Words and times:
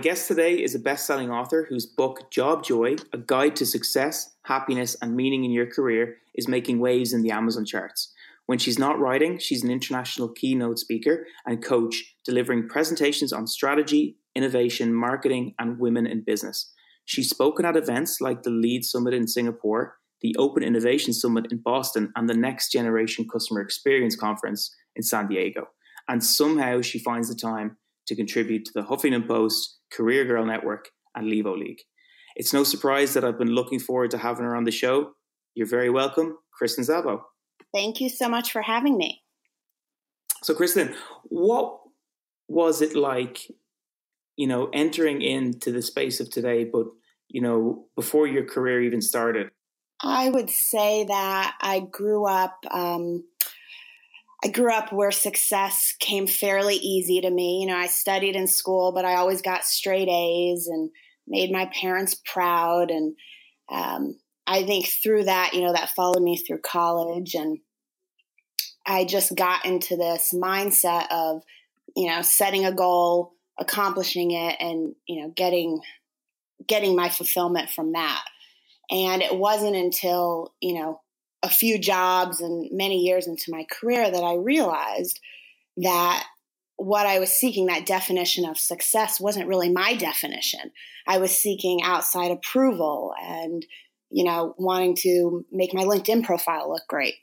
guest 0.00 0.28
today 0.28 0.54
is 0.54 0.74
a 0.74 0.78
best 0.78 1.06
selling 1.06 1.30
author 1.30 1.66
whose 1.68 1.84
book, 1.84 2.30
JobJoy 2.32 3.04
A 3.12 3.18
Guide 3.18 3.54
to 3.56 3.66
Success, 3.66 4.34
Happiness, 4.44 4.96
and 5.02 5.14
Meaning 5.14 5.44
in 5.44 5.50
Your 5.50 5.66
Career, 5.66 6.16
is 6.34 6.48
making 6.48 6.80
waves 6.80 7.12
in 7.12 7.22
the 7.22 7.30
Amazon 7.30 7.66
charts. 7.66 8.12
When 8.46 8.58
she's 8.58 8.78
not 8.78 8.98
writing, 8.98 9.38
she's 9.38 9.62
an 9.62 9.70
international 9.70 10.30
keynote 10.30 10.78
speaker 10.78 11.26
and 11.46 11.62
coach, 11.62 12.16
delivering 12.24 12.68
presentations 12.68 13.32
on 13.32 13.46
strategy, 13.46 14.16
innovation, 14.34 14.94
marketing, 14.94 15.54
and 15.58 15.78
women 15.78 16.06
in 16.06 16.24
business. 16.24 16.72
She's 17.04 17.28
spoken 17.28 17.66
at 17.66 17.76
events 17.76 18.20
like 18.20 18.42
the 18.42 18.50
Lead 18.50 18.84
Summit 18.84 19.12
in 19.12 19.28
Singapore, 19.28 19.96
the 20.22 20.34
Open 20.38 20.62
Innovation 20.62 21.12
Summit 21.12 21.52
in 21.52 21.58
Boston, 21.58 22.10
and 22.16 22.28
the 22.28 22.34
Next 22.34 22.72
Generation 22.72 23.26
Customer 23.30 23.60
Experience 23.60 24.16
Conference 24.16 24.74
in 24.96 25.02
San 25.02 25.28
Diego. 25.28 25.66
And 26.08 26.24
somehow 26.24 26.80
she 26.80 26.98
finds 26.98 27.28
the 27.28 27.34
time 27.34 27.76
to 28.06 28.16
contribute 28.16 28.64
to 28.64 28.72
the 28.74 28.82
Huffington 28.82 29.28
Post, 29.28 29.79
Career 29.92 30.24
Girl 30.24 30.44
Network, 30.44 30.90
and 31.14 31.26
Levo 31.26 31.58
League. 31.58 31.80
It's 32.36 32.52
no 32.52 32.64
surprise 32.64 33.14
that 33.14 33.24
I've 33.24 33.38
been 33.38 33.54
looking 33.54 33.80
forward 33.80 34.10
to 34.12 34.18
having 34.18 34.44
her 34.44 34.56
on 34.56 34.64
the 34.64 34.70
show. 34.70 35.12
You're 35.54 35.66
very 35.66 35.90
welcome, 35.90 36.38
Kristen 36.52 36.84
Zavo. 36.84 37.22
Thank 37.74 38.00
you 38.00 38.08
so 38.08 38.28
much 38.28 38.52
for 38.52 38.62
having 38.62 38.96
me. 38.96 39.22
So, 40.42 40.54
Kristen, 40.54 40.94
what 41.24 41.80
was 42.48 42.82
it 42.82 42.96
like, 42.96 43.50
you 44.36 44.46
know, 44.46 44.70
entering 44.72 45.22
into 45.22 45.70
the 45.70 45.82
space 45.82 46.20
of 46.20 46.30
today, 46.30 46.64
but, 46.64 46.86
you 47.28 47.40
know, 47.40 47.86
before 47.94 48.26
your 48.26 48.44
career 48.44 48.82
even 48.82 49.02
started? 49.02 49.50
I 50.02 50.30
would 50.30 50.48
say 50.48 51.04
that 51.04 51.56
I 51.60 51.80
grew 51.80 52.26
up 52.26 52.56
um, 52.70 53.24
I 54.42 54.48
grew 54.48 54.72
up 54.72 54.92
where 54.92 55.10
success 55.10 55.94
came 55.98 56.26
fairly 56.26 56.76
easy 56.76 57.20
to 57.20 57.30
me. 57.30 57.60
You 57.60 57.66
know, 57.66 57.76
I 57.76 57.86
studied 57.86 58.36
in 58.36 58.46
school, 58.46 58.92
but 58.92 59.04
I 59.04 59.16
always 59.16 59.42
got 59.42 59.64
straight 59.64 60.08
A's 60.08 60.66
and 60.66 60.90
made 61.28 61.52
my 61.52 61.70
parents 61.78 62.20
proud. 62.24 62.90
And 62.90 63.16
um, 63.70 64.18
I 64.46 64.62
think 64.64 64.86
through 64.86 65.24
that, 65.24 65.52
you 65.52 65.60
know, 65.60 65.72
that 65.72 65.90
followed 65.90 66.22
me 66.22 66.38
through 66.38 66.60
college. 66.60 67.34
And 67.34 67.58
I 68.86 69.04
just 69.04 69.34
got 69.34 69.66
into 69.66 69.96
this 69.96 70.34
mindset 70.34 71.06
of, 71.10 71.42
you 71.94 72.08
know, 72.08 72.22
setting 72.22 72.64
a 72.64 72.72
goal, 72.72 73.34
accomplishing 73.58 74.30
it, 74.30 74.56
and, 74.58 74.94
you 75.06 75.20
know, 75.20 75.32
getting 75.36 75.80
getting 76.66 76.96
my 76.96 77.08
fulfillment 77.08 77.70
from 77.70 77.92
that. 77.92 78.22
And 78.90 79.22
it 79.22 79.36
wasn't 79.36 79.76
until, 79.76 80.54
you 80.60 80.74
know, 80.74 81.00
a 81.42 81.48
few 81.48 81.78
jobs 81.78 82.40
and 82.40 82.68
many 82.70 82.98
years 82.98 83.26
into 83.26 83.50
my 83.50 83.64
career 83.70 84.10
that 84.10 84.22
I 84.22 84.34
realized 84.34 85.20
that 85.78 86.24
what 86.76 87.06
I 87.06 87.18
was 87.18 87.30
seeking, 87.30 87.66
that 87.66 87.86
definition 87.86 88.44
of 88.44 88.58
success, 88.58 89.20
wasn't 89.20 89.48
really 89.48 89.70
my 89.70 89.94
definition. 89.94 90.72
I 91.06 91.18
was 91.18 91.36
seeking 91.36 91.82
outside 91.82 92.30
approval 92.30 93.12
and, 93.22 93.64
you 94.10 94.24
know, 94.24 94.54
wanting 94.58 94.96
to 95.02 95.44
make 95.52 95.74
my 95.74 95.82
LinkedIn 95.82 96.24
profile 96.24 96.70
look 96.70 96.82
great, 96.88 97.14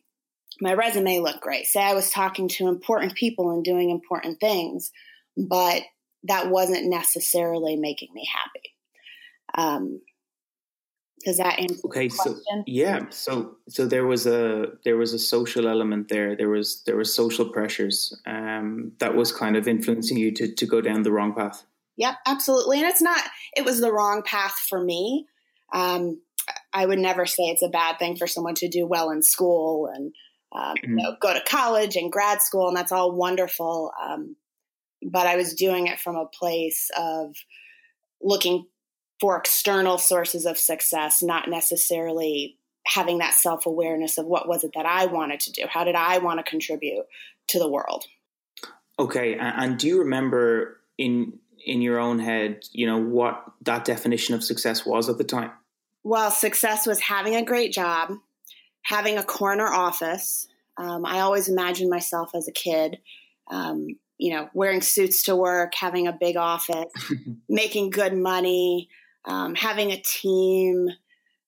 my 0.61 0.73
resume 0.73 1.19
look 1.19 1.41
great, 1.41 1.65
say 1.65 1.81
I 1.81 1.93
was 1.93 2.09
talking 2.09 2.47
to 2.49 2.67
important 2.67 3.15
people 3.15 3.52
and 3.52 3.63
doing 3.63 3.89
important 3.89 4.39
things, 4.39 4.91
but 5.35 5.81
that 6.23 6.49
wasn't 6.49 6.89
necessarily 6.89 7.75
making 7.75 8.09
me 8.13 8.27
happy. 8.31 8.73
Um, 9.55 10.02
does 11.28 11.38
that 11.38 11.59
answer 11.59 11.81
okay 11.83 12.08
so 12.08 12.39
yeah 12.66 13.02
so 13.09 13.58
so 13.67 13.86
there 13.86 14.06
was 14.06 14.25
a 14.25 14.67
there 14.86 14.95
was 14.95 15.11
a 15.11 15.20
social 15.20 15.67
element 15.67 16.08
there. 16.08 16.38
There 16.38 16.47
was 16.47 16.83
there 16.86 16.95
were 16.95 17.03
social 17.03 17.50
pressures 17.50 18.17
um, 18.25 18.94
that 19.00 19.14
was 19.14 19.33
kind 19.33 19.58
of 19.58 19.67
influencing 19.67 20.17
you 20.17 20.31
to 20.36 20.55
to 20.55 20.66
go 20.66 20.80
down 20.80 21.03
the 21.03 21.11
wrong 21.11 21.36
path. 21.36 21.66
Yep 21.98 22.16
absolutely 22.26 22.80
and 22.80 22.87
it's 22.87 23.02
not 23.02 23.21
it 23.58 23.66
was 23.66 23.82
the 23.82 23.92
wrong 23.92 24.23
path 24.23 24.58
for 24.70 24.82
me. 24.82 25.27
Um, 25.73 26.21
i 26.71 26.86
would 26.86 26.99
never 26.99 27.26
say 27.26 27.43
it's 27.43 27.61
a 27.61 27.67
bad 27.67 27.99
thing 27.99 28.16
for 28.16 28.26
someone 28.26 28.55
to 28.55 28.70
do 28.70 28.87
well 28.87 29.10
in 29.10 29.21
school 29.21 29.87
and 29.93 30.14
um, 30.54 30.76
mm-hmm. 30.77 30.98
you 30.98 31.04
know 31.04 31.17
go 31.20 31.33
to 31.33 31.42
college 31.42 31.98
and 31.98 32.10
grad 32.10 32.42
school 32.42 32.70
and 32.70 32.77
that's 32.77 32.93
all 32.93 33.11
wonderful 33.11 33.92
um, 34.02 34.37
but 35.04 35.27
i 35.27 35.36
was 35.36 35.55
doing 35.55 35.87
it 35.87 35.99
from 35.99 36.16
a 36.16 36.26
place 36.26 36.89
of 36.98 37.36
looking 38.21 38.66
for 39.20 39.38
external 39.38 39.98
sources 39.98 40.45
of 40.45 40.58
success, 40.58 41.23
not 41.23 41.50
necessarily 41.50 42.58
having 42.86 43.17
that 43.20 43.33
self 43.33 43.66
awareness 43.66 44.17
of 44.17 44.26
what 44.26 44.48
was 44.48 44.64
it 44.64 44.72
that 44.76 44.86
I 44.86 45.05
wanted 45.05 45.39
to 45.42 45.52
do? 45.52 45.64
How 45.70 45.83
did 45.83 45.95
I 45.95 46.20
want 46.20 46.39
to 46.39 46.50
contribute 46.50 47.05
to 47.48 47.60
the 47.60 47.70
world? 47.70 48.05
Okay, 49.00 49.36
and 49.38 49.78
do 49.78 49.88
you 49.88 50.00
remember 50.00 50.80
in 50.98 51.39
in 51.66 51.82
your 51.82 52.00
own 52.00 52.20
head, 52.20 52.64
you 52.72 52.86
know, 52.86 52.98
what 52.98 53.44
that 53.64 53.83
definition 53.83 54.33
of 54.33 54.44
success 54.44 54.86
was 54.86 55.10
at 55.10 55.17
the 55.17 55.23
time? 55.23 55.52
Well, 56.04 56.32
success 56.32 56.88
was 56.88 57.02
having 57.02 57.36
a 57.36 57.44
great 57.44 57.73
job, 57.73 58.14
having 58.84 59.17
a 59.17 59.23
corner 59.23 59.67
office. 59.67 60.48
Um, 60.78 61.05
I 61.05 61.20
always 61.20 61.49
imagined 61.49 61.89
myself 61.89 62.32
as 62.34 62.48
a 62.48 62.52
kid, 62.52 62.99
um, 63.52 63.88
you 64.17 64.34
know, 64.34 64.49
wearing 64.54 64.82
suits 64.82 65.23
to 65.23 65.36
work, 65.36 65.73
having 65.76 66.08
a 66.08 66.14
big 66.14 66.38
office, 66.38 66.92
making 67.49 67.89
good 67.89 68.16
money, 68.16 68.89
um, 69.27 69.54
having 69.55 69.92
a 69.92 70.02
team, 70.02 70.88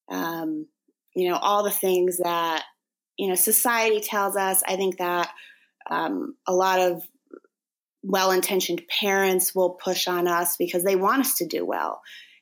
um, 0.10 0.68
you 1.16 1.30
know, 1.30 1.38
all 1.38 1.64
the 1.64 1.72
things 1.72 2.18
that, 2.18 2.64
you 3.18 3.28
know, 3.28 3.36
society 3.36 4.02
tells 4.02 4.36
us. 4.36 4.62
I 4.68 4.76
think 4.76 4.98
that 4.98 5.30
um, 5.90 6.36
a 6.46 6.54
lot 6.54 6.80
of 6.80 7.02
well 8.04 8.32
intentioned 8.32 8.82
parents 8.88 9.56
will 9.56 9.72
push 9.72 10.08
on 10.08 10.28
us 10.28 10.56
because 10.58 10.84
they 10.84 10.96
want 10.96 11.22
us 11.22 11.36
to 11.36 11.48
do 11.48 11.66
well. 11.66 12.02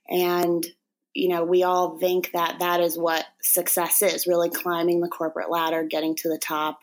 And, 0.10 0.66
you 1.14 1.30
know, 1.30 1.44
we 1.44 1.64
all 1.64 1.98
think 1.98 2.32
that 2.34 2.60
that 2.60 2.82
is 2.82 2.98
what 2.98 3.26
success 3.42 4.02
is 4.02 4.28
really 4.28 4.50
climbing 4.50 5.02
the 5.02 5.08
corporate 5.08 5.50
ladder, 5.50 5.84
getting 5.84 6.16
to 6.18 6.30
the 6.30 6.38
top, 6.38 6.80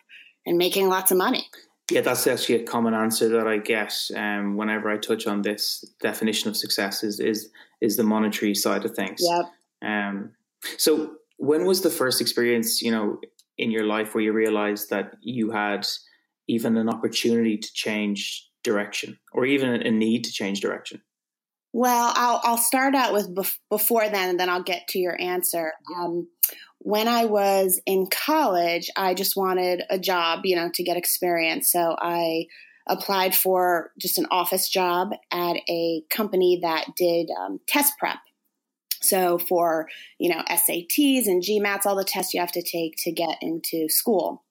and 0.46 0.58
making 0.58 0.88
lots 0.88 1.10
of 1.10 1.18
money. 1.18 1.46
Yeah, 1.90 2.00
that's 2.00 2.26
actually 2.26 2.62
a 2.62 2.64
common 2.64 2.94
answer 2.94 3.28
that 3.28 3.46
I 3.46 3.58
get 3.58 3.94
um, 4.16 4.56
whenever 4.56 4.90
I 4.90 4.96
touch 4.96 5.26
on 5.26 5.42
this 5.42 5.84
definition 6.00 6.48
of 6.48 6.56
success 6.56 7.04
is 7.04 7.20
is 7.20 7.50
is 7.84 7.96
the 7.96 8.02
monetary 8.02 8.54
side 8.54 8.84
of 8.84 8.94
things. 8.94 9.20
Yep. 9.22 9.44
Um, 9.82 10.32
so 10.78 11.16
when 11.36 11.66
was 11.66 11.82
the 11.82 11.90
first 11.90 12.20
experience, 12.20 12.80
you 12.82 12.90
know, 12.90 13.20
in 13.58 13.70
your 13.70 13.84
life 13.84 14.14
where 14.14 14.24
you 14.24 14.32
realized 14.32 14.90
that 14.90 15.14
you 15.20 15.50
had 15.50 15.86
even 16.48 16.76
an 16.76 16.88
opportunity 16.88 17.56
to 17.58 17.72
change 17.72 18.48
direction 18.62 19.18
or 19.32 19.44
even 19.44 19.68
a 19.70 19.90
need 19.90 20.24
to 20.24 20.32
change 20.32 20.60
direction? 20.60 21.02
Well, 21.72 22.12
I'll, 22.14 22.40
I'll 22.44 22.58
start 22.58 22.94
out 22.94 23.12
with 23.12 23.34
bef- 23.34 23.58
before 23.68 24.08
then, 24.08 24.30
and 24.30 24.40
then 24.40 24.48
I'll 24.48 24.62
get 24.62 24.86
to 24.88 24.98
your 24.98 25.20
answer. 25.20 25.72
Um, 25.96 26.28
when 26.78 27.08
I 27.08 27.24
was 27.24 27.80
in 27.84 28.06
college, 28.06 28.90
I 28.96 29.14
just 29.14 29.36
wanted 29.36 29.82
a 29.90 29.98
job, 29.98 30.42
you 30.44 30.54
know, 30.54 30.70
to 30.72 30.84
get 30.84 30.96
experience. 30.96 31.72
So 31.72 31.96
I 31.98 32.46
applied 32.86 33.34
for 33.34 33.92
just 33.98 34.18
an 34.18 34.26
office 34.30 34.68
job 34.68 35.12
at 35.32 35.56
a 35.68 36.02
company 36.10 36.58
that 36.62 36.86
did 36.96 37.30
um, 37.30 37.60
test 37.66 37.94
prep. 37.98 38.18
So 39.00 39.38
for, 39.38 39.88
you 40.18 40.30
know, 40.30 40.42
SATs 40.50 41.26
and 41.26 41.42
GMATs, 41.42 41.86
all 41.86 41.96
the 41.96 42.04
tests 42.04 42.34
you 42.34 42.40
have 42.40 42.52
to 42.52 42.62
take 42.62 42.96
to 42.98 43.12
get 43.12 43.38
into 43.40 43.88
school. 43.88 44.44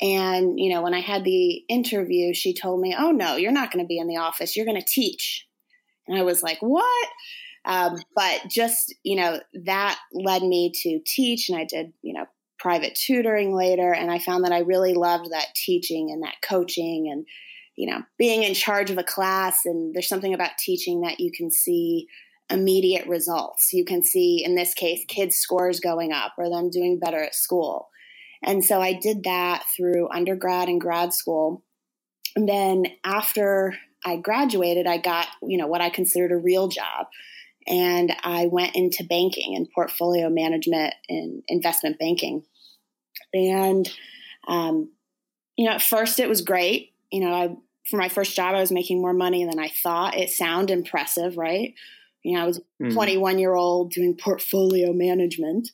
And, 0.00 0.60
you 0.60 0.70
know, 0.72 0.82
when 0.82 0.92
I 0.92 1.00
had 1.00 1.24
the 1.24 1.64
interview, 1.68 2.34
she 2.34 2.52
told 2.52 2.80
me, 2.80 2.94
oh, 2.98 3.12
no, 3.12 3.36
you're 3.36 3.52
not 3.52 3.70
going 3.70 3.84
to 3.84 3.88
be 3.88 3.98
in 3.98 4.08
the 4.08 4.18
office. 4.18 4.54
You're 4.54 4.66
going 4.66 4.80
to 4.80 4.86
teach. 4.86 5.46
And 6.06 6.18
I 6.18 6.22
was 6.22 6.42
like, 6.42 6.58
what? 6.60 7.08
Um, 7.64 7.96
but 8.14 8.42
just, 8.48 8.94
you 9.02 9.16
know, 9.16 9.40
that 9.64 9.98
led 10.12 10.42
me 10.42 10.70
to 10.82 11.00
teach, 11.04 11.48
and 11.48 11.58
I 11.58 11.64
did, 11.64 11.92
you 12.02 12.12
know, 12.12 12.26
private 12.58 12.94
tutoring 12.94 13.54
later. 13.54 13.92
And 13.92 14.10
I 14.10 14.18
found 14.18 14.44
that 14.44 14.52
I 14.52 14.60
really 14.60 14.92
loved 14.92 15.30
that 15.32 15.54
teaching 15.54 16.10
and 16.10 16.22
that 16.22 16.36
coaching 16.42 17.08
and, 17.10 17.26
you 17.76 17.90
know, 17.90 18.02
being 18.18 18.42
in 18.42 18.54
charge 18.54 18.90
of 18.90 18.98
a 18.98 19.04
class. 19.04 19.64
And 19.64 19.94
there's 19.94 20.08
something 20.08 20.34
about 20.34 20.58
teaching 20.58 21.02
that 21.02 21.20
you 21.20 21.30
can 21.30 21.50
see 21.50 22.08
immediate 22.50 23.06
results. 23.06 23.72
You 23.72 23.84
can 23.84 24.02
see, 24.02 24.42
in 24.44 24.54
this 24.54 24.74
case, 24.74 25.04
kids' 25.08 25.36
scores 25.36 25.80
going 25.80 26.12
up 26.12 26.34
or 26.38 26.48
them 26.48 26.70
doing 26.70 26.98
better 26.98 27.22
at 27.22 27.34
school. 27.34 27.88
And 28.42 28.64
so 28.64 28.80
I 28.80 28.92
did 28.92 29.24
that 29.24 29.64
through 29.76 30.08
undergrad 30.10 30.68
and 30.68 30.80
grad 30.80 31.12
school. 31.12 31.64
And 32.34 32.48
then 32.48 32.86
after 33.04 33.74
I 34.04 34.16
graduated, 34.16 34.86
I 34.86 34.98
got, 34.98 35.26
you 35.42 35.58
know, 35.58 35.66
what 35.66 35.80
I 35.80 35.90
considered 35.90 36.32
a 36.32 36.36
real 36.36 36.68
job 36.68 37.06
and 37.66 38.14
I 38.22 38.46
went 38.46 38.76
into 38.76 39.04
banking 39.04 39.56
and 39.56 39.68
portfolio 39.74 40.30
management 40.30 40.94
and 41.08 41.42
investment 41.48 41.98
banking. 41.98 42.44
And, 43.34 43.90
um, 44.46 44.90
you 45.56 45.66
know, 45.66 45.72
at 45.72 45.82
first 45.82 46.20
it 46.20 46.28
was 46.28 46.42
great. 46.42 46.92
You 47.10 47.20
know, 47.20 47.32
I, 47.32 47.56
for 47.90 47.96
my 47.96 48.08
first 48.08 48.34
job, 48.34 48.54
I 48.54 48.60
was 48.60 48.72
making 48.72 49.00
more 49.00 49.12
money 49.12 49.44
than 49.44 49.58
I 49.58 49.68
thought. 49.68 50.16
It 50.16 50.30
sounded 50.30 50.72
impressive, 50.72 51.36
right? 51.36 51.74
You 52.22 52.34
know, 52.34 52.42
I 52.42 52.46
was 52.46 52.60
mm. 52.82 52.92
21 52.92 53.38
year 53.38 53.54
old 53.54 53.92
doing 53.92 54.16
portfolio 54.16 54.92
management. 54.92 55.70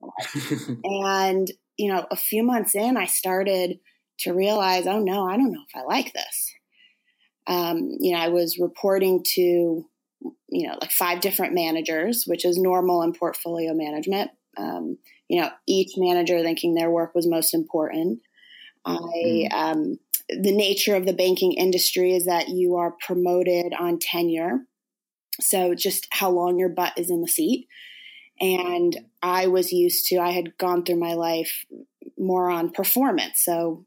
and, 0.84 1.50
you 1.76 1.92
know, 1.92 2.06
a 2.10 2.16
few 2.16 2.42
months 2.44 2.74
in, 2.74 2.96
I 2.96 3.06
started 3.06 3.80
to 4.20 4.32
realize, 4.32 4.86
oh 4.86 5.00
no, 5.00 5.28
I 5.28 5.36
don't 5.36 5.52
know 5.52 5.64
if 5.68 5.76
I 5.76 5.84
like 5.84 6.12
this. 6.12 6.54
Um, 7.46 7.96
you 8.00 8.12
know, 8.12 8.20
I 8.20 8.28
was 8.28 8.58
reporting 8.58 9.24
to 9.34 9.86
you 10.48 10.66
know, 10.66 10.76
like 10.80 10.90
five 10.90 11.20
different 11.20 11.54
managers, 11.54 12.24
which 12.26 12.44
is 12.44 12.58
normal 12.58 13.02
in 13.02 13.12
portfolio 13.12 13.74
management. 13.74 14.30
Um, 14.56 14.98
you 15.28 15.40
know, 15.40 15.50
each 15.66 15.92
manager 15.96 16.40
thinking 16.42 16.74
their 16.74 16.90
work 16.90 17.14
was 17.14 17.26
most 17.26 17.54
important. 17.54 18.20
I, 18.84 18.92
mm. 18.94 19.52
um, 19.52 19.98
the 20.28 20.54
nature 20.54 20.94
of 20.94 21.06
the 21.06 21.12
banking 21.12 21.52
industry 21.52 22.14
is 22.14 22.26
that 22.26 22.48
you 22.48 22.76
are 22.76 22.94
promoted 23.04 23.72
on 23.78 23.98
tenure. 23.98 24.60
So 25.40 25.74
just 25.74 26.06
how 26.10 26.30
long 26.30 26.58
your 26.58 26.68
butt 26.68 26.98
is 26.98 27.10
in 27.10 27.22
the 27.22 27.28
seat. 27.28 27.66
And 28.40 28.96
I 29.22 29.46
was 29.46 29.72
used 29.72 30.06
to, 30.06 30.18
I 30.18 30.30
had 30.30 30.56
gone 30.58 30.84
through 30.84 31.00
my 31.00 31.14
life 31.14 31.64
more 32.18 32.50
on 32.50 32.70
performance. 32.70 33.42
So, 33.44 33.84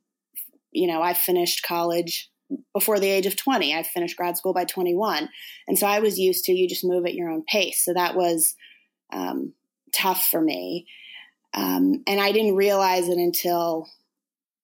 you 0.71 0.88
know, 0.88 1.01
I 1.01 1.13
finished 1.13 1.63
college 1.63 2.29
before 2.73 2.99
the 2.99 3.09
age 3.09 3.25
of 3.25 3.35
20. 3.35 3.75
I 3.75 3.83
finished 3.83 4.17
grad 4.17 4.38
school 4.38 4.53
by 4.53 4.65
21. 4.65 5.29
And 5.67 5.77
so 5.77 5.88
I 5.88 5.99
was 5.99 6.19
used 6.19 6.45
to 6.45 6.53
you 6.53 6.67
just 6.67 6.83
move 6.83 7.05
at 7.05 7.13
your 7.13 7.29
own 7.29 7.43
pace. 7.47 7.83
So 7.83 7.93
that 7.93 8.15
was 8.15 8.55
um, 9.13 9.53
tough 9.93 10.25
for 10.25 10.41
me. 10.41 10.88
Um, 11.53 12.03
and 12.07 12.19
I 12.19 12.31
didn't 12.31 12.55
realize 12.55 13.07
it 13.07 13.17
until 13.17 13.88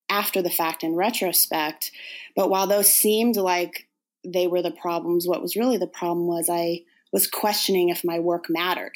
after 0.10 0.42
the 0.42 0.50
fact 0.50 0.84
in 0.84 0.96
retrospect. 0.96 1.92
But 2.36 2.50
while 2.50 2.68
those 2.68 2.94
seemed 2.94 3.36
like 3.36 3.88
they 4.26 4.48
were 4.48 4.62
the 4.62 4.72
problems, 4.72 5.28
what 5.28 5.42
was 5.42 5.56
really 5.56 5.78
the 5.78 5.88
problem 5.88 6.28
was 6.28 6.50
I 6.50 6.82
was 7.12 7.28
questioning 7.28 7.90
if 7.90 8.04
my 8.04 8.20
work 8.20 8.46
mattered. 8.50 8.96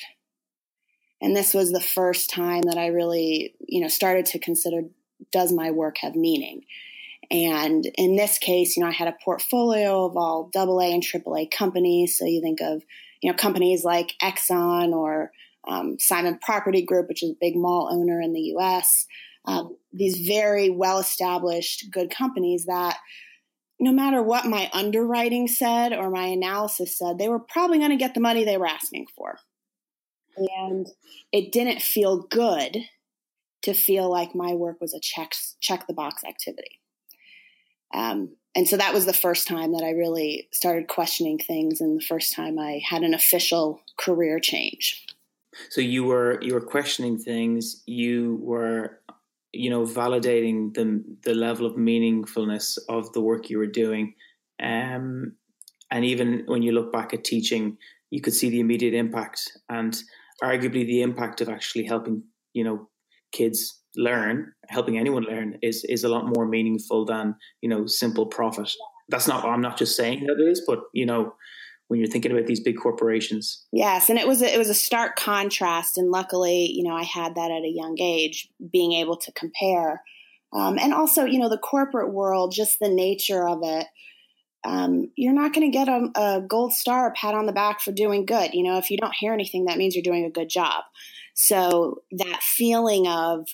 And 1.21 1.35
this 1.35 1.53
was 1.53 1.71
the 1.71 1.81
first 1.81 2.29
time 2.29 2.63
that 2.63 2.77
I 2.77 2.87
really, 2.87 3.53
you 3.67 3.81
know, 3.81 3.87
started 3.87 4.25
to 4.27 4.39
consider 4.39 4.83
does 5.31 5.51
my 5.51 5.69
work 5.69 5.97
have 5.99 6.15
meaning? 6.15 6.63
And 7.29 7.85
in 7.95 8.15
this 8.15 8.39
case, 8.39 8.75
you 8.75 8.83
know, 8.83 8.89
I 8.89 8.93
had 8.93 9.07
a 9.07 9.17
portfolio 9.23 10.05
of 10.05 10.17
all 10.17 10.49
AA 10.55 10.93
and 10.93 11.03
AAA 11.03 11.51
companies. 11.51 12.17
So 12.17 12.25
you 12.25 12.41
think 12.41 12.59
of, 12.59 12.81
you 13.21 13.31
know, 13.31 13.37
companies 13.37 13.83
like 13.83 14.13
Exxon 14.21 14.91
or 14.93 15.31
um, 15.67 15.97
Simon 15.99 16.39
Property 16.41 16.81
Group, 16.81 17.07
which 17.07 17.23
is 17.23 17.31
a 17.31 17.37
big 17.39 17.55
mall 17.55 17.89
owner 17.91 18.19
in 18.19 18.33
the 18.33 18.53
US. 18.57 19.05
Um, 19.45 19.77
these 19.91 20.27
very 20.27 20.69
well 20.69 20.99
established, 20.99 21.91
good 21.91 22.09
companies 22.09 22.65
that 22.65 22.97
no 23.79 23.91
matter 23.91 24.21
what 24.21 24.45
my 24.45 24.69
underwriting 24.73 25.47
said 25.47 25.91
or 25.91 26.11
my 26.11 26.25
analysis 26.25 26.97
said, 26.97 27.17
they 27.17 27.29
were 27.29 27.39
probably 27.39 27.79
going 27.79 27.89
to 27.89 27.97
get 27.97 28.13
the 28.13 28.19
money 28.19 28.43
they 28.43 28.57
were 28.57 28.67
asking 28.67 29.07
for. 29.15 29.39
And 30.37 30.87
it 31.31 31.51
didn't 31.51 31.81
feel 31.81 32.21
good 32.29 32.77
to 33.63 33.73
feel 33.73 34.09
like 34.09 34.35
my 34.35 34.53
work 34.53 34.79
was 34.79 34.93
a 34.93 34.99
check 34.99 35.33
check 35.59 35.87
the 35.87 35.93
box 35.93 36.23
activity. 36.23 36.79
Um, 37.93 38.35
and 38.55 38.67
so 38.67 38.77
that 38.77 38.93
was 38.93 39.05
the 39.05 39.13
first 39.13 39.47
time 39.47 39.73
that 39.73 39.83
I 39.83 39.91
really 39.91 40.47
started 40.51 40.87
questioning 40.87 41.37
things, 41.37 41.81
and 41.81 41.99
the 41.99 42.05
first 42.05 42.33
time 42.33 42.59
I 42.59 42.81
had 42.87 43.03
an 43.03 43.13
official 43.13 43.81
career 43.97 44.39
change. 44.39 45.05
So 45.69 45.81
you 45.81 46.03
were 46.03 46.39
you 46.41 46.53
were 46.53 46.61
questioning 46.61 47.17
things. 47.17 47.81
You 47.85 48.39
were, 48.41 48.99
you 49.53 49.69
know, 49.69 49.83
validating 49.83 50.73
the 50.73 51.03
the 51.23 51.33
level 51.33 51.65
of 51.65 51.75
meaningfulness 51.75 52.77
of 52.89 53.11
the 53.13 53.21
work 53.21 53.49
you 53.49 53.57
were 53.57 53.67
doing, 53.67 54.13
um, 54.61 55.33
and 55.91 56.05
even 56.05 56.43
when 56.45 56.61
you 56.61 56.71
look 56.71 56.91
back 56.93 57.13
at 57.13 57.23
teaching, 57.23 57.77
you 58.09 58.21
could 58.21 58.33
see 58.33 58.49
the 58.49 58.59
immediate 58.59 58.93
impact 58.93 59.57
and 59.69 60.01
arguably 60.43 60.85
the 60.85 61.01
impact 61.01 61.41
of 61.41 61.49
actually 61.49 61.85
helping 61.85 62.23
you 62.53 62.63
know 62.63 62.89
kids 63.31 63.81
learn 63.95 64.51
helping 64.69 64.97
anyone 64.97 65.23
learn 65.23 65.57
is 65.61 65.83
is 65.89 66.03
a 66.03 66.09
lot 66.09 66.25
more 66.27 66.47
meaningful 66.47 67.05
than 67.05 67.35
you 67.61 67.69
know 67.69 67.85
simple 67.85 68.25
profit. 68.25 68.71
That's 69.09 69.27
not 69.27 69.43
i'm 69.43 69.61
not 69.61 69.77
just 69.77 69.97
saying 69.97 70.25
that 70.27 70.39
it 70.39 70.49
is 70.49 70.63
but 70.65 70.79
you 70.93 71.05
know 71.05 71.33
when 71.91 71.99
you're 71.99 72.07
thinking 72.07 72.31
about 72.31 72.47
these 72.47 72.61
big 72.61 72.77
corporations. 72.77 73.65
Yes, 73.73 74.09
and 74.09 74.17
it 74.17 74.25
was 74.25 74.41
a, 74.41 74.51
it 74.51 74.57
was 74.57 74.69
a 74.69 74.73
stark 74.73 75.17
contrast, 75.17 75.97
and 75.97 76.09
luckily, 76.09 76.71
you 76.73 76.83
know, 76.83 76.95
I 76.95 77.03
had 77.03 77.35
that 77.35 77.51
at 77.51 77.63
a 77.63 77.67
young 77.67 77.97
age, 77.99 78.47
being 78.71 78.93
able 78.93 79.17
to 79.17 79.31
compare, 79.33 80.01
um, 80.53 80.79
and 80.79 80.93
also, 80.93 81.25
you 81.25 81.37
know, 81.37 81.49
the 81.49 81.57
corporate 81.57 82.13
world, 82.13 82.53
just 82.55 82.79
the 82.79 82.87
nature 82.87 83.45
of 83.45 83.59
it. 83.63 83.87
Um, 84.63 85.11
you're 85.17 85.33
not 85.33 85.51
going 85.51 85.69
to 85.69 85.77
get 85.77 85.89
a, 85.89 86.09
a 86.15 86.41
gold 86.47 86.71
star, 86.71 87.09
a 87.09 87.11
pat 87.11 87.35
on 87.35 87.45
the 87.45 87.51
back 87.51 87.81
for 87.81 87.91
doing 87.91 88.25
good. 88.25 88.53
You 88.53 88.63
know, 88.63 88.77
if 88.77 88.89
you 88.89 88.95
don't 88.95 89.15
hear 89.19 89.33
anything, 89.33 89.65
that 89.65 89.77
means 89.77 89.93
you're 89.93 90.01
doing 90.01 90.23
a 90.23 90.29
good 90.29 90.47
job. 90.49 90.85
So 91.33 92.03
that 92.11 92.41
feeling 92.41 93.05
of 93.05 93.47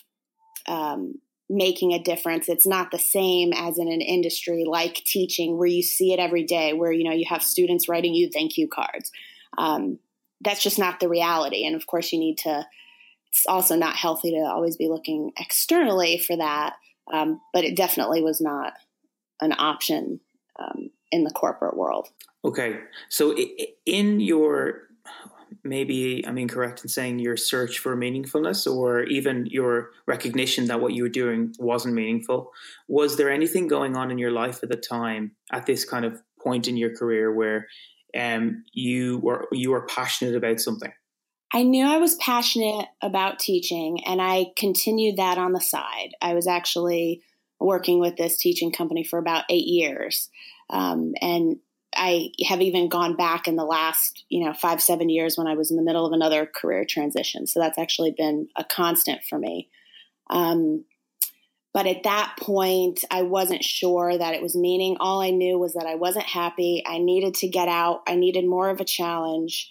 um, 0.68 1.14
making 1.48 1.92
a 1.92 2.02
difference. 2.02 2.48
It's 2.48 2.66
not 2.66 2.90
the 2.90 2.98
same 2.98 3.52
as 3.52 3.78
in 3.78 3.88
an 3.88 4.00
industry 4.00 4.64
like 4.66 4.96
teaching 5.06 5.56
where 5.56 5.68
you 5.68 5.82
see 5.82 6.12
it 6.12 6.18
every 6.18 6.44
day, 6.44 6.72
where 6.72 6.92
you 6.92 7.04
know 7.04 7.14
you 7.14 7.26
have 7.28 7.42
students 7.42 7.88
writing 7.88 8.14
you 8.14 8.30
thank 8.30 8.56
you 8.56 8.68
cards. 8.68 9.10
Um, 9.56 9.98
that's 10.40 10.62
just 10.62 10.78
not 10.78 11.00
the 11.00 11.08
reality. 11.08 11.66
And 11.66 11.74
of 11.74 11.86
course, 11.86 12.12
you 12.12 12.18
need 12.18 12.38
to. 12.38 12.66
It's 13.28 13.44
also 13.46 13.76
not 13.76 13.96
healthy 13.96 14.30
to 14.30 14.38
always 14.38 14.76
be 14.76 14.88
looking 14.88 15.32
externally 15.38 16.18
for 16.18 16.36
that. 16.36 16.76
Um, 17.12 17.40
but 17.52 17.64
it 17.64 17.76
definitely 17.76 18.22
was 18.22 18.40
not 18.40 18.72
an 19.40 19.52
option 19.58 20.20
um, 20.58 20.90
in 21.12 21.24
the 21.24 21.30
corporate 21.30 21.76
world. 21.76 22.08
Okay, 22.44 22.78
so 23.08 23.36
in 23.84 24.20
your 24.20 24.88
maybe 25.68 26.24
I'm 26.26 26.38
incorrect 26.38 26.82
in 26.82 26.88
saying 26.88 27.18
your 27.18 27.36
search 27.36 27.78
for 27.78 27.96
meaningfulness 27.96 28.66
or 28.66 29.02
even 29.04 29.46
your 29.46 29.90
recognition 30.06 30.66
that 30.66 30.80
what 30.80 30.92
you 30.92 31.02
were 31.02 31.08
doing 31.08 31.54
wasn't 31.58 31.94
meaningful. 31.94 32.52
Was 32.88 33.16
there 33.16 33.30
anything 33.30 33.68
going 33.68 33.96
on 33.96 34.10
in 34.10 34.18
your 34.18 34.30
life 34.30 34.62
at 34.62 34.68
the 34.68 34.76
time, 34.76 35.32
at 35.52 35.66
this 35.66 35.84
kind 35.84 36.04
of 36.04 36.20
point 36.40 36.68
in 36.68 36.76
your 36.76 36.94
career, 36.94 37.32
where 37.32 37.68
um, 38.16 38.64
you 38.72 39.18
were 39.18 39.48
you 39.52 39.70
were 39.70 39.86
passionate 39.86 40.34
about 40.34 40.60
something? 40.60 40.92
I 41.52 41.62
knew 41.62 41.86
I 41.86 41.96
was 41.96 42.14
passionate 42.16 42.86
about 43.02 43.38
teaching, 43.38 44.04
and 44.04 44.20
I 44.20 44.46
continued 44.56 45.16
that 45.16 45.38
on 45.38 45.52
the 45.52 45.60
side. 45.60 46.10
I 46.20 46.34
was 46.34 46.46
actually 46.46 47.22
working 47.60 48.00
with 48.00 48.16
this 48.16 48.38
teaching 48.38 48.72
company 48.72 49.04
for 49.04 49.18
about 49.18 49.44
eight 49.50 49.66
years. 49.66 50.30
Um, 50.70 51.14
and 51.20 51.56
I 51.98 52.30
have 52.46 52.60
even 52.60 52.88
gone 52.88 53.16
back 53.16 53.48
in 53.48 53.56
the 53.56 53.64
last, 53.64 54.24
you 54.28 54.44
know, 54.44 54.54
five, 54.54 54.80
seven 54.80 55.08
years 55.08 55.36
when 55.36 55.46
I 55.46 55.54
was 55.54 55.70
in 55.70 55.76
the 55.76 55.82
middle 55.82 56.06
of 56.06 56.12
another 56.12 56.46
career 56.46 56.84
transition. 56.88 57.46
So 57.46 57.60
that's 57.60 57.78
actually 57.78 58.14
been 58.16 58.48
a 58.56 58.64
constant 58.64 59.22
for 59.28 59.38
me. 59.38 59.68
Um, 60.30 60.84
but 61.74 61.86
at 61.86 62.04
that 62.04 62.36
point, 62.40 63.04
I 63.10 63.22
wasn't 63.22 63.62
sure 63.62 64.16
that 64.16 64.34
it 64.34 64.42
was 64.42 64.56
meaning. 64.56 64.96
All 65.00 65.20
I 65.20 65.30
knew 65.30 65.58
was 65.58 65.74
that 65.74 65.86
I 65.86 65.96
wasn't 65.96 66.24
happy. 66.24 66.82
I 66.86 66.98
needed 66.98 67.34
to 67.34 67.48
get 67.48 67.68
out. 67.68 68.02
I 68.06 68.16
needed 68.16 68.46
more 68.46 68.70
of 68.70 68.80
a 68.80 68.84
challenge. 68.84 69.70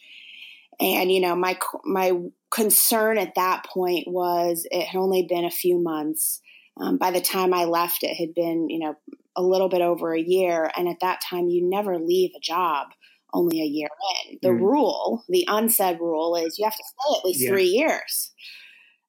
And, 0.79 1.11
you 1.11 1.19
know, 1.19 1.35
my, 1.35 1.57
my 1.83 2.11
concern 2.51 3.17
at 3.17 3.35
that 3.35 3.65
point 3.65 4.07
was 4.07 4.67
it 4.69 4.85
had 4.85 4.99
only 4.99 5.23
been 5.23 5.45
a 5.45 5.51
few 5.51 5.79
months. 5.79 6.41
Um, 6.79 6.97
by 6.97 7.09
the 7.09 7.21
time 7.21 7.53
I 7.53 7.65
left, 7.65 8.03
it 8.03 8.15
had 8.15 8.35
been, 8.35 8.69
you 8.69 8.79
know, 8.79 8.95
a 9.37 9.41
little 9.41 9.69
bit 9.69 9.81
over 9.81 10.13
a 10.13 10.19
year. 10.21 10.69
And 10.75 10.89
at 10.89 10.99
that 11.01 11.21
time, 11.21 11.47
you 11.47 11.67
never 11.69 11.97
leave 11.97 12.31
a 12.35 12.41
job 12.41 12.87
only 13.33 13.61
a 13.61 13.65
year 13.65 13.89
in. 14.25 14.39
The 14.41 14.49
mm. 14.49 14.59
rule, 14.59 15.23
the 15.29 15.45
unsaid 15.47 15.99
rule, 15.99 16.35
is 16.35 16.57
you 16.57 16.65
have 16.65 16.75
to 16.75 16.83
stay 16.83 17.19
at 17.19 17.25
least 17.25 17.43
yeah. 17.43 17.49
three 17.49 17.65
years. 17.65 18.33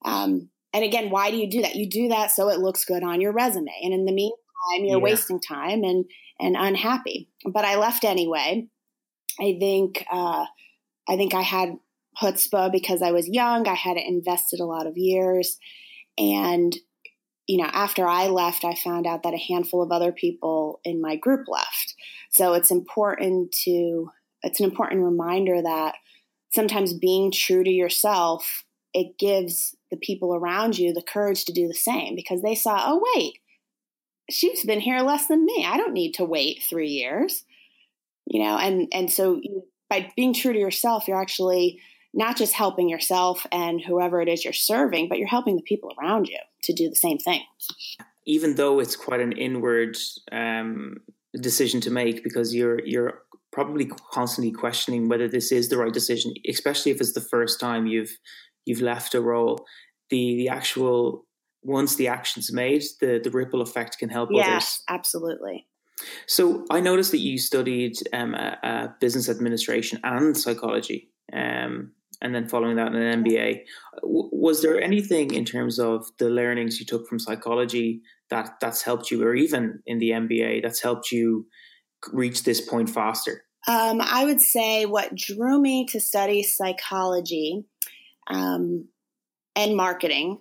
Um, 0.05 0.51
and 0.73 0.85
again, 0.85 1.11
why 1.11 1.31
do 1.31 1.37
you 1.39 1.51
do 1.51 1.63
that? 1.63 1.77
You 1.77 1.89
do 1.89 2.09
that 2.09 2.31
so 2.31 2.51
it 2.51 2.61
looks 2.61 2.85
good 2.85 3.03
on 3.03 3.21
your 3.21 3.33
resume. 3.33 3.73
And 3.83 3.95
in 3.95 4.05
the 4.05 4.13
meantime, 4.13 4.37
you're 4.85 4.99
yeah. 4.99 5.03
wasting 5.05 5.41
time 5.41 5.83
and 5.83 6.05
and 6.41 6.57
unhappy. 6.57 7.29
But 7.45 7.65
I 7.65 7.77
left 7.77 8.05
anyway. 8.05 8.69
I 9.41 9.57
think 9.59 10.05
uh, 10.11 10.45
I 11.09 11.17
think 11.17 11.35
I 11.35 11.43
had 11.43 11.71
chutzpah 12.21 12.71
because 12.71 13.03
I 13.03 13.13
was 13.13 13.29
young. 13.29 13.67
I 13.67 13.75
had 13.75 13.97
invested 13.97 14.61
a 14.61 14.67
lot 14.67 14.87
of 14.87 14.97
years, 14.97 15.59
and 16.17 16.77
you 17.49 17.57
know, 17.57 17.69
after 17.73 18.07
I 18.07 18.27
left, 18.27 18.65
I 18.65 18.75
found 18.75 19.07
out 19.07 19.23
that 19.23 19.33
a 19.33 19.39
handful 19.39 19.83
of 19.83 19.91
other 19.91 20.13
people 20.13 20.81
in 20.85 21.01
my 21.01 21.17
group 21.17 21.49
left. 21.49 21.95
So 22.31 22.53
it's 22.53 22.71
important 22.71 23.53
to, 23.65 24.11
it's 24.43 24.61
an 24.61 24.67
important 24.67 25.03
reminder 25.03 25.63
that 25.63 25.95
sometimes 26.53 26.93
being 26.93 27.33
true 27.33 27.65
to 27.65 27.71
yourself, 27.71 28.65
it 28.93 29.19
gives 29.19 29.75
the 29.91 29.97
people 29.97 30.35
around 30.35 30.79
you 30.79 30.93
the 30.93 31.03
courage 31.03 31.47
to 31.47 31.53
do 31.53 31.67
the 31.67 31.75
same 31.75 32.15
because 32.15 32.43
they 32.43 32.55
saw, 32.55 32.83
oh, 32.85 33.03
wait, 33.15 33.39
she's 34.31 34.65
been 34.65 34.81
here 34.81 35.01
less 35.01 35.27
than 35.27 35.47
me. 35.47 35.67
I 35.67 35.79
don't 35.79 35.95
need 35.95 36.13
to 36.15 36.25
wait 36.25 36.63
three 36.69 36.91
years, 36.91 37.45
you 38.27 38.43
know, 38.43 38.59
and, 38.59 38.89
and 38.93 39.11
so 39.11 39.41
by 39.89 40.13
being 40.17 40.35
true 40.35 40.53
to 40.53 40.59
yourself, 40.59 41.09
you're 41.09 41.21
actually 41.21 41.81
not 42.13 42.37
just 42.37 42.53
helping 42.53 42.91
yourself 42.91 43.47
and 43.51 43.81
whoever 43.81 44.21
it 44.21 44.29
is 44.29 44.45
you're 44.45 44.53
serving, 44.53 45.09
but 45.09 45.17
you're 45.17 45.29
helping 45.29 45.57
the 45.57 45.63
people 45.63 45.95
around 45.99 46.29
you 46.29 46.39
to 46.69 46.75
do 46.75 46.89
the 46.89 46.95
same 46.95 47.19
thing. 47.19 47.43
Even 48.27 48.55
though 48.55 48.79
it's 48.79 48.97
quite 48.97 49.21
an 49.21 49.33
inward 49.33 49.97
um, 50.31 50.99
decision 51.41 51.81
to 51.81 51.91
make, 51.91 52.23
because 52.23 52.55
you're 52.55 52.85
you're 52.85 53.23
probably 53.51 53.87
constantly 54.13 54.53
questioning 54.53 55.09
whether 55.09 55.27
this 55.27 55.51
is 55.51 55.69
the 55.69 55.79
right 55.79 55.93
decision, 55.93 56.35
especially 56.49 56.93
if 56.93 57.01
it's 57.01 57.15
the 57.15 57.21
first 57.21 57.59
time 57.59 57.87
you've 57.87 58.19
you've 58.67 58.83
left 58.83 59.15
a 59.15 59.21
role. 59.21 59.67
The 60.11 60.37
the 60.37 60.49
actual 60.49 61.25
once 61.63 61.97
the 61.97 62.09
action's 62.09 62.53
made, 62.53 62.85
the 63.01 63.21
the 63.23 63.31
ripple 63.31 63.63
effect 63.63 63.99
can 63.99 64.11
help 64.11 64.29
yes, 64.33 64.47
others. 64.47 64.83
absolutely. 64.89 65.67
So 66.27 66.65
I 66.71 66.81
noticed 66.81 67.11
that 67.11 67.19
you 67.19 67.39
studied 67.39 67.97
um, 68.13 68.37
business 69.01 69.29
administration 69.29 69.99
and 70.05 70.37
psychology, 70.37 71.11
um, 71.33 71.93
and 72.21 72.35
then 72.35 72.49
following 72.49 72.77
that 72.77 72.93
an 72.95 73.25
MBA. 73.25 73.61
was 74.03 74.63
there 74.63 74.81
anything 74.81 75.33
in 75.33 75.45
terms 75.45 75.79
of 75.79 76.07
the 76.19 76.29
learnings 76.29 76.81
you 76.81 76.87
took 76.87 77.07
from 77.07 77.19
psychology 77.19 78.03
that 78.31 78.55
that's 78.61 78.83
helped 78.83 79.11
you, 79.11 79.23
or 79.23 79.35
even 79.35 79.81
in 79.87 79.99
the 79.99 80.11
MBA 80.11 80.63
that's 80.63 80.83
helped 80.83 81.13
you 81.13 81.47
reach 82.13 82.45
this 82.45 82.61
point 82.61 82.91
faster? 82.91 83.45
Um, 83.67 84.01
I 84.01 84.25
would 84.25 84.41
say 84.41 84.87
what 84.87 85.15
drew 85.15 85.61
me 85.61 85.87
to 85.87 86.01
study 86.01 86.43
psychology 86.43 87.65
um, 88.29 88.89
and 89.55 89.77
marketing 89.77 90.41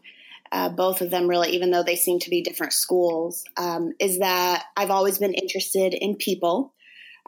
uh, 0.52 0.70
both 0.70 1.02
of 1.02 1.10
them 1.10 1.28
really, 1.28 1.50
even 1.52 1.72
though 1.72 1.84
they 1.84 1.96
seem 1.96 2.20
to 2.20 2.30
be 2.30 2.42
different 2.42 2.74
schools, 2.74 3.44
um, 3.58 3.94
is 4.00 4.20
that 4.20 4.66
I've 4.76 4.92
always 4.92 5.18
been 5.20 5.34
interested 5.34 5.94
in 5.94 6.16
people. 6.16 6.74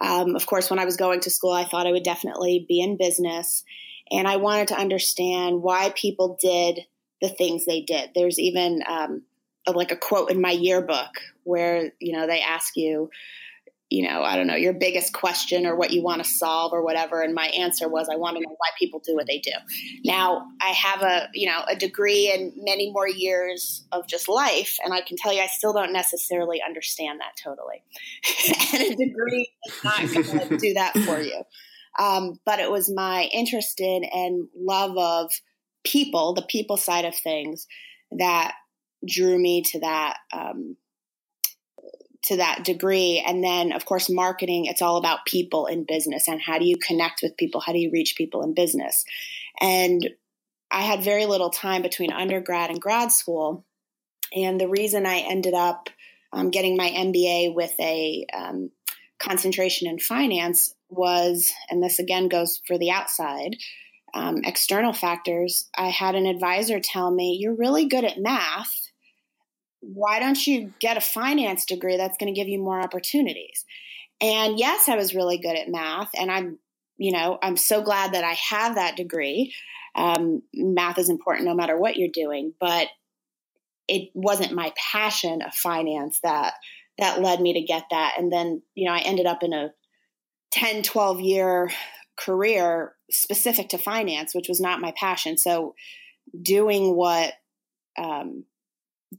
Um, 0.01 0.35
of 0.35 0.45
course, 0.45 0.69
when 0.69 0.79
I 0.79 0.85
was 0.85 0.95
going 0.95 1.19
to 1.21 1.29
school, 1.29 1.51
I 1.51 1.65
thought 1.65 1.87
I 1.87 1.91
would 1.91 2.03
definitely 2.03 2.65
be 2.67 2.79
in 2.79 2.97
business. 2.97 3.63
And 4.11 4.27
I 4.27 4.37
wanted 4.37 4.69
to 4.69 4.79
understand 4.79 5.61
why 5.61 5.91
people 5.95 6.37
did 6.41 6.79
the 7.21 7.29
things 7.29 7.65
they 7.65 7.81
did. 7.81 8.11
There's 8.15 8.39
even 8.39 8.81
um, 8.87 9.23
a, 9.67 9.71
like 9.71 9.91
a 9.91 9.97
quote 9.97 10.31
in 10.31 10.41
my 10.41 10.51
yearbook 10.51 11.19
where, 11.43 11.91
you 11.99 12.13
know, 12.13 12.27
they 12.27 12.41
ask 12.41 12.75
you, 12.75 13.09
you 13.89 14.07
know, 14.07 14.21
I 14.21 14.35
don't 14.35 14.45
know, 14.45 14.55
your 14.55 14.73
biggest 14.73 15.13
question 15.13 15.65
or 15.65 15.75
what 15.75 15.91
you 15.91 16.03
want 16.03 16.23
to 16.23 16.29
solve 16.29 16.73
or 16.73 16.83
whatever. 16.83 17.21
And 17.21 17.33
my 17.33 17.47
answer 17.47 17.89
was, 17.89 18.07
I 18.07 18.17
want 18.17 18.37
to 18.37 18.41
know 18.43 18.55
why 18.55 18.69
people 18.77 18.99
do 18.99 19.15
what 19.15 19.25
they 19.25 19.39
do. 19.39 19.51
Now, 20.05 20.45
I 20.61 20.69
have 20.69 21.01
a, 21.01 21.27
you 21.33 21.47
know, 21.47 21.61
a 21.67 21.75
degree 21.75 22.31
and 22.31 22.53
many 22.55 22.91
more 22.91 23.07
years 23.07 23.83
of 23.91 24.07
just 24.07 24.29
life. 24.29 24.77
And 24.83 24.93
I 24.93 25.01
can 25.01 25.17
tell 25.17 25.33
you, 25.33 25.41
I 25.41 25.47
still 25.47 25.73
don't 25.73 25.91
necessarily 25.91 26.61
understand 26.61 27.19
that 27.19 27.35
totally. 27.43 27.83
and 28.73 28.93
a 28.93 29.05
degree 29.07 29.49
is 29.65 29.83
not 29.83 29.99
going 30.13 30.49
to 30.49 30.57
do 30.57 30.73
that 30.75 30.93
for 30.93 31.19
you. 31.19 31.43
Um, 31.99 32.39
but 32.45 32.59
it 32.59 32.71
was 32.71 32.89
my 32.89 33.29
interest 33.33 33.81
in 33.81 34.05
and 34.05 34.47
love 34.55 34.97
of 34.97 35.31
people, 35.83 36.33
the 36.33 36.41
people 36.41 36.77
side 36.77 37.05
of 37.05 37.15
things, 37.15 37.67
that 38.17 38.53
drew 39.05 39.37
me 39.37 39.61
to 39.63 39.79
that 39.81 40.17
um, 40.33 40.77
to 42.23 42.37
that 42.37 42.63
degree. 42.63 43.23
And 43.25 43.43
then, 43.43 43.71
of 43.71 43.85
course, 43.85 44.09
marketing, 44.09 44.65
it's 44.65 44.81
all 44.81 44.97
about 44.97 45.25
people 45.25 45.67
in 45.67 45.85
business 45.85 46.27
and 46.27 46.41
how 46.41 46.59
do 46.59 46.65
you 46.65 46.75
connect 46.77 47.21
with 47.23 47.37
people? 47.37 47.61
How 47.61 47.71
do 47.71 47.79
you 47.79 47.91
reach 47.91 48.15
people 48.17 48.43
in 48.43 48.53
business? 48.53 49.05
And 49.61 50.09
I 50.71 50.81
had 50.81 51.03
very 51.03 51.25
little 51.25 51.49
time 51.49 51.81
between 51.81 52.11
undergrad 52.11 52.69
and 52.69 52.81
grad 52.81 53.11
school. 53.11 53.65
And 54.35 54.59
the 54.59 54.67
reason 54.67 55.05
I 55.05 55.19
ended 55.19 55.53
up 55.53 55.89
um, 56.31 56.51
getting 56.51 56.77
my 56.77 56.89
MBA 56.89 57.55
with 57.55 57.73
a 57.79 58.25
um, 58.33 58.69
concentration 59.19 59.87
in 59.87 59.99
finance 59.99 60.73
was, 60.89 61.51
and 61.69 61.83
this 61.83 61.99
again 61.99 62.27
goes 62.27 62.61
for 62.65 62.77
the 62.77 62.91
outside, 62.91 63.55
um, 64.13 64.37
external 64.43 64.93
factors. 64.93 65.69
I 65.77 65.89
had 65.89 66.15
an 66.15 66.25
advisor 66.25 66.79
tell 66.79 67.11
me, 67.11 67.37
You're 67.39 67.55
really 67.55 67.87
good 67.87 68.05
at 68.05 68.19
math 68.19 68.89
why 69.81 70.19
don't 70.19 70.45
you 70.45 70.73
get 70.79 70.97
a 70.97 71.01
finance 71.01 71.65
degree 71.65 71.97
that's 71.97 72.17
going 72.17 72.33
to 72.33 72.39
give 72.39 72.47
you 72.47 72.59
more 72.59 72.81
opportunities? 72.81 73.65
And 74.21 74.59
yes, 74.59 74.89
I 74.89 74.95
was 74.95 75.15
really 75.15 75.37
good 75.37 75.55
at 75.55 75.69
math, 75.69 76.09
and 76.17 76.29
I'm, 76.29 76.59
you 76.97 77.13
know, 77.13 77.37
I'm 77.41 77.55
so 77.55 77.81
glad 77.81 78.13
that 78.13 78.23
I 78.23 78.35
have 78.49 78.75
that 78.75 78.97
degree. 78.97 79.53
Um, 79.95 80.41
math 80.53 80.97
is 80.97 81.09
important 81.09 81.47
no 81.47 81.55
matter 81.55 81.77
what 81.77 81.95
you're 81.95 82.09
doing, 82.09 82.53
but 82.59 82.87
it 83.87 84.09
wasn't 84.13 84.51
my 84.51 84.73
passion 84.91 85.41
of 85.41 85.53
finance 85.53 86.19
that 86.23 86.53
that 86.99 87.21
led 87.21 87.41
me 87.41 87.53
to 87.53 87.61
get 87.61 87.83
that. 87.91 88.15
And 88.17 88.31
then, 88.31 88.61
you 88.75 88.87
know, 88.87 88.93
I 88.93 88.99
ended 88.99 89.25
up 89.25 89.43
in 89.43 89.53
a 89.53 89.71
10, 90.51 90.83
12 90.83 91.21
year 91.21 91.71
career 92.17 92.93
specific 93.09 93.69
to 93.69 93.77
finance, 93.77 94.35
which 94.35 94.49
was 94.49 94.59
not 94.59 94.81
my 94.81 94.93
passion. 94.97 95.37
So 95.37 95.75
doing 96.41 96.95
what 96.95 97.33
um, 97.97 98.45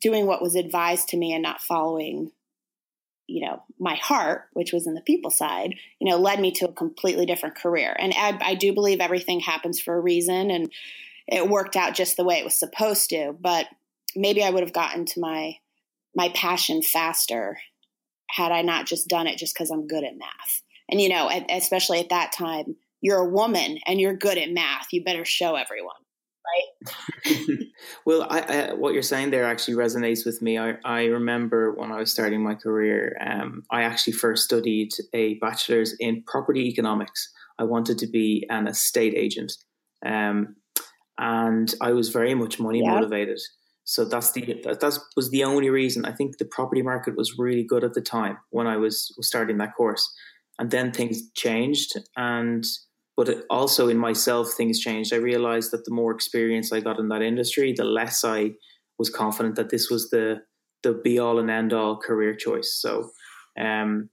doing 0.00 0.26
what 0.26 0.42
was 0.42 0.54
advised 0.54 1.08
to 1.08 1.16
me 1.16 1.32
and 1.32 1.42
not 1.42 1.60
following 1.60 2.30
you 3.26 3.46
know 3.46 3.62
my 3.78 3.94
heart 3.94 4.48
which 4.54 4.72
was 4.72 4.86
in 4.86 4.94
the 4.94 5.00
people 5.02 5.30
side 5.30 5.74
you 6.00 6.10
know 6.10 6.16
led 6.16 6.40
me 6.40 6.50
to 6.50 6.68
a 6.68 6.72
completely 6.72 7.26
different 7.26 7.54
career 7.54 7.94
and 7.98 8.12
I, 8.16 8.38
I, 8.42 8.54
do 8.56 8.72
believe 8.72 8.98
everything 9.00 9.38
happens 9.38 9.80
for 9.80 9.94
a 9.94 10.00
reason 10.00 10.50
and 10.50 10.72
it 11.28 11.48
worked 11.48 11.76
out 11.76 11.94
just 11.94 12.16
the 12.16 12.24
way 12.24 12.38
it 12.38 12.44
was 12.44 12.58
supposed 12.58 13.08
to 13.10 13.36
but 13.40 13.66
maybe 14.16 14.42
i 14.42 14.50
would 14.50 14.64
have 14.64 14.72
gotten 14.72 15.04
to 15.06 15.20
my 15.20 15.58
my 16.14 16.28
passion 16.30 16.82
faster 16.82 17.58
had 18.34 18.52
i 18.52 18.62
not 18.62 18.86
just 18.86 19.08
done 19.08 19.26
it 19.26 19.38
just 19.38 19.54
because 19.54 19.70
i'm 19.70 19.86
good 19.86 20.04
at 20.04 20.16
math 20.16 20.62
and 20.90 21.00
you 21.00 21.08
know 21.08 21.30
especially 21.50 22.00
at 22.00 22.08
that 22.08 22.32
time 22.32 22.76
you're 23.00 23.18
a 23.18 23.28
woman 23.28 23.78
and 23.86 24.00
you're 24.00 24.16
good 24.16 24.38
at 24.38 24.50
math 24.50 24.86
you 24.92 25.02
better 25.02 25.24
show 25.24 25.54
everyone 25.56 25.94
right? 26.50 27.58
well, 28.06 28.26
I, 28.28 28.40
I, 28.40 28.74
what 28.74 28.94
you're 28.94 29.02
saying 29.02 29.30
there 29.30 29.44
actually 29.44 29.74
resonates 29.74 30.24
with 30.24 30.42
me. 30.42 30.58
I, 30.58 30.74
I 30.84 31.04
remember 31.04 31.72
when 31.72 31.92
I 31.92 31.98
was 31.98 32.10
starting 32.10 32.42
my 32.42 32.54
career, 32.54 33.16
um, 33.20 33.62
I 33.70 33.82
actually 33.82 34.14
first 34.14 34.44
studied 34.44 34.90
a 35.12 35.34
bachelor's 35.34 35.94
in 35.98 36.22
property 36.26 36.68
economics. 36.68 37.30
I 37.58 37.64
wanted 37.64 37.98
to 37.98 38.06
be 38.06 38.46
an 38.50 38.66
estate 38.66 39.14
agent, 39.16 39.52
um, 40.04 40.56
and 41.18 41.74
I 41.80 41.92
was 41.92 42.08
very 42.08 42.34
much 42.34 42.58
money 42.58 42.80
yeah. 42.82 42.94
motivated. 42.94 43.38
So 43.90 44.04
that's 44.04 44.30
the 44.30 44.60
that 44.62 44.78
that's, 44.78 45.00
was 45.16 45.30
the 45.30 45.42
only 45.42 45.68
reason. 45.68 46.04
I 46.04 46.12
think 46.12 46.38
the 46.38 46.44
property 46.44 46.80
market 46.80 47.16
was 47.16 47.36
really 47.36 47.64
good 47.64 47.82
at 47.82 47.94
the 47.94 48.00
time 48.00 48.38
when 48.50 48.68
I 48.68 48.76
was, 48.76 49.12
was 49.16 49.26
starting 49.26 49.58
that 49.58 49.74
course, 49.74 50.08
and 50.60 50.70
then 50.70 50.92
things 50.92 51.28
changed 51.32 51.98
and 52.16 52.64
but 53.16 53.44
also 53.50 53.88
in 53.88 53.98
myself, 53.98 54.52
things 54.52 54.78
changed. 54.78 55.12
I 55.12 55.16
realized 55.16 55.72
that 55.72 55.84
the 55.84 55.90
more 55.90 56.12
experience 56.12 56.72
I 56.72 56.78
got 56.78 57.00
in 57.00 57.08
that 57.08 57.20
industry, 57.20 57.74
the 57.76 57.84
less 57.84 58.24
I 58.24 58.52
was 58.96 59.10
confident 59.10 59.56
that 59.56 59.70
this 59.70 59.90
was 59.90 60.08
the 60.10 60.42
the 60.84 60.92
be 60.92 61.18
all 61.18 61.40
and 61.40 61.50
end 61.50 61.72
all 61.72 61.96
career 61.96 62.32
choice. 62.36 62.72
So, 62.80 63.10
um, 63.58 64.08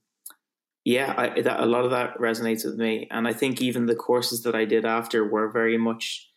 yeah, 0.84 1.14
I, 1.16 1.40
that, 1.40 1.60
a 1.60 1.66
lot 1.66 1.84
of 1.84 1.92
that 1.92 2.18
resonates 2.18 2.64
with 2.64 2.74
me, 2.74 3.06
and 3.12 3.28
I 3.28 3.32
think 3.32 3.62
even 3.62 3.86
the 3.86 3.94
courses 3.94 4.42
that 4.42 4.56
I 4.56 4.64
did 4.64 4.84
after 4.84 5.24
were 5.24 5.52
very 5.52 5.78
much 5.78 6.28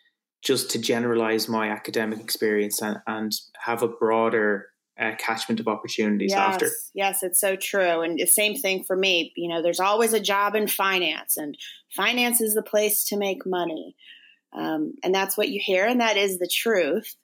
just 0.42 0.72
to 0.72 0.80
generalize 0.80 1.48
my 1.48 1.70
academic 1.70 2.20
experience 2.20 2.82
and, 2.82 2.98
and 3.08 3.34
have 3.60 3.84
a 3.84 3.88
broader 3.88 4.68
uh, 5.00 5.16
catchment 5.18 5.60
of 5.60 5.68
opportunities 5.68 6.32
yes, 6.32 6.40
after. 6.40 6.70
Yes, 6.94 7.24
it's 7.24 7.40
so 7.40 7.56
true. 7.56 8.02
And 8.02 8.20
the 8.20 8.26
same 8.26 8.56
thing 8.56 8.84
for 8.84 8.96
me. 8.96 9.34
You 9.36 9.50
know, 9.50 9.62
there's 9.62 9.80
always 9.80 10.14
a 10.14 10.20
job 10.20 10.56
in 10.56 10.68
finance, 10.68 11.38
and 11.38 11.58
finance 11.96 12.42
is 12.42 12.54
the 12.54 12.64
place 12.64 13.06
to 13.06 13.18
make 13.18 13.46
money. 13.46 13.96
Um, 14.54 14.94
and 15.04 15.16
that's 15.16 15.38
what 15.38 15.50
you 15.50 15.62
hear, 15.64 15.86
and 15.86 16.02
that 16.02 16.18
is 16.18 16.38
the 16.38 16.50
truth. 16.52 17.16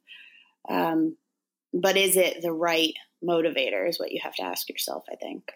Um, 0.69 1.17
but 1.73 1.97
is 1.97 2.17
it 2.17 2.41
the 2.41 2.53
right 2.53 2.93
motivator? 3.23 3.87
Is 3.87 3.99
what 3.99 4.11
you 4.11 4.21
have 4.23 4.35
to 4.35 4.43
ask 4.43 4.69
yourself, 4.69 5.03
I 5.11 5.15
think. 5.15 5.51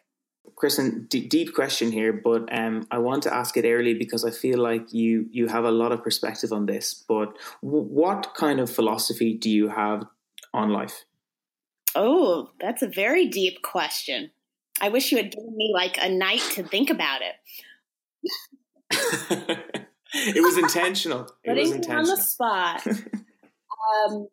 Kristen, 0.56 1.08
d- 1.10 1.28
deep 1.28 1.54
question 1.56 1.92
here, 1.92 2.14
but 2.14 2.48
um, 2.56 2.88
I 2.92 3.00
want 3.00 3.24
to 3.24 3.34
ask 3.34 3.58
it 3.58 3.66
early 3.66 3.94
because 3.94 4.24
I 4.24 4.32
feel 4.32 4.60
like 4.60 4.94
you 4.94 5.28
you 5.32 5.48
have 5.48 5.66
a 5.66 5.72
lot 5.72 5.92
of 5.92 6.04
perspective 6.04 6.52
on 6.54 6.66
this. 6.66 6.94
But 7.08 7.36
w- 7.64 7.84
what 7.84 8.36
kind 8.36 8.60
of 8.60 8.70
philosophy 8.70 9.34
do 9.34 9.50
you 9.50 9.70
have 9.70 10.06
on 10.54 10.70
life? 10.70 11.06
Oh, 11.96 12.52
that's 12.60 12.82
a 12.82 12.88
very 12.88 13.28
deep 13.28 13.62
question. 13.62 14.32
I 14.80 14.90
wish 14.90 15.12
you 15.12 15.18
had 15.18 15.32
given 15.32 15.56
me 15.56 15.72
like 15.74 15.98
a 16.00 16.10
night 16.10 16.42
to 16.52 16.64
think 16.64 16.90
about 16.90 17.22
it. 17.22 17.36
it 20.14 20.42
was 20.42 20.58
intentional. 20.58 21.28
It 21.44 21.56
was 21.56 21.72
intentional. 21.72 22.12
on 22.12 22.16
the 22.16 22.22
spot. 22.22 22.88
um, 24.06 24.28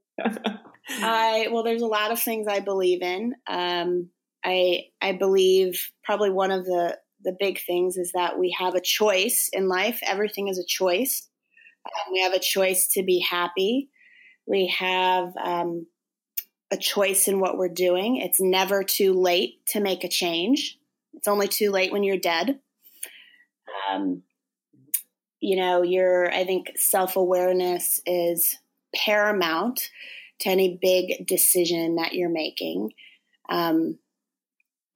I 0.88 1.48
well, 1.50 1.62
there's 1.62 1.82
a 1.82 1.86
lot 1.86 2.12
of 2.12 2.20
things 2.20 2.46
I 2.46 2.60
believe 2.60 3.02
in. 3.02 3.34
Um, 3.46 4.10
I 4.44 4.84
I 5.00 5.12
believe 5.12 5.90
probably 6.04 6.30
one 6.30 6.50
of 6.50 6.64
the 6.64 6.98
the 7.24 7.36
big 7.38 7.60
things 7.60 7.96
is 7.96 8.12
that 8.14 8.38
we 8.38 8.54
have 8.58 8.74
a 8.74 8.80
choice 8.80 9.50
in 9.52 9.68
life. 9.68 10.00
Everything 10.06 10.48
is 10.48 10.58
a 10.58 10.66
choice. 10.66 11.28
Um, 11.84 12.12
we 12.12 12.22
have 12.22 12.32
a 12.32 12.38
choice 12.38 12.88
to 12.92 13.02
be 13.02 13.18
happy. 13.18 13.90
We 14.46 14.68
have 14.78 15.32
um, 15.36 15.86
a 16.70 16.76
choice 16.76 17.28
in 17.28 17.40
what 17.40 17.58
we're 17.58 17.68
doing. 17.68 18.16
It's 18.16 18.40
never 18.40 18.84
too 18.84 19.14
late 19.14 19.64
to 19.68 19.80
make 19.80 20.04
a 20.04 20.08
change. 20.08 20.78
It's 21.14 21.28
only 21.28 21.48
too 21.48 21.70
late 21.70 21.92
when 21.92 22.04
you're 22.04 22.18
dead. 22.18 22.60
Um, 23.90 24.22
you 25.40 25.56
know, 25.56 25.82
your 25.82 26.32
I 26.32 26.44
think 26.44 26.72
self 26.76 27.16
awareness 27.16 28.00
is 28.06 28.56
paramount 28.94 29.90
to 30.40 30.50
any 30.50 30.78
big 30.80 31.26
decision 31.26 31.96
that 31.96 32.14
you're 32.14 32.30
making. 32.30 32.92
Um, 33.48 33.98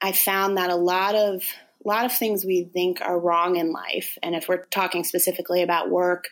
I 0.03 0.13
found 0.13 0.57
that 0.59 0.71
a 0.71 0.77
lot 0.77 1.15
of 1.15 1.43
a 1.85 1.89
lot 1.89 2.05
of 2.05 2.13
things 2.13 2.45
we 2.45 2.65
think 2.65 3.01
are 3.01 3.19
wrong 3.19 3.57
in 3.57 3.73
life, 3.73 4.19
and 4.23 4.35
if 4.35 4.49
we're 4.49 4.67
talking 4.67 5.05
specifically 5.05 5.63
about 5.63 5.91
work, 5.91 6.29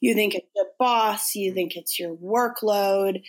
you 0.00 0.14
think 0.14 0.34
it's 0.34 0.48
your 0.56 0.66
boss, 0.78 1.34
you 1.34 1.52
think 1.52 1.76
it's 1.76 1.98
your 1.98 2.14
workload, 2.16 3.22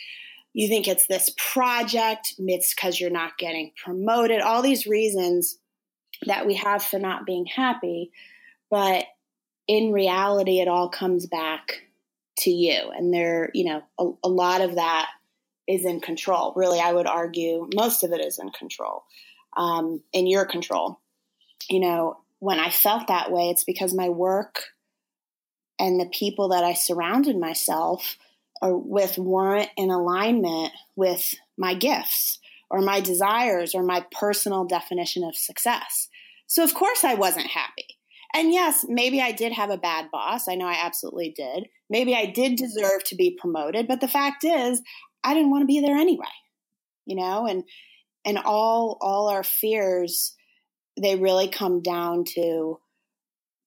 you 0.54 0.68
think 0.68 0.88
it's 0.88 1.08
this 1.08 1.32
project, 1.38 2.34
it's 2.40 2.74
because 2.74 3.00
you're 3.00 3.10
not 3.10 3.38
getting 3.38 3.72
promoted, 3.84 4.42
all 4.42 4.62
these 4.62 4.88
reasons. 4.88 5.58
that 6.26 6.46
we 6.46 6.56
have 6.56 6.84
for 6.84 7.00
not 7.00 7.26
being 7.26 7.46
happy. 7.46 8.12
But 8.70 9.06
in 9.68 9.92
reality, 9.92 10.60
it 10.60 10.68
all 10.68 10.90
comes 10.90 11.26
back 11.26 11.82
to 12.40 12.52
you. 12.52 12.92
And 12.96 13.14
there, 13.14 13.50
you 13.54 13.66
know, 13.66 13.84
a, 14.00 14.28
a 14.28 14.30
lot 14.30 14.62
of 14.62 14.76
that 14.76 15.10
is 15.68 15.86
in 15.86 16.02
control. 16.02 16.54
Really, 16.56 16.80
I 16.80 16.94
would 16.94 17.08
argue 17.08 17.70
most 17.74 18.04
of 18.04 18.12
it 18.12 18.22
is 18.22 18.40
in 18.40 18.50
control, 18.52 19.04
um, 19.56 20.02
in 20.14 20.28
your 20.28 20.46
control. 20.46 21.00
You 21.70 21.80
know, 21.80 22.18
when 22.40 22.60
I 22.60 22.70
felt 22.70 23.08
that 23.08 23.32
way, 23.32 23.50
it's 23.50 23.64
because 23.64 23.94
my 23.94 24.10
work 24.10 24.64
and 25.78 26.00
the 26.00 26.10
people 26.12 26.50
that 26.50 26.64
I 26.64 26.74
surrounded 26.74 27.38
myself 27.38 28.18
with 28.62 29.18
weren't 29.18 29.70
in 29.78 29.90
alignment 29.90 30.74
with 30.96 31.34
my 31.58 31.74
gifts 31.74 32.40
or 32.70 32.82
my 32.82 33.00
desires 33.00 33.74
or 33.74 33.84
my 33.84 34.06
personal 34.12 34.66
definition 34.66 35.24
of 35.24 35.36
success. 35.36 36.10
So, 36.48 36.64
of 36.64 36.74
course, 36.74 37.04
I 37.04 37.14
wasn't 37.14 37.48
happy. 37.48 37.86
And 38.34 38.52
yes, 38.52 38.86
maybe 38.88 39.22
I 39.22 39.32
did 39.32 39.54
have 39.54 39.70
a 39.70 39.78
bad 39.78 40.12
boss. 40.12 40.48
I 40.48 40.56
know 40.56 40.68
I 40.68 40.80
absolutely 40.84 41.34
did. 41.36 41.68
Maybe 41.90 42.16
I 42.16 42.26
did 42.26 42.58
deserve 42.58 43.04
to 43.06 43.16
be 43.16 43.36
promoted, 43.40 43.88
but 43.88 44.02
the 44.02 44.08
fact 44.08 44.44
is, 44.44 44.82
I 45.24 45.34
didn't 45.34 45.50
want 45.50 45.64
to 45.64 45.68
be 45.68 45.80
there 45.80 45.98
anyway. 45.98 46.26
You 47.06 47.16
know, 47.16 47.48
and 47.48 47.64
and 48.26 48.38
all 48.38 48.98
all 49.02 49.30
our 49.30 49.44
fears 49.44 50.36
they 51.02 51.16
really 51.16 51.48
come 51.48 51.82
down 51.82 52.24
to 52.26 52.80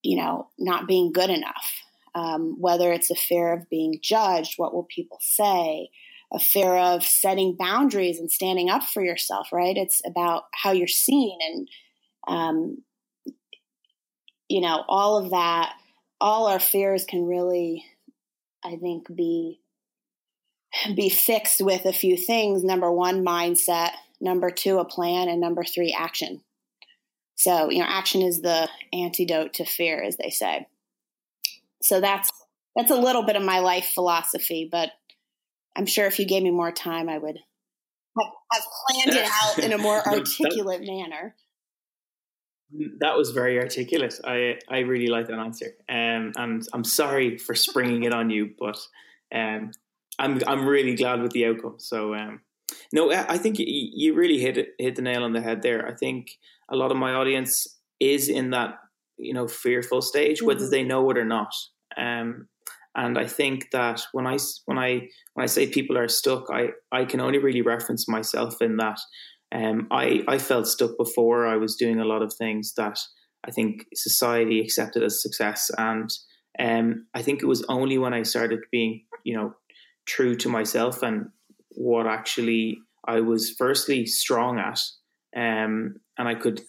you 0.03 0.17
know 0.17 0.49
not 0.59 0.89
being 0.89 1.13
good 1.13 1.31
enough. 1.31 1.73
Um, 2.15 2.57
whether 2.61 2.93
it's 2.93 3.11
a 3.11 3.15
fear 3.15 3.55
of 3.55 3.71
being 3.71 3.99
judged 4.03 4.55
what 4.59 4.75
will 4.75 4.85
people 4.85 5.19
say? 5.21 5.89
A 6.35 6.39
fear 6.39 6.77
of 6.77 7.05
setting 7.05 7.57
boundaries 7.59 8.19
and 8.19 8.31
standing 8.31 8.69
up 8.69 8.83
for 8.83 9.03
yourself 9.03 9.49
right? 9.53 9.77
It's 9.77 10.03
about 10.07 10.45
how 10.53 10.73
you're 10.73 10.87
seen 10.87 11.39
and 11.41 11.69
um, 12.29 12.83
you 14.49 14.61
know 14.61 14.85
all 14.89 15.17
of 15.17 15.31
that 15.31 15.75
all 16.21 16.47
our 16.47 16.61
fears 16.61 17.05
can 17.05 17.25
really 17.27 17.85
i 18.65 18.77
think 18.77 19.07
be 19.15 19.63
be 20.95 21.09
fixed 21.09 21.61
with 21.61 21.85
a 21.85 21.93
few 21.93 22.17
things. 22.17 22.65
Number 22.65 22.91
one 22.91 23.25
mindset 23.25 23.91
number 24.23 24.51
two 24.51 24.79
a 24.79 24.85
plan 24.85 25.29
and 25.29 25.41
number 25.41 25.65
three 25.65 25.95
action 25.97 26.41
so 27.35 27.71
you 27.71 27.81
know 27.81 27.87
action 27.89 28.23
is 28.23 28.41
the 28.41 28.69
antidote 28.93 29.53
to 29.55 29.65
fear 29.65 30.03
as 30.03 30.17
they 30.17 30.31
say 30.31 30.67
so 31.83 32.01
that's 32.01 32.31
that's 32.77 32.91
a 32.91 32.97
little 32.97 33.25
bit 33.25 33.37
of 33.37 33.43
my 33.43 33.59
life 33.59 33.91
philosophy 33.95 34.69
but 34.71 34.91
i'm 35.77 35.87
sure 35.87 36.07
if 36.07 36.19
you 36.19 36.27
gave 36.27 36.43
me 36.43 36.51
more 36.51 36.73
time 36.73 37.09
i 37.09 37.19
would 37.19 37.39
have, 38.19 38.33
have 38.53 38.63
planned 38.87 39.19
it 39.19 39.31
out 39.43 39.59
in 39.59 39.73
a 39.73 39.79
more 39.79 40.01
articulate 40.07 40.83
manner 40.83 41.35
that 43.01 43.17
was 43.17 43.33
very 43.33 43.59
articulate. 43.59 44.19
I 44.25 44.59
I 44.69 44.79
really 44.79 45.09
like 45.09 45.27
that 45.27 45.39
answer. 45.39 45.75
Um, 45.89 46.33
and 46.37 46.67
I'm 46.73 46.85
sorry 46.85 47.37
for 47.37 47.55
springing 47.55 48.05
it 48.05 48.15
on 48.15 48.31
you, 48.31 48.51
but 48.59 48.79
um, 49.35 49.73
I'm 50.19 50.41
I'm 50.47 50.67
really 50.67 50.95
glad 50.95 51.21
with 51.21 51.33
the 51.33 51.47
outcome. 51.47 51.75
So 51.79 52.15
um, 52.15 52.41
no, 52.93 53.13
I 53.13 53.39
think 53.39 53.57
you 53.59 54.15
really 54.15 54.39
hit 54.39 54.69
hit 54.79 54.97
the 54.97 55.03
nail 55.03 55.25
on 55.25 55.33
the 55.33 55.41
head 55.41 55.63
there. 55.63 55.87
I 55.87 55.95
think 55.95 56.31
a 56.71 56.77
lot 56.77 56.91
of 56.91 56.97
my 56.97 57.13
audience 57.13 57.67
is 58.01 58.29
in 58.29 58.51
that 58.51 58.75
you 59.17 59.35
know 59.35 59.49
fearful 59.49 60.03
stage, 60.03 60.39
mm-hmm. 60.39 60.47
whether 60.47 60.69
they 60.69 60.83
know 60.83 61.09
it 61.11 61.19
or 61.19 61.25
not. 61.25 61.53
Um, 61.97 62.49
and 62.95 63.19
I 63.19 63.27
think 63.27 63.71
that 63.73 64.03
when 64.13 64.27
I 64.27 64.39
when 64.67 64.79
I 64.79 65.09
when 65.35 65.45
I 65.45 65.47
say 65.47 65.67
people 65.67 65.97
are 65.97 66.09
stuck, 66.09 66.51
I 66.51 66.71
I 66.91 67.05
can 67.05 67.21
only 67.21 67.39
really 67.39 67.63
reference 67.63 68.09
myself 68.09 68.61
in 68.61 68.77
that 68.77 68.99
um, 69.53 69.87
I, 69.91 70.23
I 70.27 70.39
felt 70.39 70.67
stuck 70.67 70.97
before. 70.97 71.47
I 71.47 71.57
was 71.57 71.77
doing 71.77 72.01
a 72.01 72.05
lot 72.05 72.23
of 72.23 72.33
things 72.33 72.73
that 72.77 72.99
I 73.45 73.51
think 73.51 73.87
society 73.95 74.61
accepted 74.61 75.03
as 75.03 75.23
success. 75.23 75.71
And 75.77 76.11
um, 76.59 77.07
I 77.15 77.23
think 77.23 77.43
it 77.43 77.47
was 77.47 77.65
only 77.69 77.99
when 77.99 78.15
I 78.15 78.23
started 78.23 78.61
being, 78.71 79.05
you 79.25 79.37
know, 79.37 79.55
true 80.07 80.37
to 80.37 80.49
myself 80.49 81.03
and 81.03 81.29
what 81.75 82.07
actually 82.07 82.79
I 83.07 83.21
was 83.21 83.51
firstly 83.51 84.07
strong 84.07 84.59
at, 84.59 84.81
um, 85.37 85.97
and 86.19 86.29
I 86.29 86.35
could 86.35 86.61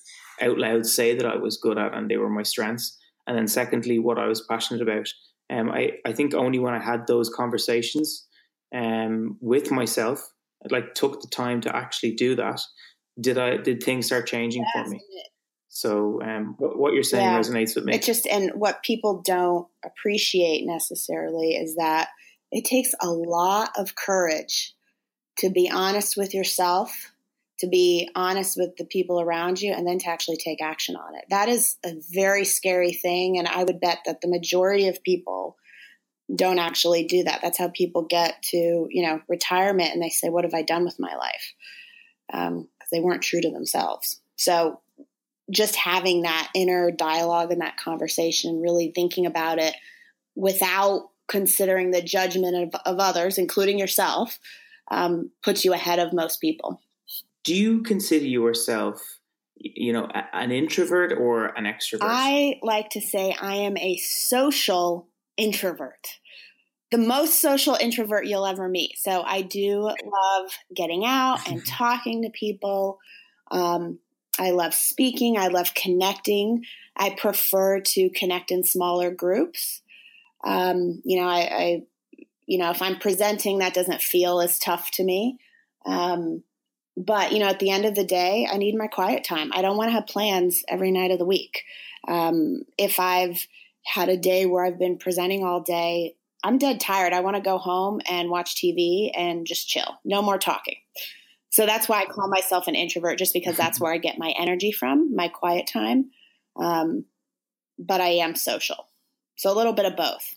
out 0.41 0.57
loud 0.57 0.85
say 0.85 1.15
that 1.15 1.25
I 1.25 1.37
was 1.37 1.57
good 1.57 1.77
at, 1.77 1.93
and 1.93 2.09
they 2.09 2.17
were 2.17 2.29
my 2.29 2.43
strengths. 2.43 2.97
And 3.27 3.37
then 3.37 3.47
secondly, 3.47 3.99
what 3.99 4.19
I 4.19 4.27
was 4.27 4.41
passionate 4.41 4.81
about. 4.81 5.07
Um, 5.49 5.69
I, 5.69 5.91
I 6.05 6.13
think 6.13 6.33
only 6.33 6.59
when 6.59 6.73
I 6.73 6.83
had 6.83 7.05
those 7.05 7.29
conversations 7.29 8.27
um, 8.73 9.37
with 9.39 9.71
myself 9.71 10.27
like 10.71 10.93
took 10.93 11.21
the 11.21 11.27
time 11.27 11.61
to 11.61 11.75
actually 11.75 12.13
do 12.13 12.35
that, 12.35 12.61
did 13.19 13.37
I 13.37 13.57
did 13.57 13.83
things 13.83 14.07
start 14.07 14.27
changing 14.27 14.65
yes, 14.75 14.85
for 14.85 14.91
me? 14.91 15.01
So 15.69 16.21
um, 16.21 16.55
what, 16.59 16.77
what, 16.77 16.93
you're 16.93 17.03
saying 17.03 17.25
yeah. 17.25 17.39
resonates 17.39 17.75
with 17.75 17.85
me. 17.85 17.95
It 17.95 18.03
just 18.03 18.27
and 18.27 18.51
what 18.53 18.83
people 18.83 19.21
don't 19.25 19.67
appreciate 19.83 20.65
necessarily 20.65 21.55
is 21.55 21.75
that 21.75 22.09
it 22.51 22.65
takes 22.65 22.93
a 23.01 23.09
lot 23.09 23.71
of 23.77 23.95
courage 23.95 24.75
to 25.37 25.49
be 25.49 25.69
honest 25.69 26.15
with 26.17 26.33
yourself, 26.33 27.11
to 27.59 27.67
be 27.67 28.09
honest 28.15 28.57
with 28.57 28.75
the 28.77 28.85
people 28.85 29.21
around 29.21 29.61
you, 29.61 29.73
and 29.73 29.87
then 29.87 29.99
to 29.99 30.09
actually 30.09 30.37
take 30.37 30.61
action 30.61 30.95
on 30.95 31.15
it. 31.15 31.25
That 31.29 31.49
is 31.49 31.77
a 31.85 31.93
very 32.11 32.45
scary 32.45 32.93
thing, 32.93 33.37
and 33.37 33.47
I 33.47 33.63
would 33.63 33.79
bet 33.79 33.99
that 34.05 34.21
the 34.21 34.27
majority 34.27 34.87
of 34.87 35.03
people 35.03 35.57
don't 36.33 36.59
actually 36.59 37.05
do 37.05 37.23
that. 37.23 37.41
That's 37.41 37.57
how 37.57 37.69
people 37.69 38.03
get 38.03 38.41
to, 38.51 38.87
you 38.89 39.05
know, 39.05 39.21
retirement 39.27 39.91
and 39.93 40.01
they 40.01 40.09
say, 40.09 40.29
What 40.29 40.45
have 40.45 40.53
I 40.53 40.61
done 40.61 40.85
with 40.85 40.99
my 40.99 41.15
life? 41.15 41.53
Because 42.31 42.47
um, 42.47 42.67
they 42.91 42.99
weren't 42.99 43.21
true 43.21 43.41
to 43.41 43.51
themselves. 43.51 44.21
So 44.35 44.81
just 45.51 45.75
having 45.75 46.21
that 46.21 46.49
inner 46.55 46.91
dialogue 46.91 47.51
and 47.51 47.61
that 47.61 47.77
conversation, 47.77 48.61
really 48.61 48.91
thinking 48.95 49.25
about 49.25 49.59
it 49.59 49.75
without 50.35 51.09
considering 51.27 51.91
the 51.91 52.01
judgment 52.01 52.73
of, 52.73 52.81
of 52.85 52.99
others, 52.99 53.37
including 53.37 53.77
yourself, 53.77 54.39
um, 54.91 55.31
puts 55.43 55.65
you 55.65 55.73
ahead 55.73 55.99
of 55.99 56.13
most 56.13 56.41
people. 56.41 56.81
Do 57.43 57.55
you 57.55 57.83
consider 57.83 58.25
yourself, 58.25 59.19
you 59.55 59.93
know, 59.93 60.07
an 60.33 60.51
introvert 60.51 61.13
or 61.13 61.47
an 61.57 61.65
extrovert? 61.65 61.99
I 62.01 62.59
like 62.61 62.89
to 62.91 63.01
say 63.01 63.35
I 63.39 63.55
am 63.55 63.77
a 63.77 63.97
social 63.97 65.07
introvert. 65.37 66.19
The 66.91 66.97
most 66.99 67.41
social 67.41 67.75
introvert 67.75 68.27
you'll 68.27 68.45
ever 68.45 68.69
meet. 68.69 68.97
So 68.97 69.23
I 69.23 69.41
do 69.41 69.81
love 69.81 70.51
getting 70.75 71.05
out 71.05 71.39
and 71.49 71.65
talking 71.67 72.21
to 72.21 72.29
people. 72.29 72.99
Um, 73.51 73.99
I 74.39 74.51
love 74.51 74.73
speaking. 74.73 75.37
I 75.37 75.47
love 75.47 75.73
connecting. 75.73 76.63
I 76.95 77.11
prefer 77.11 77.81
to 77.81 78.09
connect 78.11 78.51
in 78.51 78.63
smaller 78.63 79.11
groups. 79.11 79.81
Um, 80.43 81.01
you 81.03 81.21
know, 81.21 81.27
I, 81.27 81.39
I, 81.39 81.81
you 82.45 82.57
know, 82.57 82.71
if 82.71 82.81
I'm 82.81 82.99
presenting, 82.99 83.59
that 83.59 83.73
doesn't 83.73 84.01
feel 84.01 84.41
as 84.41 84.59
tough 84.59 84.91
to 84.91 85.03
me. 85.03 85.37
Um, 85.85 86.43
but 86.95 87.31
you 87.31 87.39
know, 87.39 87.47
at 87.47 87.59
the 87.59 87.71
end 87.71 87.85
of 87.85 87.95
the 87.95 88.03
day, 88.03 88.47
I 88.51 88.57
need 88.57 88.75
my 88.75 88.87
quiet 88.87 89.23
time. 89.23 89.51
I 89.53 89.61
don't 89.61 89.77
want 89.77 89.89
to 89.89 89.93
have 89.93 90.07
plans 90.07 90.63
every 90.67 90.91
night 90.91 91.11
of 91.11 91.19
the 91.19 91.25
week. 91.25 91.63
Um, 92.07 92.63
if 92.77 92.99
I've 92.99 93.47
had 93.85 94.09
a 94.09 94.17
day 94.17 94.45
where 94.45 94.65
I've 94.65 94.79
been 94.79 94.97
presenting 94.97 95.43
all 95.43 95.61
day. 95.61 96.15
I'm 96.43 96.57
dead 96.57 96.79
tired. 96.79 97.13
I 97.13 97.21
want 97.21 97.35
to 97.35 97.41
go 97.41 97.57
home 97.57 98.01
and 98.09 98.29
watch 98.29 98.55
TV 98.55 99.11
and 99.15 99.45
just 99.45 99.67
chill. 99.67 99.99
No 100.03 100.21
more 100.21 100.37
talking. 100.37 100.75
So 101.49 101.65
that's 101.65 101.87
why 101.87 102.01
I 102.01 102.05
call 102.05 102.27
myself 102.27 102.67
an 102.67 102.75
introvert, 102.75 103.17
just 103.17 103.33
because 103.33 103.55
that's 103.55 103.79
where 103.79 103.93
I 103.93 103.97
get 103.97 104.17
my 104.17 104.33
energy 104.37 104.71
from, 104.71 105.15
my 105.15 105.27
quiet 105.27 105.67
time. 105.71 106.09
Um, 106.55 107.05
but 107.77 108.01
I 108.01 108.09
am 108.09 108.35
social. 108.35 108.87
So 109.35 109.51
a 109.51 109.55
little 109.55 109.73
bit 109.73 109.85
of 109.85 109.95
both. 109.95 110.35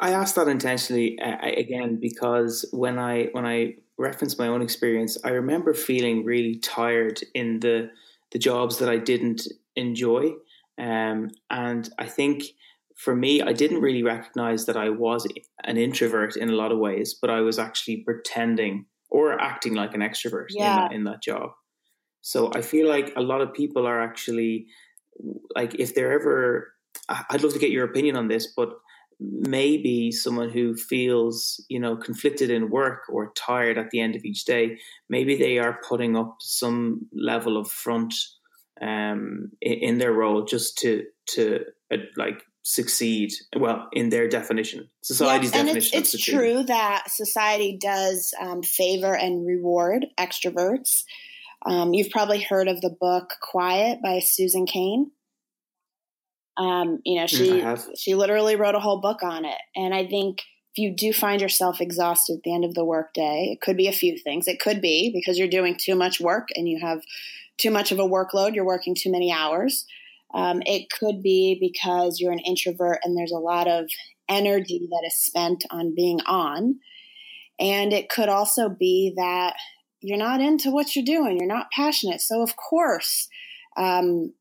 I 0.00 0.12
asked 0.12 0.34
that 0.36 0.48
intentionally 0.48 1.18
uh, 1.18 1.36
again 1.42 1.98
because 2.00 2.64
when 2.72 2.98
I 2.98 3.28
when 3.32 3.46
I 3.46 3.76
reference 3.96 4.38
my 4.38 4.48
own 4.48 4.62
experience, 4.62 5.16
I 5.24 5.30
remember 5.30 5.74
feeling 5.74 6.24
really 6.24 6.56
tired 6.56 7.20
in 7.34 7.60
the 7.60 7.90
the 8.30 8.38
jobs 8.38 8.78
that 8.78 8.88
I 8.88 8.98
didn't 8.98 9.48
enjoy, 9.74 10.32
um, 10.78 11.30
and 11.50 11.88
I 11.98 12.06
think 12.06 12.44
for 12.98 13.14
me, 13.14 13.40
I 13.40 13.52
didn't 13.52 13.80
really 13.80 14.02
recognize 14.02 14.66
that 14.66 14.76
I 14.76 14.90
was 14.90 15.26
an 15.64 15.76
introvert 15.76 16.36
in 16.36 16.50
a 16.50 16.54
lot 16.56 16.72
of 16.72 16.78
ways, 16.78 17.14
but 17.20 17.30
I 17.30 17.40
was 17.40 17.58
actually 17.58 17.98
pretending 17.98 18.86
or 19.08 19.40
acting 19.40 19.74
like 19.74 19.94
an 19.94 20.00
extrovert 20.00 20.46
yeah. 20.50 20.72
in, 20.72 20.76
that, 20.76 20.92
in 20.92 21.04
that 21.04 21.22
job. 21.22 21.50
So 22.22 22.50
I 22.54 22.60
feel 22.60 22.88
like 22.88 23.12
a 23.16 23.22
lot 23.22 23.40
of 23.40 23.54
people 23.54 23.86
are 23.86 24.02
actually 24.02 24.66
like, 25.54 25.76
if 25.76 25.94
they're 25.94 26.12
ever, 26.12 26.74
I'd 27.08 27.42
love 27.42 27.52
to 27.52 27.60
get 27.60 27.70
your 27.70 27.84
opinion 27.84 28.16
on 28.16 28.26
this, 28.26 28.52
but 28.56 28.70
maybe 29.20 30.12
someone 30.12 30.48
who 30.48 30.76
feels 30.76 31.64
you 31.68 31.80
know 31.80 31.96
conflicted 31.96 32.50
in 32.50 32.70
work 32.70 33.02
or 33.08 33.32
tired 33.36 33.76
at 33.76 33.90
the 33.90 34.00
end 34.00 34.14
of 34.14 34.24
each 34.24 34.44
day 34.44 34.78
maybe 35.08 35.36
they 35.36 35.58
are 35.58 35.80
putting 35.88 36.16
up 36.16 36.36
some 36.40 37.06
level 37.12 37.56
of 37.56 37.68
front 37.70 38.14
um, 38.80 39.50
in 39.60 39.98
their 39.98 40.12
role 40.12 40.44
just 40.44 40.78
to 40.78 41.04
to 41.26 41.64
uh, 41.92 41.96
like 42.16 42.42
succeed 42.62 43.32
well 43.58 43.88
in 43.92 44.10
their 44.10 44.28
definition 44.28 44.88
society's 45.02 45.52
and 45.52 45.66
definition 45.66 45.98
it's, 45.98 46.14
it's 46.14 46.24
true 46.24 46.62
that 46.62 47.04
society 47.08 47.76
does 47.80 48.34
um, 48.40 48.62
favor 48.62 49.16
and 49.16 49.46
reward 49.46 50.06
extroverts 50.18 51.04
Um, 51.66 51.92
you've 51.92 52.10
probably 52.10 52.40
heard 52.40 52.68
of 52.68 52.80
the 52.80 52.94
book 53.00 53.34
Quiet 53.42 54.00
by 54.02 54.20
Susan 54.20 54.64
Cain. 54.66 55.10
Um, 56.58 57.00
you 57.04 57.20
know, 57.20 57.26
she 57.26 57.64
she 57.96 58.14
literally 58.14 58.56
wrote 58.56 58.74
a 58.74 58.80
whole 58.80 59.00
book 59.00 59.22
on 59.22 59.44
it, 59.44 59.58
and 59.76 59.94
I 59.94 60.06
think 60.06 60.42
if 60.72 60.82
you 60.82 60.94
do 60.94 61.12
find 61.12 61.40
yourself 61.40 61.80
exhausted 61.80 62.38
at 62.38 62.42
the 62.44 62.54
end 62.54 62.64
of 62.64 62.74
the 62.74 62.84
workday, 62.84 63.50
it 63.52 63.60
could 63.60 63.76
be 63.76 63.88
a 63.88 63.92
few 63.92 64.18
things. 64.18 64.46
It 64.46 64.60
could 64.60 64.80
be 64.80 65.10
because 65.12 65.38
you're 65.38 65.48
doing 65.48 65.76
too 65.76 65.94
much 65.94 66.20
work 66.20 66.48
and 66.54 66.68
you 66.68 66.78
have 66.80 67.02
too 67.58 67.70
much 67.70 67.90
of 67.90 67.98
a 67.98 68.02
workload. 68.02 68.54
You're 68.54 68.64
working 68.64 68.94
too 68.94 69.10
many 69.10 69.32
hours. 69.32 69.86
Um, 70.34 70.62
it 70.66 70.90
could 70.90 71.22
be 71.22 71.56
because 71.60 72.20
you're 72.20 72.32
an 72.32 72.38
introvert 72.38 73.00
and 73.02 73.16
there's 73.16 73.32
a 73.32 73.38
lot 73.38 73.66
of 73.66 73.88
energy 74.28 74.86
that 74.90 75.04
is 75.06 75.16
spent 75.16 75.64
on 75.70 75.94
being 75.94 76.20
on. 76.26 76.78
And 77.58 77.92
it 77.92 78.08
could 78.08 78.28
also 78.28 78.68
be 78.68 79.14
that 79.16 79.56
you're 80.00 80.18
not 80.18 80.40
into 80.40 80.70
what 80.70 80.94
you're 80.94 81.04
doing, 81.04 81.38
you're 81.38 81.46
not 81.46 81.72
passionate. 81.72 82.20
So, 82.20 82.42
of 82.42 82.56
course, 82.56 83.28
um, 83.76 84.32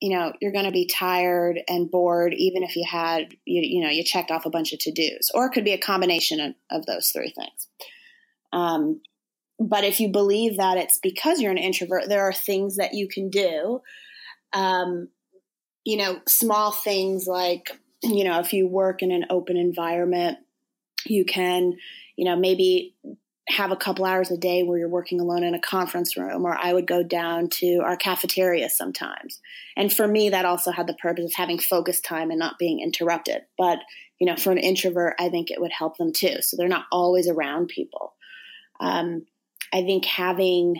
you 0.00 0.16
know, 0.16 0.32
you're 0.40 0.52
going 0.52 0.64
to 0.64 0.70
be 0.70 0.86
tired 0.86 1.60
and 1.68 1.90
bored, 1.90 2.34
even 2.34 2.62
if 2.62 2.76
you 2.76 2.84
had, 2.88 3.34
you, 3.44 3.62
you 3.62 3.82
know, 3.82 3.90
you 3.90 4.04
checked 4.04 4.30
off 4.30 4.46
a 4.46 4.50
bunch 4.50 4.72
of 4.72 4.78
to 4.80 4.92
dos, 4.92 5.30
or 5.34 5.46
it 5.46 5.52
could 5.52 5.64
be 5.64 5.72
a 5.72 5.78
combination 5.78 6.40
of, 6.40 6.54
of 6.70 6.86
those 6.86 7.10
three 7.10 7.32
things. 7.34 7.68
Um, 8.52 9.00
but 9.58 9.84
if 9.84 10.00
you 10.00 10.10
believe 10.10 10.56
that 10.56 10.76
it's 10.76 10.98
because 10.98 11.40
you're 11.40 11.52
an 11.52 11.58
introvert, 11.58 12.08
there 12.08 12.24
are 12.24 12.32
things 12.32 12.76
that 12.76 12.94
you 12.94 13.08
can 13.08 13.30
do. 13.30 13.80
Um, 14.52 15.08
you 15.84 15.96
know, 15.96 16.20
small 16.26 16.72
things 16.72 17.26
like, 17.26 17.70
you 18.02 18.24
know, 18.24 18.40
if 18.40 18.52
you 18.52 18.66
work 18.66 19.02
in 19.02 19.10
an 19.10 19.26
open 19.30 19.56
environment, 19.56 20.38
you 21.06 21.24
can, 21.24 21.74
you 22.16 22.24
know, 22.24 22.36
maybe 22.36 22.94
have 23.48 23.70
a 23.70 23.76
couple 23.76 24.06
hours 24.06 24.30
a 24.30 24.38
day 24.38 24.62
where 24.62 24.78
you're 24.78 24.88
working 24.88 25.20
alone 25.20 25.44
in 25.44 25.54
a 25.54 25.60
conference 25.60 26.16
room, 26.16 26.46
or 26.46 26.56
I 26.56 26.72
would 26.72 26.86
go 26.86 27.02
down 27.02 27.48
to 27.50 27.80
our 27.84 27.96
cafeteria 27.96 28.70
sometimes. 28.70 29.40
And 29.76 29.92
for 29.92 30.08
me, 30.08 30.30
that 30.30 30.46
also 30.46 30.70
had 30.70 30.86
the 30.86 30.94
purpose 30.94 31.26
of 31.26 31.34
having 31.34 31.58
focused 31.58 32.04
time 32.04 32.30
and 32.30 32.38
not 32.38 32.58
being 32.58 32.80
interrupted. 32.80 33.42
But, 33.58 33.80
you 34.18 34.26
know, 34.26 34.36
for 34.36 34.50
an 34.50 34.58
introvert, 34.58 35.14
I 35.18 35.28
think 35.28 35.50
it 35.50 35.60
would 35.60 35.72
help 35.72 35.98
them 35.98 36.12
too. 36.12 36.40
So 36.40 36.56
they're 36.56 36.68
not 36.68 36.86
always 36.90 37.28
around 37.28 37.68
people. 37.68 38.14
Um, 38.80 39.26
I 39.72 39.82
think 39.82 40.06
having 40.06 40.76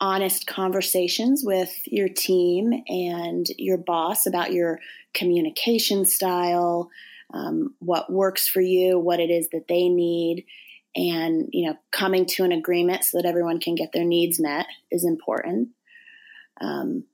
honest 0.00 0.46
conversations 0.46 1.42
with 1.44 1.72
your 1.86 2.08
team 2.08 2.72
and 2.88 3.46
your 3.56 3.78
boss 3.78 4.26
about 4.26 4.52
your 4.52 4.80
communication 5.14 6.04
style, 6.04 6.90
um, 7.32 7.74
what 7.78 8.12
works 8.12 8.48
for 8.48 8.60
you, 8.60 8.98
what 8.98 9.20
it 9.20 9.30
is 9.30 9.48
that 9.50 9.68
they 9.68 9.88
need, 9.88 10.44
and 10.94 11.48
you 11.52 11.68
know 11.68 11.76
coming 11.92 12.26
to 12.26 12.44
an 12.44 12.52
agreement 12.52 13.04
so 13.04 13.18
that 13.18 13.26
everyone 13.26 13.60
can 13.60 13.74
get 13.74 13.92
their 13.92 14.04
needs 14.04 14.40
met 14.40 14.66
is 14.90 15.04
important. 15.04 15.68
Um, 16.60 17.04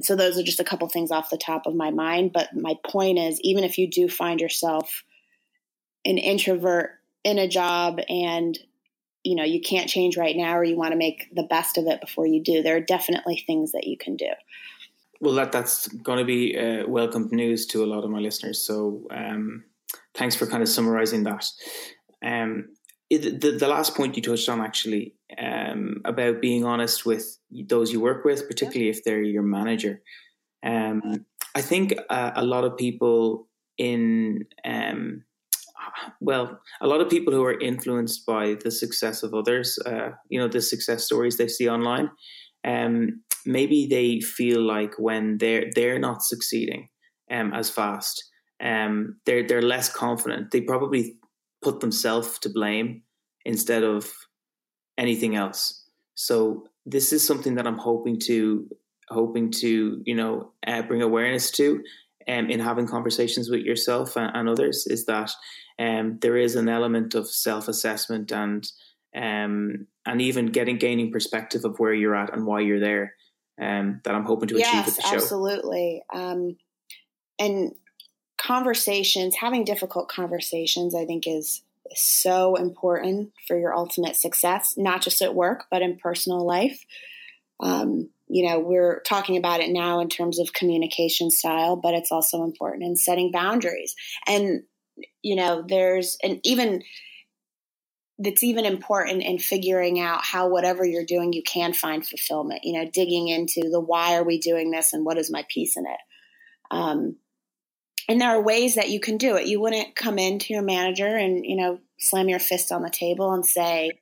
so 0.00 0.16
those 0.16 0.38
are 0.38 0.42
just 0.42 0.60
a 0.60 0.64
couple 0.64 0.88
things 0.88 1.10
off 1.10 1.30
the 1.30 1.36
top 1.36 1.66
of 1.66 1.74
my 1.74 1.90
mind. 1.90 2.32
But 2.32 2.54
my 2.54 2.76
point 2.86 3.18
is 3.18 3.40
even 3.42 3.64
if 3.64 3.78
you 3.78 3.90
do 3.90 4.08
find 4.08 4.40
yourself 4.40 5.02
an 6.04 6.18
introvert 6.18 6.90
in 7.24 7.38
a 7.38 7.48
job 7.48 8.00
and 8.08 8.58
you 9.24 9.34
know 9.34 9.44
you 9.44 9.60
can't 9.60 9.90
change 9.90 10.16
right 10.16 10.36
now 10.36 10.56
or 10.56 10.64
you 10.64 10.76
want 10.76 10.92
to 10.92 10.98
make 10.98 11.28
the 11.34 11.42
best 11.42 11.76
of 11.76 11.86
it 11.86 12.00
before 12.00 12.26
you 12.26 12.40
do 12.42 12.62
there 12.62 12.76
are 12.76 12.80
definitely 12.80 13.42
things 13.46 13.72
that 13.72 13.86
you 13.86 13.96
can 13.96 14.16
do. 14.16 14.30
Well 15.20 15.34
that 15.34 15.50
that's 15.50 15.88
going 15.88 16.18
to 16.18 16.24
be 16.24 16.56
uh, 16.56 16.86
welcome 16.86 17.28
news 17.32 17.66
to 17.66 17.84
a 17.84 17.86
lot 17.86 18.04
of 18.04 18.10
my 18.10 18.20
listeners. 18.20 18.62
So 18.62 19.06
um, 19.10 19.64
thanks 20.14 20.36
for 20.36 20.46
kind 20.46 20.62
of 20.62 20.68
summarizing 20.68 21.24
that. 21.24 21.44
Um, 22.22 22.68
it, 23.10 23.40
the, 23.40 23.52
the 23.52 23.68
last 23.68 23.94
point 23.94 24.16
you 24.16 24.22
touched 24.22 24.48
on 24.48 24.60
actually 24.60 25.14
um, 25.38 26.02
about 26.04 26.40
being 26.40 26.64
honest 26.64 27.06
with 27.06 27.38
those 27.50 27.92
you 27.92 28.00
work 28.00 28.24
with, 28.24 28.46
particularly 28.46 28.90
if 28.90 29.04
they're 29.04 29.22
your 29.22 29.42
manager. 29.42 30.02
Um, 30.64 31.24
I 31.54 31.62
think 31.62 31.94
uh, 32.10 32.32
a 32.34 32.44
lot 32.44 32.64
of 32.64 32.76
people 32.76 33.48
in 33.78 34.44
um, 34.64 35.24
well, 36.20 36.60
a 36.80 36.86
lot 36.86 37.00
of 37.00 37.08
people 37.08 37.32
who 37.32 37.44
are 37.44 37.58
influenced 37.58 38.26
by 38.26 38.56
the 38.62 38.70
success 38.70 39.22
of 39.22 39.34
others, 39.34 39.78
uh, 39.86 40.10
you 40.28 40.38
know, 40.38 40.48
the 40.48 40.60
success 40.60 41.04
stories 41.04 41.36
they 41.36 41.48
see 41.48 41.68
online, 41.68 42.10
um, 42.64 43.22
maybe 43.46 43.86
they 43.86 44.20
feel 44.20 44.60
like 44.60 44.94
when 44.98 45.38
they're 45.38 45.70
they're 45.74 45.98
not 45.98 46.22
succeeding 46.22 46.88
um, 47.30 47.52
as 47.54 47.70
fast, 47.70 48.24
um, 48.60 49.18
they're 49.24 49.46
they're 49.46 49.62
less 49.62 49.88
confident. 49.88 50.50
They 50.50 50.60
probably 50.60 51.16
put 51.62 51.80
themselves 51.80 52.38
to 52.40 52.48
blame 52.48 53.02
instead 53.44 53.82
of 53.82 54.10
anything 54.96 55.36
else. 55.36 55.84
So 56.14 56.68
this 56.84 57.12
is 57.12 57.26
something 57.26 57.54
that 57.56 57.66
I'm 57.66 57.78
hoping 57.78 58.18
to 58.20 58.68
hoping 59.10 59.50
to 59.50 60.02
you 60.04 60.14
know 60.14 60.52
uh, 60.66 60.82
bring 60.82 61.02
awareness 61.02 61.50
to 61.52 61.82
um, 62.28 62.50
in 62.50 62.60
having 62.60 62.86
conversations 62.86 63.48
with 63.48 63.62
yourself 63.62 64.16
and, 64.16 64.30
and 64.34 64.48
others 64.48 64.86
is 64.86 65.06
that 65.06 65.30
um, 65.78 66.18
there 66.20 66.36
is 66.36 66.56
an 66.56 66.68
element 66.68 67.14
of 67.14 67.26
self 67.26 67.68
assessment 67.68 68.32
and 68.32 68.70
um, 69.16 69.86
and 70.04 70.20
even 70.20 70.46
getting 70.46 70.76
gaining 70.76 71.10
perspective 71.10 71.64
of 71.64 71.78
where 71.78 71.94
you're 71.94 72.14
at 72.14 72.34
and 72.34 72.46
why 72.46 72.60
you're 72.60 72.80
there 72.80 73.14
um, 73.60 74.00
that 74.04 74.14
I'm 74.14 74.24
hoping 74.24 74.48
to 74.48 74.56
achieve 74.56 74.72
yes, 74.72 74.86
with 74.86 74.96
the 74.96 75.02
show. 75.02 75.16
Absolutely. 75.16 76.02
Um, 76.14 76.56
and 77.38 77.72
conversations, 78.38 79.36
having 79.36 79.64
difficult 79.64 80.08
conversations, 80.08 80.94
I 80.94 81.04
think 81.04 81.26
is 81.26 81.62
so 81.94 82.54
important 82.54 83.32
for 83.46 83.58
your 83.58 83.74
ultimate 83.74 84.16
success, 84.16 84.74
not 84.76 85.02
just 85.02 85.22
at 85.22 85.34
work, 85.34 85.64
but 85.70 85.82
in 85.82 85.98
personal 85.98 86.46
life. 86.46 86.84
Um, 87.60 88.10
you 88.28 88.46
know, 88.46 88.58
we're 88.58 89.00
talking 89.00 89.36
about 89.36 89.60
it 89.60 89.70
now 89.70 90.00
in 90.00 90.08
terms 90.08 90.38
of 90.38 90.52
communication 90.52 91.30
style, 91.30 91.76
but 91.76 91.94
it's 91.94 92.12
also 92.12 92.44
important 92.44 92.84
in 92.84 92.96
setting 92.96 93.32
boundaries. 93.32 93.94
And, 94.26 94.62
you 95.22 95.34
know, 95.34 95.64
there's, 95.66 96.18
and 96.22 96.40
even, 96.44 96.82
that's 98.18 98.42
even 98.42 98.66
important 98.66 99.22
in 99.22 99.38
figuring 99.38 100.00
out 100.00 100.24
how 100.24 100.48
whatever 100.48 100.84
you're 100.84 101.04
doing 101.04 101.32
you 101.32 101.42
can 101.42 101.72
find 101.72 102.04
fulfillment 102.04 102.62
you 102.64 102.72
know 102.72 102.90
digging 102.92 103.28
into 103.28 103.70
the 103.70 103.78
why 103.78 104.16
are 104.16 104.24
we 104.24 104.40
doing 104.40 104.72
this 104.72 104.92
and 104.92 105.04
what 105.04 105.18
is 105.18 105.30
my 105.30 105.44
piece 105.48 105.76
in 105.76 105.86
it 105.86 106.00
um, 106.72 107.16
and 108.08 108.20
there 108.20 108.30
are 108.30 108.42
ways 108.42 108.74
that 108.76 108.88
you 108.88 109.00
can 109.00 109.18
do 109.18 109.36
it. 109.36 109.46
You 109.46 109.60
wouldn't 109.60 109.94
come 109.94 110.18
into 110.18 110.54
your 110.54 110.62
manager 110.62 111.06
and, 111.06 111.44
you 111.44 111.56
know, 111.56 111.78
slam 111.98 112.28
your 112.28 112.38
fist 112.38 112.72
on 112.72 112.82
the 112.82 112.90
table 112.90 113.32
and 113.32 113.44
say, 113.44 113.92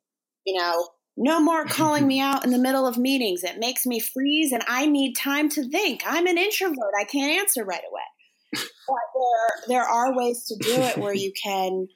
you 0.47 0.57
know, 0.57 0.89
no 1.17 1.41
more 1.41 1.65
calling 1.67 2.07
me 2.07 2.21
out 2.21 2.45
in 2.45 2.53
the 2.53 2.59
middle 2.59 2.87
of 2.87 2.97
meetings. 2.97 3.43
It 3.43 3.59
makes 3.59 3.85
me 3.85 3.99
freeze 3.99 4.53
and 4.53 4.63
I 4.69 4.87
need 4.87 5.15
time 5.15 5.49
to 5.51 5.69
think. 5.69 6.03
I'm 6.07 6.27
an 6.27 6.39
introvert. 6.39 6.95
I 6.99 7.05
can't 7.05 7.41
answer 7.41 7.65
right 7.65 7.83
away. 7.91 8.63
But 8.89 8.97
there, 9.17 9.79
there 9.81 9.89
are 9.89 10.17
ways 10.17 10.45
to 10.45 10.57
do 10.61 10.81
it 10.81 10.97
where 10.99 11.13
you 11.13 11.33
can 11.33 11.89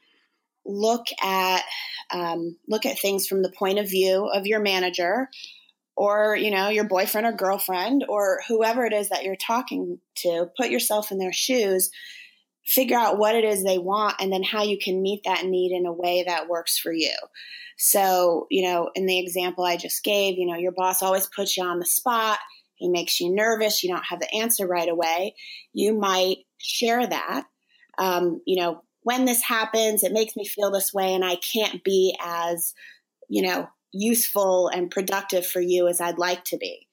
look 0.67 1.07
at 1.23 1.63
um, 2.13 2.57
look 2.67 2.85
at 2.85 2.99
things 2.99 3.29
from 3.29 3.43
the 3.43 3.53
point 3.57 3.79
of 3.79 3.89
view 3.89 4.27
of 4.27 4.45
your 4.49 4.59
manager 4.59 5.29
or 5.97 6.37
you 6.37 6.51
know 6.51 6.69
your 6.69 6.85
boyfriend 6.85 7.27
or 7.27 7.33
girlfriend 7.33 8.05
or 8.09 8.41
whoever 8.49 8.85
it 8.85 8.93
is 8.93 9.09
that 9.09 9.25
you're 9.25 9.37
talking 9.37 9.99
to 10.17 10.49
put 10.57 10.71
yourself 10.71 11.11
in 11.11 11.19
their 11.19 11.33
shoes 11.33 11.91
figure 12.65 12.99
out 12.99 13.19
what 13.19 13.35
it 13.35 13.45
is 13.45 13.65
they 13.65 13.79
want 13.79 14.15
and 14.21 14.33
then 14.33 14.43
how 14.43 14.63
you 14.63 14.79
can 14.79 15.03
meet 15.03 15.23
that 15.25 15.45
need 15.45 15.73
in 15.73 15.87
a 15.87 15.93
way 15.93 16.25
that 16.27 16.49
works 16.49 16.79
for 16.79 16.93
you. 16.93 17.15
So 17.77 18.47
you 18.51 18.63
know 18.63 18.91
in 18.95 19.07
the 19.07 19.19
example 19.19 19.65
i 19.65 19.77
just 19.77 20.05
gave 20.05 20.37
you 20.37 20.47
know 20.47 20.57
your 20.57 20.73
boss 20.73 21.03
always 21.03 21.27
puts 21.27 21.57
you 21.57 21.65
on 21.65 21.79
the 21.79 21.87
spot. 21.87 22.39
He 22.75 22.89
makes 22.89 23.21
you 23.21 23.35
nervous. 23.35 23.83
You 23.83 23.91
don't 23.91 24.07
have 24.07 24.21
the 24.21 24.35
answer 24.35 24.67
right 24.67 24.89
away. 24.89 25.35
You 25.75 25.99
might 25.99 26.39
share 26.59 27.07
that. 27.07 27.45
Um, 27.99 28.41
you 28.47 28.59
know 28.59 28.83
when 29.03 29.25
this 29.25 29.43
happens 29.43 30.03
it 30.03 30.13
makes 30.13 30.37
me 30.37 30.45
feel 30.45 30.71
this 30.71 30.93
way 30.93 31.15
and 31.15 31.25
i 31.25 31.37
can't 31.37 31.83
be 31.83 32.17
as 32.23 32.75
you 33.29 33.43
know 33.43 33.69
useful 33.93 34.69
and 34.69 34.91
productive 34.91 35.47
for 35.47 35.61
you 35.61 35.89
as 35.89 36.01
I'd 36.01 36.19
like 36.19 36.45
to 36.45 36.57
be. 36.57 36.87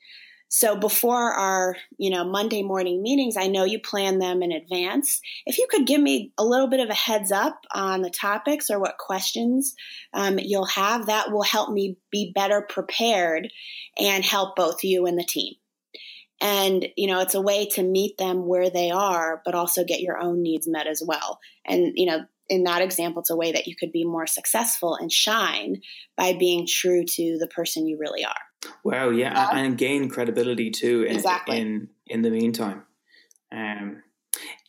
So 0.50 0.78
before 0.78 1.34
our, 1.34 1.76
you 1.98 2.10
know, 2.10 2.24
Monday 2.24 2.64
morning 2.64 3.04
meetings, 3.04 3.36
I 3.36 3.48
know 3.48 3.66
you 3.66 3.80
plan 3.80 4.20
them 4.20 4.42
in 4.42 4.54
advance. 4.54 5.20
If 5.46 5.58
you 5.58 5.68
could 5.70 5.86
give 5.86 6.00
me 6.00 6.32
a 6.38 6.46
little 6.46 6.70
bit 6.70 6.80
of 6.80 6.90
a 6.90 6.94
heads 6.94 7.34
up 7.34 7.60
on 7.74 8.02
the 8.02 8.10
topics 8.10 8.70
or 8.70 8.80
what 8.80 8.98
questions 8.98 9.76
um, 10.14 10.40
you'll 10.40 10.66
have, 10.66 11.08
that 11.08 11.32
will 11.32 11.44
help 11.44 11.72
me 11.72 11.98
be 12.12 12.32
better 12.34 12.62
prepared 12.62 13.50
and 13.98 14.24
help 14.24 14.56
both 14.56 14.84
you 14.84 15.06
and 15.06 15.20
the 15.20 15.26
team. 15.26 15.56
And, 16.40 16.88
you 16.96 17.08
know, 17.08 17.20
it's 17.20 17.36
a 17.36 17.42
way 17.42 17.66
to 17.70 17.84
meet 17.84 18.18
them 18.18 18.46
where 18.46 18.70
they 18.70 18.92
are, 18.92 19.42
but 19.44 19.56
also 19.56 19.84
get 19.84 20.02
your 20.02 20.18
own 20.18 20.44
needs 20.44 20.68
met 20.68 20.88
as 20.88 21.04
well. 21.06 21.40
And, 21.66 21.94
you 21.96 22.06
know, 22.06 22.26
in 22.50 22.64
that 22.64 22.82
example, 22.82 23.22
it's 23.22 23.30
a 23.30 23.36
way 23.36 23.52
that 23.52 23.68
you 23.68 23.76
could 23.76 23.92
be 23.92 24.06
more 24.06 24.28
successful 24.28 24.96
and 24.96 25.12
shine 25.12 25.82
by 26.16 26.34
being 26.34 26.66
true 26.68 27.04
to 27.06 27.38
the 27.40 27.48
person 27.48 27.88
you 27.88 27.98
really 28.00 28.24
are. 28.24 28.72
Wow, 28.84 29.10
yeah, 29.10 29.50
and 29.54 29.78
gain 29.78 30.10
credibility 30.10 30.72
too. 30.72 31.04
In, 31.04 31.16
exactly. 31.16 31.60
In 31.60 31.90
in 32.08 32.22
the 32.22 32.32
meantime, 32.32 32.84
um, 33.52 34.02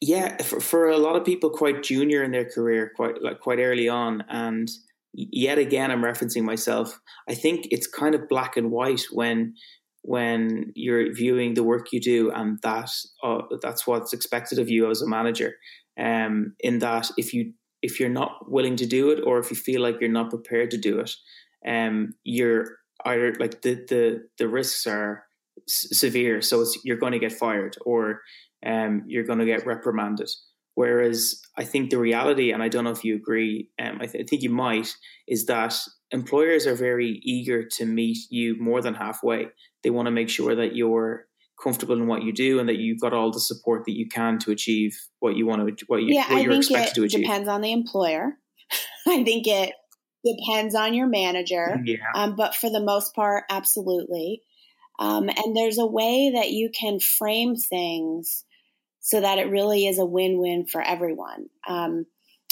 yeah, 0.00 0.42
for, 0.42 0.60
for 0.60 0.88
a 0.88 0.98
lot 0.98 1.16
of 1.16 1.24
people, 1.24 1.50
quite 1.50 1.82
junior 1.82 2.22
in 2.22 2.30
their 2.30 2.44
career, 2.44 2.92
quite 2.94 3.22
like 3.22 3.40
quite 3.40 3.58
early 3.58 3.88
on, 3.88 4.24
and 4.28 4.68
yet 5.12 5.58
again, 5.58 5.90
I'm 5.90 6.02
referencing 6.02 6.42
myself. 6.42 7.00
I 7.28 7.34
think 7.34 7.68
it's 7.70 7.86
kind 7.86 8.14
of 8.14 8.28
black 8.28 8.56
and 8.56 8.70
white 8.70 9.02
when 9.10 9.54
when 10.02 10.72
you're 10.74 11.12
viewing 11.12 11.54
the 11.54 11.64
work 11.64 11.88
you 11.92 12.00
do, 12.00 12.30
and 12.30 12.58
that 12.62 12.90
uh, 13.22 13.42
that's 13.62 13.86
what's 13.86 14.12
expected 14.12 14.58
of 14.58 14.68
you 14.68 14.90
as 14.90 15.02
a 15.02 15.08
manager. 15.08 15.54
Um, 15.98 16.54
in 16.60 16.78
that, 16.78 17.10
if 17.16 17.34
you 17.34 17.54
if 17.82 18.00
you're 18.00 18.08
not 18.08 18.50
willing 18.50 18.76
to 18.76 18.86
do 18.86 19.10
it, 19.10 19.22
or 19.24 19.38
if 19.38 19.50
you 19.50 19.56
feel 19.56 19.80
like 19.80 20.00
you're 20.00 20.10
not 20.10 20.30
prepared 20.30 20.70
to 20.72 20.78
do 20.78 21.00
it, 21.00 21.12
um, 21.66 22.14
you're 22.24 22.78
either 23.04 23.34
like 23.38 23.62
the 23.62 23.74
the 23.88 24.28
the 24.38 24.48
risks 24.48 24.86
are 24.86 25.24
s- 25.68 25.88
severe. 25.92 26.40
So 26.42 26.60
it's 26.60 26.78
you're 26.84 26.96
going 26.96 27.12
to 27.12 27.18
get 27.18 27.32
fired, 27.32 27.76
or 27.84 28.22
um, 28.64 29.04
you're 29.06 29.24
going 29.24 29.38
to 29.38 29.46
get 29.46 29.66
reprimanded. 29.66 30.30
Whereas 30.74 31.40
I 31.56 31.64
think 31.64 31.90
the 31.90 31.98
reality, 31.98 32.52
and 32.52 32.62
I 32.62 32.68
don't 32.68 32.84
know 32.84 32.90
if 32.90 33.02
you 33.02 33.16
agree, 33.16 33.68
um, 33.80 33.98
I, 34.00 34.06
th- 34.06 34.24
I, 34.24 34.26
think 34.28 34.42
you 34.42 34.50
might, 34.50 34.94
is 35.26 35.46
that 35.46 35.74
employers 36.12 36.68
are 36.68 36.76
very 36.76 37.20
eager 37.24 37.64
to 37.64 37.84
meet 37.84 38.18
you 38.30 38.56
more 38.60 38.80
than 38.80 38.94
halfway. 38.94 39.48
They 39.82 39.90
want 39.90 40.06
to 40.06 40.12
make 40.12 40.28
sure 40.28 40.54
that 40.54 40.76
you're 40.76 41.26
comfortable 41.62 41.94
in 41.94 42.07
what 42.07 42.23
you 42.23 42.33
do 42.33 42.59
and 42.59 42.68
that 42.68 42.77
you've 42.77 43.01
got 43.01 43.12
all 43.12 43.31
the 43.31 43.40
support 43.40 43.85
that 43.87 43.97
you 43.97 44.09
can 44.09 44.38
to 44.38 44.51
achieve 44.51 44.97
what 45.21 45.37
you 45.37 45.47
want 45.47 45.79
to, 45.79 45.85
what, 45.87 46.03
you, 46.03 46.14
yeah, 46.14 46.33
what 46.33 46.42
you're 46.42 46.53
I 46.53 46.57
expected 46.57 46.85
think 46.85 46.94
to 46.94 47.03
it 47.03 47.07
achieve. 47.07 47.21
depends 47.23 47.49
on 47.49 47.61
the 47.61 47.73
employer. 47.73 48.38
I 49.07 49.25
think 49.25 49.47
it 49.47 49.73
depends 50.25 50.75
on 50.75 50.94
your 50.94 51.09
manager. 51.09 51.81
Yeah. 51.85 51.97
Um, 52.14 52.37
but 52.37 52.55
for 52.55 52.71
the 52.71 52.81
most 52.81 53.14
part, 53.14 53.44
absolutely. 53.51 54.42
Um, 54.99 55.29
and 55.29 55.57
there's 55.57 55.79
a 55.79 55.87
way 55.87 56.33
that 56.35 56.51
you 56.51 56.71
can 56.71 56.99
frame 56.99 57.55
things 57.57 58.44
so 59.01 59.21
that 59.21 59.38
it 59.38 59.51
really 59.51 59.87
is 59.87 59.99
a 59.99 60.05
win-win 60.05 60.66
for 60.66 60.83
everyone. 60.83 61.47
Um, 61.68 62.07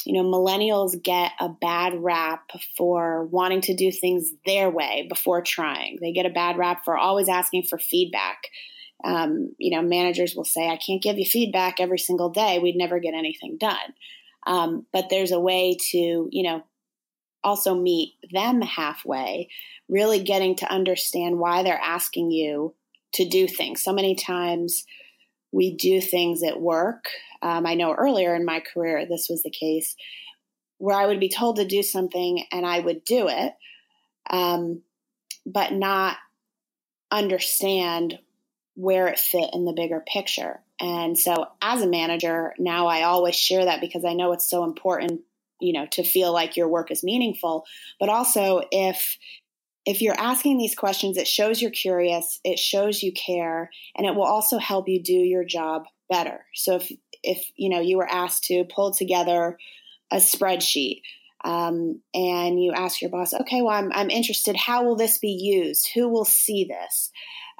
you 0.04 0.12
know, 0.12 0.22
millennials 0.22 1.02
get 1.02 1.32
a 1.40 1.48
bad 1.48 1.94
rap 1.96 2.48
for 2.76 3.26
wanting 3.26 3.60
to 3.62 3.74
do 3.74 3.90
things 3.90 4.30
their 4.46 4.70
way 4.70 5.06
before 5.08 5.42
trying. 5.42 5.98
They 6.00 6.12
get 6.12 6.26
a 6.26 6.30
bad 6.30 6.56
rap 6.56 6.84
for 6.84 6.96
always 6.96 7.28
asking 7.28 7.64
for 7.64 7.78
feedback. 7.78 8.38
Um, 9.04 9.54
you 9.58 9.76
know, 9.76 9.82
managers 9.82 10.34
will 10.34 10.44
say, 10.44 10.68
I 10.68 10.78
can't 10.78 11.02
give 11.02 11.18
you 11.18 11.26
feedback 11.26 11.80
every 11.80 11.98
single 11.98 12.30
day. 12.30 12.58
We'd 12.58 12.76
never 12.76 12.98
get 12.98 13.14
anything 13.14 13.56
done. 13.58 13.94
Um, 14.46 14.86
but 14.92 15.08
there's 15.10 15.32
a 15.32 15.40
way 15.40 15.76
to, 15.90 16.28
you 16.30 16.42
know, 16.42 16.64
also 17.44 17.74
meet 17.74 18.14
them 18.32 18.62
halfway, 18.62 19.48
really 19.88 20.22
getting 20.22 20.56
to 20.56 20.72
understand 20.72 21.38
why 21.38 21.62
they're 21.62 21.80
asking 21.82 22.30
you 22.30 22.74
to 23.12 23.28
do 23.28 23.46
things. 23.46 23.82
So 23.82 23.92
many 23.92 24.14
times, 24.14 24.84
we 25.52 25.74
do 25.74 26.00
things 26.00 26.42
at 26.42 26.60
work. 26.60 27.06
Um, 27.40 27.66
I 27.66 27.74
know 27.74 27.94
earlier 27.94 28.34
in 28.34 28.44
my 28.44 28.60
career, 28.60 29.06
this 29.06 29.28
was 29.30 29.42
the 29.42 29.50
case 29.50 29.96
where 30.78 30.96
I 30.96 31.06
would 31.06 31.20
be 31.20 31.30
told 31.30 31.56
to 31.56 31.64
do 31.64 31.82
something 31.82 32.44
and 32.52 32.66
I 32.66 32.80
would 32.80 33.04
do 33.04 33.28
it, 33.28 33.54
um, 34.28 34.82
but 35.46 35.72
not 35.72 36.16
understand 37.10 38.18
where 38.76 39.08
it 39.08 39.18
fit 39.18 39.50
in 39.52 39.64
the 39.64 39.72
bigger 39.72 40.02
picture. 40.06 40.60
And 40.78 41.18
so, 41.18 41.46
as 41.60 41.82
a 41.82 41.88
manager, 41.88 42.54
now 42.58 42.86
I 42.86 43.02
always 43.02 43.34
share 43.34 43.64
that 43.64 43.80
because 43.80 44.04
I 44.04 44.12
know 44.12 44.32
it's 44.32 44.48
so 44.48 44.64
important, 44.64 45.22
you 45.60 45.72
know, 45.72 45.86
to 45.92 46.04
feel 46.04 46.32
like 46.32 46.56
your 46.56 46.68
work 46.68 46.90
is 46.90 47.02
meaningful. 47.02 47.64
But 47.98 48.10
also, 48.10 48.62
if 48.70 49.18
if 49.86 50.02
you're 50.02 50.18
asking 50.18 50.58
these 50.58 50.74
questions, 50.74 51.16
it 51.16 51.26
shows 51.26 51.62
you're 51.62 51.70
curious, 51.70 52.40
it 52.44 52.58
shows 52.58 53.02
you 53.02 53.12
care, 53.12 53.70
and 53.96 54.06
it 54.06 54.14
will 54.14 54.24
also 54.24 54.58
help 54.58 54.88
you 54.88 55.02
do 55.02 55.12
your 55.12 55.44
job 55.44 55.84
better. 56.10 56.44
So 56.54 56.76
if 56.76 56.92
if 57.22 57.50
you 57.56 57.70
know 57.70 57.80
you 57.80 57.96
were 57.96 58.10
asked 58.10 58.44
to 58.44 58.64
pull 58.64 58.92
together 58.92 59.58
a 60.10 60.16
spreadsheet 60.16 61.00
um, 61.44 62.00
and 62.14 62.62
you 62.62 62.72
ask 62.72 63.00
your 63.00 63.10
boss, 63.10 63.32
okay, 63.32 63.62
well, 63.62 63.74
I'm, 63.74 63.90
I'm 63.92 64.10
interested. 64.10 64.56
How 64.56 64.84
will 64.84 64.96
this 64.96 65.18
be 65.18 65.30
used? 65.30 65.90
Who 65.94 66.08
will 66.08 66.24
see 66.24 66.64
this? 66.64 67.10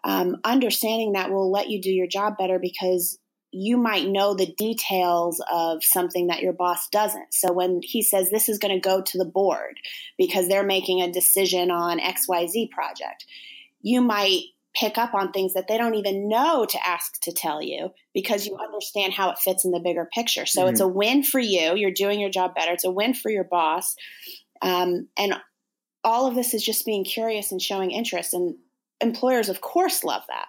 Um, 0.06 0.36
understanding 0.44 1.12
that 1.12 1.32
will 1.32 1.50
let 1.50 1.68
you 1.68 1.82
do 1.82 1.90
your 1.90 2.06
job 2.06 2.38
better 2.38 2.60
because 2.60 3.18
you 3.50 3.76
might 3.76 4.06
know 4.06 4.34
the 4.34 4.54
details 4.56 5.42
of 5.50 5.82
something 5.82 6.28
that 6.28 6.42
your 6.42 6.52
boss 6.52 6.88
doesn't. 6.88 7.34
So 7.34 7.52
when 7.52 7.80
he 7.82 8.02
says 8.02 8.30
this 8.30 8.48
is 8.48 8.58
going 8.58 8.74
to 8.74 8.80
go 8.80 9.02
to 9.02 9.18
the 9.18 9.24
board 9.24 9.78
because 10.16 10.46
they're 10.46 10.62
making 10.62 11.02
a 11.02 11.10
decision 11.10 11.72
on 11.72 11.98
XYZ 11.98 12.70
project, 12.70 13.26
you 13.80 14.00
might 14.00 14.42
pick 14.76 14.96
up 14.96 15.14
on 15.14 15.32
things 15.32 15.54
that 15.54 15.66
they 15.68 15.78
don't 15.78 15.94
even 15.94 16.28
know 16.28 16.66
to 16.66 16.86
ask 16.86 17.20
to 17.22 17.32
tell 17.32 17.62
you 17.62 17.90
because 18.14 18.46
you 18.46 18.56
understand 18.58 19.12
how 19.12 19.30
it 19.30 19.38
fits 19.38 19.64
in 19.64 19.70
the 19.70 19.80
bigger 19.80 20.08
picture. 20.12 20.46
So 20.46 20.62
mm-hmm. 20.62 20.70
it's 20.70 20.80
a 20.80 20.88
win 20.88 21.22
for 21.22 21.40
you. 21.40 21.74
You're 21.74 21.90
doing 21.90 22.20
your 22.20 22.30
job 22.30 22.54
better. 22.54 22.72
It's 22.72 22.84
a 22.84 22.90
win 22.90 23.14
for 23.14 23.30
your 23.30 23.44
boss. 23.44 23.96
Um, 24.62 25.08
and 25.16 25.34
all 26.04 26.26
of 26.26 26.34
this 26.34 26.52
is 26.52 26.62
just 26.62 26.84
being 26.84 27.04
curious 27.04 27.50
and 27.50 27.60
showing 27.60 27.90
interest. 27.90 28.34
And 28.34 28.56
employers, 29.00 29.48
of 29.48 29.60
course, 29.60 30.04
love 30.04 30.22
that. 30.28 30.46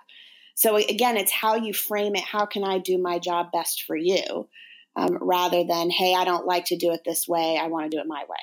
So 0.56 0.76
again, 0.76 1.18
it's 1.18 1.32
how 1.32 1.56
you 1.56 1.74
frame 1.74 2.16
it. 2.16 2.24
How 2.24 2.46
can 2.46 2.64
I 2.64 2.80
do 2.80 2.98
my 2.98 3.20
job 3.20 3.48
best 3.52 3.84
for 3.86 3.96
you? 3.96 4.50
Um, 4.96 5.20
rather 5.22 5.64
than, 5.64 5.92
hey, 5.92 6.16
I 6.16 6.26
don't 6.26 6.48
like 6.48 6.66
to 6.66 6.78
do 6.78 6.92
it 6.92 7.02
this 7.06 7.28
way. 7.28 7.60
I 7.62 7.68
want 7.68 7.92
to 7.92 7.96
do 7.96 8.02
it 8.02 8.08
my 8.08 8.24
way. 8.28 8.38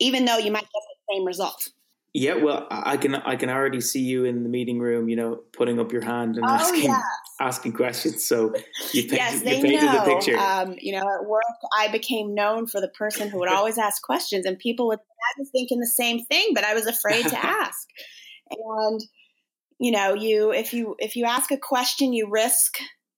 Even 0.00 0.24
though 0.24 0.38
you 0.38 0.50
might 0.50 0.62
get 0.62 0.70
the 0.72 1.14
same 1.14 1.26
result. 1.26 1.68
Yeah, 2.16 2.36
well, 2.36 2.68
I 2.70 2.96
can 2.96 3.16
I 3.16 3.34
can 3.34 3.50
already 3.50 3.80
see 3.80 4.00
you 4.00 4.24
in 4.24 4.44
the 4.44 4.48
meeting 4.48 4.78
room, 4.78 5.08
you 5.08 5.16
know, 5.16 5.40
putting 5.52 5.80
up 5.80 5.90
your 5.90 6.04
hand 6.04 6.36
and 6.36 6.44
oh, 6.46 6.48
asking 6.48 6.84
yes. 6.84 7.02
asking 7.40 7.72
questions. 7.72 8.24
So 8.24 8.54
you, 8.92 9.02
painted, 9.02 9.16
yes, 9.16 9.42
they 9.42 9.56
you 9.56 9.62
painted 9.64 9.86
know. 9.86 9.92
the 9.92 10.14
picture. 10.14 10.38
Um, 10.38 10.76
you 10.78 10.92
know, 10.92 11.00
at 11.00 11.26
work, 11.26 11.42
I 11.76 11.88
became 11.88 12.32
known 12.32 12.68
for 12.68 12.80
the 12.80 12.86
person 12.86 13.28
who 13.28 13.40
would 13.40 13.48
always 13.48 13.78
ask 13.78 14.00
questions, 14.00 14.46
and 14.46 14.56
people 14.60 14.86
would. 14.86 15.00
I 15.00 15.40
was 15.40 15.50
thinking 15.50 15.80
the 15.80 15.88
same 15.88 16.24
thing, 16.26 16.52
but 16.54 16.62
I 16.62 16.72
was 16.74 16.86
afraid 16.86 17.26
to 17.26 17.36
ask. 17.44 17.88
And 18.56 19.00
you 19.78 19.90
know, 19.90 20.14
you 20.14 20.52
if 20.52 20.72
you 20.72 20.96
if 20.98 21.16
you 21.16 21.24
ask 21.24 21.50
a 21.50 21.56
question, 21.56 22.12
you 22.12 22.28
risk 22.30 22.76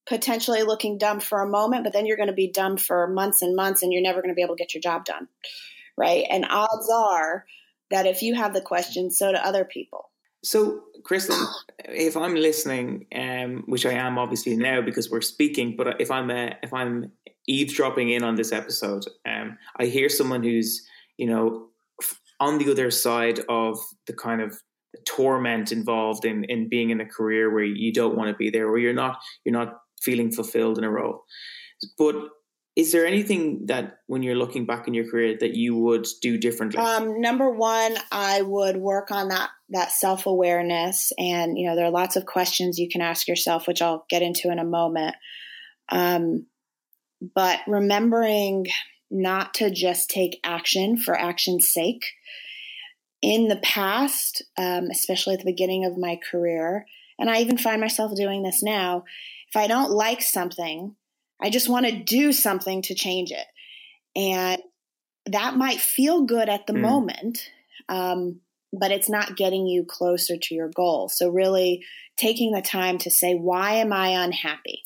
potentially 0.09 0.63
looking 0.63 0.99
dumb 0.99 1.21
for 1.21 1.43
a 1.43 1.49
moment, 1.49 1.85
but 1.85 1.93
then 1.93 2.07
you're 2.07 2.17
going 2.17 2.29
to 2.29 2.33
be 2.33 2.51
dumb 2.51 2.77
for 2.77 3.09
months 3.09 3.43
and 3.43 3.57
months, 3.57 3.83
and 3.83 3.93
you're 3.93 4.03
never 4.03 4.23
going 4.23 4.31
to 4.31 4.37
be 4.37 4.43
able 4.43 4.57
to 4.57 4.63
get 4.63 4.75
your 4.75 4.81
job 4.81 5.05
done, 5.05 5.29
right? 5.97 6.25
And 6.31 6.47
odds 6.49 6.91
are 6.93 7.45
that 7.91 8.07
if 8.07 8.23
you 8.23 8.35
have 8.35 8.55
the 8.55 8.61
question, 8.61 9.11
so 9.11 9.33
do 9.33 9.39
other 9.39 9.65
people. 9.65 10.11
So, 10.45 10.83
Kristen, 11.05 11.37
if 11.85 12.17
I'm 12.17 12.35
listening, 12.35 13.07
um, 13.15 13.65
which 13.67 13.85
I 13.85 13.93
am 13.93 14.19
obviously 14.19 14.57
now 14.57 14.81
because 14.81 15.11
we're 15.11 15.21
speaking, 15.21 15.75
but 15.77 16.01
if 16.01 16.11
I'm 16.11 16.31
uh, 16.31 16.51
if 16.63 16.73
I'm 16.73 17.13
eavesdropping 17.49 18.11
in 18.11 18.23
on 18.23 18.37
this 18.37 18.53
episode, 18.53 19.05
um, 19.29 19.59
I 19.77 19.87
hear 19.87 20.09
someone 20.09 20.43
who's 20.43 20.87
you 21.17 21.27
know 21.27 21.69
on 22.39 22.59
the 22.59 22.71
other 22.71 22.91
side 22.91 23.41
of 23.49 23.79
the 24.07 24.13
kind 24.13 24.41
of 24.41 24.61
torment 25.05 25.73
involved 25.73 26.25
in 26.25 26.45
in 26.45 26.69
being 26.69 26.91
in 26.91 27.01
a 27.01 27.07
career 27.07 27.53
where 27.53 27.65
you 27.65 27.93
don't 27.93 28.17
want 28.17 28.31
to 28.31 28.37
be 28.37 28.51
there, 28.51 28.69
where 28.69 28.79
you're 28.79 28.95
not 28.95 29.19
you're 29.45 29.53
not 29.53 29.75
feeling 30.01 30.31
fulfilled 30.31 30.79
in 30.79 30.85
a 30.85 30.91
role. 30.91 31.25
But 31.99 32.17
is 32.77 32.93
there 32.93 33.07
anything 33.07 33.65
that 33.67 34.01
when 34.07 34.23
you're 34.23 34.37
looking 34.37 34.67
back 34.67 34.87
in 34.87 34.93
your 34.93 35.11
career 35.11 35.37
that 35.41 35.55
you 35.55 35.75
would 35.75 36.07
do 36.21 36.37
differently 36.37 36.79
um, 36.79 37.21
number 37.21 37.51
one 37.51 37.97
i 38.13 38.43
would 38.43 38.77
work 38.77 39.11
on 39.11 39.29
that 39.29 39.51
that 39.71 39.91
self-awareness 39.91 41.13
and 41.19 41.59
you 41.59 41.67
know 41.67 41.75
there 41.75 41.87
are 41.87 41.91
lots 41.91 42.17
of 42.17 42.27
questions 42.27 42.79
you 42.79 42.89
can 42.89 43.01
ask 43.01 43.27
yourself 43.27 43.67
which 43.67 43.83
i'll 43.83 44.05
get 44.09 44.23
into 44.23 44.51
in 44.53 44.59
a 44.59 44.65
moment 44.65 45.17
um, 45.89 46.47
but 47.35 47.61
remembering 47.67 48.67
not 49.11 49.55
to 49.55 49.71
just 49.71 50.11
take 50.11 50.41
action 50.45 50.97
for 50.97 51.19
action's 51.19 51.69
sake 51.69 52.05
in 53.23 53.49
the 53.49 53.57
past 53.57 54.43
um, 54.59 54.89
especially 54.91 55.35
at 55.35 55.41
the 55.41 55.51
beginning 55.51 55.85
of 55.85 55.99
my 55.99 56.19
career 56.31 56.87
and 57.19 57.31
i 57.31 57.39
even 57.39 57.57
find 57.57 57.81
myself 57.81 58.15
doing 58.15 58.43
this 58.43 58.63
now 58.63 59.05
if 59.49 59.57
i 59.57 59.67
don't 59.67 59.91
like 59.91 60.21
something 60.21 60.95
I 61.41 61.51
just 61.51 61.69
want 61.69 61.87
to 61.87 61.93
do 61.93 62.33
something 62.33 62.83
to 62.83 62.95
change 62.95 63.31
it. 63.31 63.47
And 64.15 64.63
that 65.27 65.57
might 65.57 65.81
feel 65.81 66.25
good 66.25 66.49
at 66.49 66.67
the 66.67 66.73
mm. 66.73 66.81
moment, 66.81 67.51
um, 67.89 68.41
but 68.73 68.91
it's 68.91 69.09
not 69.09 69.37
getting 69.37 69.67
you 69.67 69.85
closer 69.85 70.37
to 70.37 70.55
your 70.55 70.69
goal. 70.69 71.09
So, 71.09 71.29
really 71.29 71.85
taking 72.17 72.53
the 72.53 72.63
time 72.63 72.99
to 72.99 73.11
say, 73.11 73.35
why 73.35 73.75
am 73.75 73.93
I 73.93 74.09
unhappy? 74.09 74.83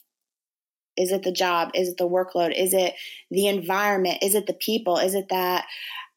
Is 0.97 1.13
it 1.13 1.23
the 1.23 1.33
job? 1.33 1.71
Is 1.75 1.89
it 1.89 1.97
the 1.97 2.09
workload? 2.09 2.53
Is 2.57 2.75
it 2.75 2.95
the 3.31 3.47
environment? 3.47 4.19
Is 4.23 4.35
it 4.35 4.47
the 4.47 4.55
people? 4.55 4.99
Is 4.99 5.15
it 5.15 5.29
that 5.31 5.67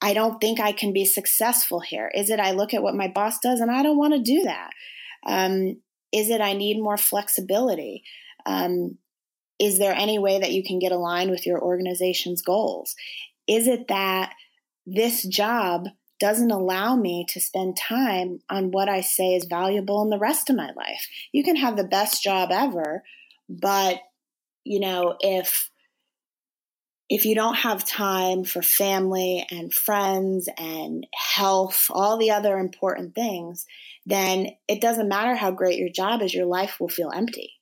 I 0.04 0.14
don't 0.14 0.42
think 0.42 0.60
I 0.60 0.74
can 0.74 0.92
be 0.92 1.06
successful 1.06 1.80
here? 1.80 2.12
Is 2.14 2.30
it 2.30 2.38
I 2.38 2.52
look 2.52 2.74
at 2.74 2.84
what 2.84 2.94
my 2.94 3.08
boss 3.08 3.40
does 3.40 3.62
and 3.62 3.72
I 3.72 3.82
don't 3.84 3.98
want 3.98 4.14
to 4.14 4.20
do 4.20 4.44
that? 4.44 4.70
Um, 5.26 5.78
is 6.12 6.30
it 6.30 6.42
I 6.42 6.52
need 6.52 6.84
more 6.84 6.98
flexibility? 6.98 8.04
Um, 8.46 8.98
is 9.60 9.80
there 9.80 9.96
any 9.96 10.20
way 10.20 10.42
that 10.42 10.52
you 10.52 10.62
can 10.62 10.78
get 10.78 10.92
aligned 10.92 11.32
with 11.32 11.46
your 11.46 11.64
organization's 11.64 12.42
goals? 12.42 12.96
Is 13.48 13.66
it 13.66 13.88
that 13.88 14.34
this 14.86 15.24
job 15.24 15.86
doesn't 16.20 16.52
allow 16.52 16.98
me 16.98 17.26
to 17.30 17.40
spend 17.40 17.78
time 17.78 18.40
on 18.50 18.72
what 18.72 18.90
I 18.90 19.00
say 19.00 19.36
is 19.36 19.46
valuable 19.46 20.02
in 20.04 20.10
the 20.10 20.20
rest 20.20 20.50
of 20.50 20.58
my 20.58 20.72
life? 20.76 21.08
You 21.32 21.46
can 21.46 21.56
have 21.56 21.78
the 21.78 21.86
best 21.86 22.22
job 22.22 22.50
ever, 22.52 23.04
but 23.48 24.00
you 24.66 24.82
know, 24.82 25.16
if 25.22 25.70
if 27.10 27.26
you 27.26 27.36
don't 27.36 27.56
have 27.56 27.86
time 27.86 28.44
for 28.44 28.62
family 28.62 29.46
and 29.52 29.74
friends 29.74 30.50
and 30.58 31.06
health, 31.14 31.88
all 31.90 32.18
the 32.18 32.32
other 32.32 32.58
important 32.58 33.14
things, 33.14 33.66
then 34.06 34.48
it 34.68 34.82
doesn't 34.82 35.10
matter 35.10 35.36
how 35.36 35.52
great 35.52 35.78
your 35.78 35.90
job 35.90 36.22
is, 36.22 36.34
your 36.34 36.46
life 36.46 36.78
will 36.80 36.90
feel 36.90 37.12
empty. 37.14 37.54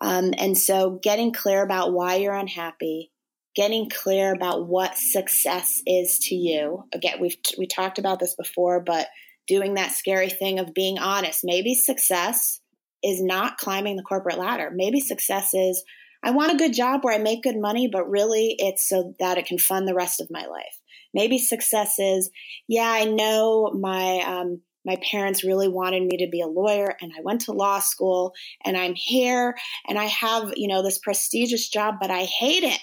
Um, 0.00 0.32
and 0.38 0.56
so 0.56 1.00
getting 1.02 1.32
clear 1.32 1.62
about 1.62 1.92
why 1.92 2.16
you're 2.16 2.34
unhappy, 2.34 3.10
getting 3.56 3.90
clear 3.90 4.32
about 4.32 4.68
what 4.68 4.96
success 4.96 5.82
is 5.86 6.18
to 6.20 6.34
you. 6.34 6.84
Again, 6.92 7.20
we've 7.20 7.36
we 7.58 7.66
talked 7.66 7.98
about 7.98 8.20
this 8.20 8.36
before, 8.36 8.80
but 8.80 9.08
doing 9.48 9.74
that 9.74 9.92
scary 9.92 10.28
thing 10.28 10.58
of 10.60 10.74
being 10.74 10.98
honest. 10.98 11.40
Maybe 11.42 11.74
success 11.74 12.60
is 13.02 13.20
not 13.22 13.56
climbing 13.56 13.96
the 13.96 14.02
corporate 14.02 14.38
ladder. 14.38 14.70
Maybe 14.72 15.00
success 15.00 15.54
is 15.54 15.82
I 16.22 16.30
want 16.30 16.52
a 16.52 16.56
good 16.56 16.72
job 16.74 17.04
where 17.04 17.14
I 17.14 17.18
make 17.18 17.42
good 17.42 17.58
money, 17.58 17.88
but 17.90 18.08
really 18.08 18.54
it's 18.58 18.88
so 18.88 19.14
that 19.20 19.38
it 19.38 19.46
can 19.46 19.58
fund 19.58 19.86
the 19.86 19.94
rest 19.94 20.20
of 20.20 20.30
my 20.30 20.46
life. 20.46 20.80
Maybe 21.14 21.38
success 21.38 21.98
is, 21.98 22.30
yeah, 22.66 22.90
I 22.90 23.04
know 23.04 23.72
my 23.78 24.22
um, 24.26 24.60
my 24.84 24.96
parents 25.10 25.44
really 25.44 25.68
wanted 25.68 26.02
me 26.02 26.16
to 26.18 26.28
be 26.30 26.40
a 26.40 26.46
lawyer, 26.46 26.94
and 27.00 27.12
I 27.16 27.22
went 27.22 27.42
to 27.42 27.52
law 27.52 27.78
school, 27.78 28.32
and 28.64 28.76
I'm 28.76 28.94
here, 28.94 29.54
and 29.88 29.98
I 29.98 30.04
have 30.04 30.52
you 30.56 30.68
know 30.68 30.82
this 30.82 30.98
prestigious 30.98 31.68
job, 31.68 31.96
but 32.00 32.10
I 32.10 32.24
hate 32.24 32.64
it, 32.64 32.80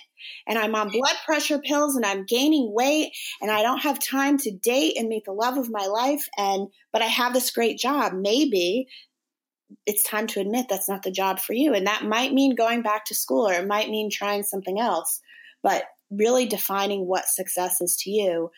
and 0.47 0.57
I'm 0.57 0.75
on 0.75 0.89
blood 0.89 1.15
pressure 1.25 1.59
pills, 1.59 1.95
and 1.95 2.05
I'm 2.05 2.25
gaining 2.25 2.73
weight, 2.73 3.11
and 3.41 3.51
I 3.51 3.61
don't 3.61 3.81
have 3.81 3.99
time 3.99 4.37
to 4.39 4.51
date 4.51 4.97
and 4.97 5.07
meet 5.07 5.25
the 5.25 5.33
love 5.33 5.57
of 5.57 5.69
my 5.69 5.85
life, 5.85 6.27
and 6.37 6.67
but 6.91 7.01
I 7.01 7.07
have 7.07 7.33
this 7.33 7.51
great 7.51 7.77
job. 7.77 8.13
Maybe 8.13 8.87
it's 9.85 10.03
time 10.03 10.27
to 10.27 10.39
admit 10.39 10.67
that's 10.69 10.89
not 10.89 11.03
the 11.03 11.11
job 11.11 11.39
for 11.39 11.53
you. 11.53 11.73
And 11.73 11.87
that 11.87 12.03
might 12.03 12.33
mean 12.33 12.55
going 12.55 12.81
back 12.81 13.05
to 13.05 13.15
school 13.15 13.47
or 13.47 13.53
it 13.53 13.67
might 13.67 13.89
mean 13.89 14.09
trying 14.09 14.43
something 14.43 14.79
else. 14.79 15.21
But 15.63 15.85
really 16.11 16.45
defining 16.45 17.07
what 17.07 17.27
success 17.27 17.81
is 17.81 17.95
to 17.97 18.11
you 18.11 18.51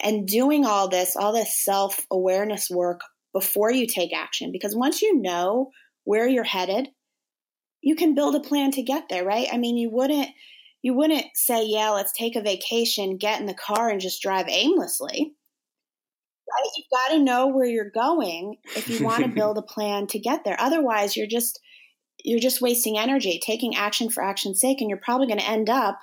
and 0.00 0.26
doing 0.26 0.64
all 0.64 0.88
this, 0.88 1.16
all 1.16 1.32
this 1.32 1.56
self 1.56 2.06
awareness 2.10 2.70
work 2.70 3.00
before 3.32 3.72
you 3.72 3.86
take 3.86 4.14
action. 4.14 4.52
Because 4.52 4.76
once 4.76 5.02
you 5.02 5.20
know 5.20 5.70
where 6.04 6.28
you're 6.28 6.44
headed, 6.44 6.88
you 7.80 7.94
can 7.94 8.14
build 8.14 8.34
a 8.34 8.40
plan 8.40 8.70
to 8.72 8.82
get 8.82 9.08
there, 9.08 9.24
right? 9.24 9.48
I 9.52 9.58
mean, 9.58 9.76
you 9.76 9.90
wouldn't 9.90 10.28
you 10.80 10.94
wouldn't 10.94 11.26
say, 11.34 11.64
"Yeah, 11.64 11.90
let's 11.90 12.12
take 12.12 12.36
a 12.36 12.40
vacation, 12.40 13.16
get 13.16 13.40
in 13.40 13.46
the 13.46 13.54
car 13.54 13.88
and 13.88 14.00
just 14.00 14.22
drive 14.22 14.46
aimlessly." 14.48 15.34
Right? 16.50 16.70
You've 16.76 16.90
got 16.90 17.14
to 17.14 17.22
know 17.22 17.46
where 17.48 17.66
you're 17.66 17.90
going 17.90 18.56
if 18.76 18.88
you 18.88 19.04
want 19.04 19.22
to 19.22 19.28
build 19.34 19.58
a 19.58 19.62
plan 19.62 20.06
to 20.08 20.18
get 20.18 20.44
there. 20.44 20.56
Otherwise, 20.58 21.16
you're 21.16 21.26
just 21.26 21.60
you're 22.24 22.40
just 22.40 22.60
wasting 22.60 22.98
energy, 22.98 23.40
taking 23.44 23.76
action 23.76 24.10
for 24.10 24.22
action's 24.22 24.60
sake, 24.60 24.80
and 24.80 24.90
you're 24.90 25.00
probably 25.02 25.26
going 25.26 25.38
to 25.38 25.48
end 25.48 25.70
up 25.70 25.98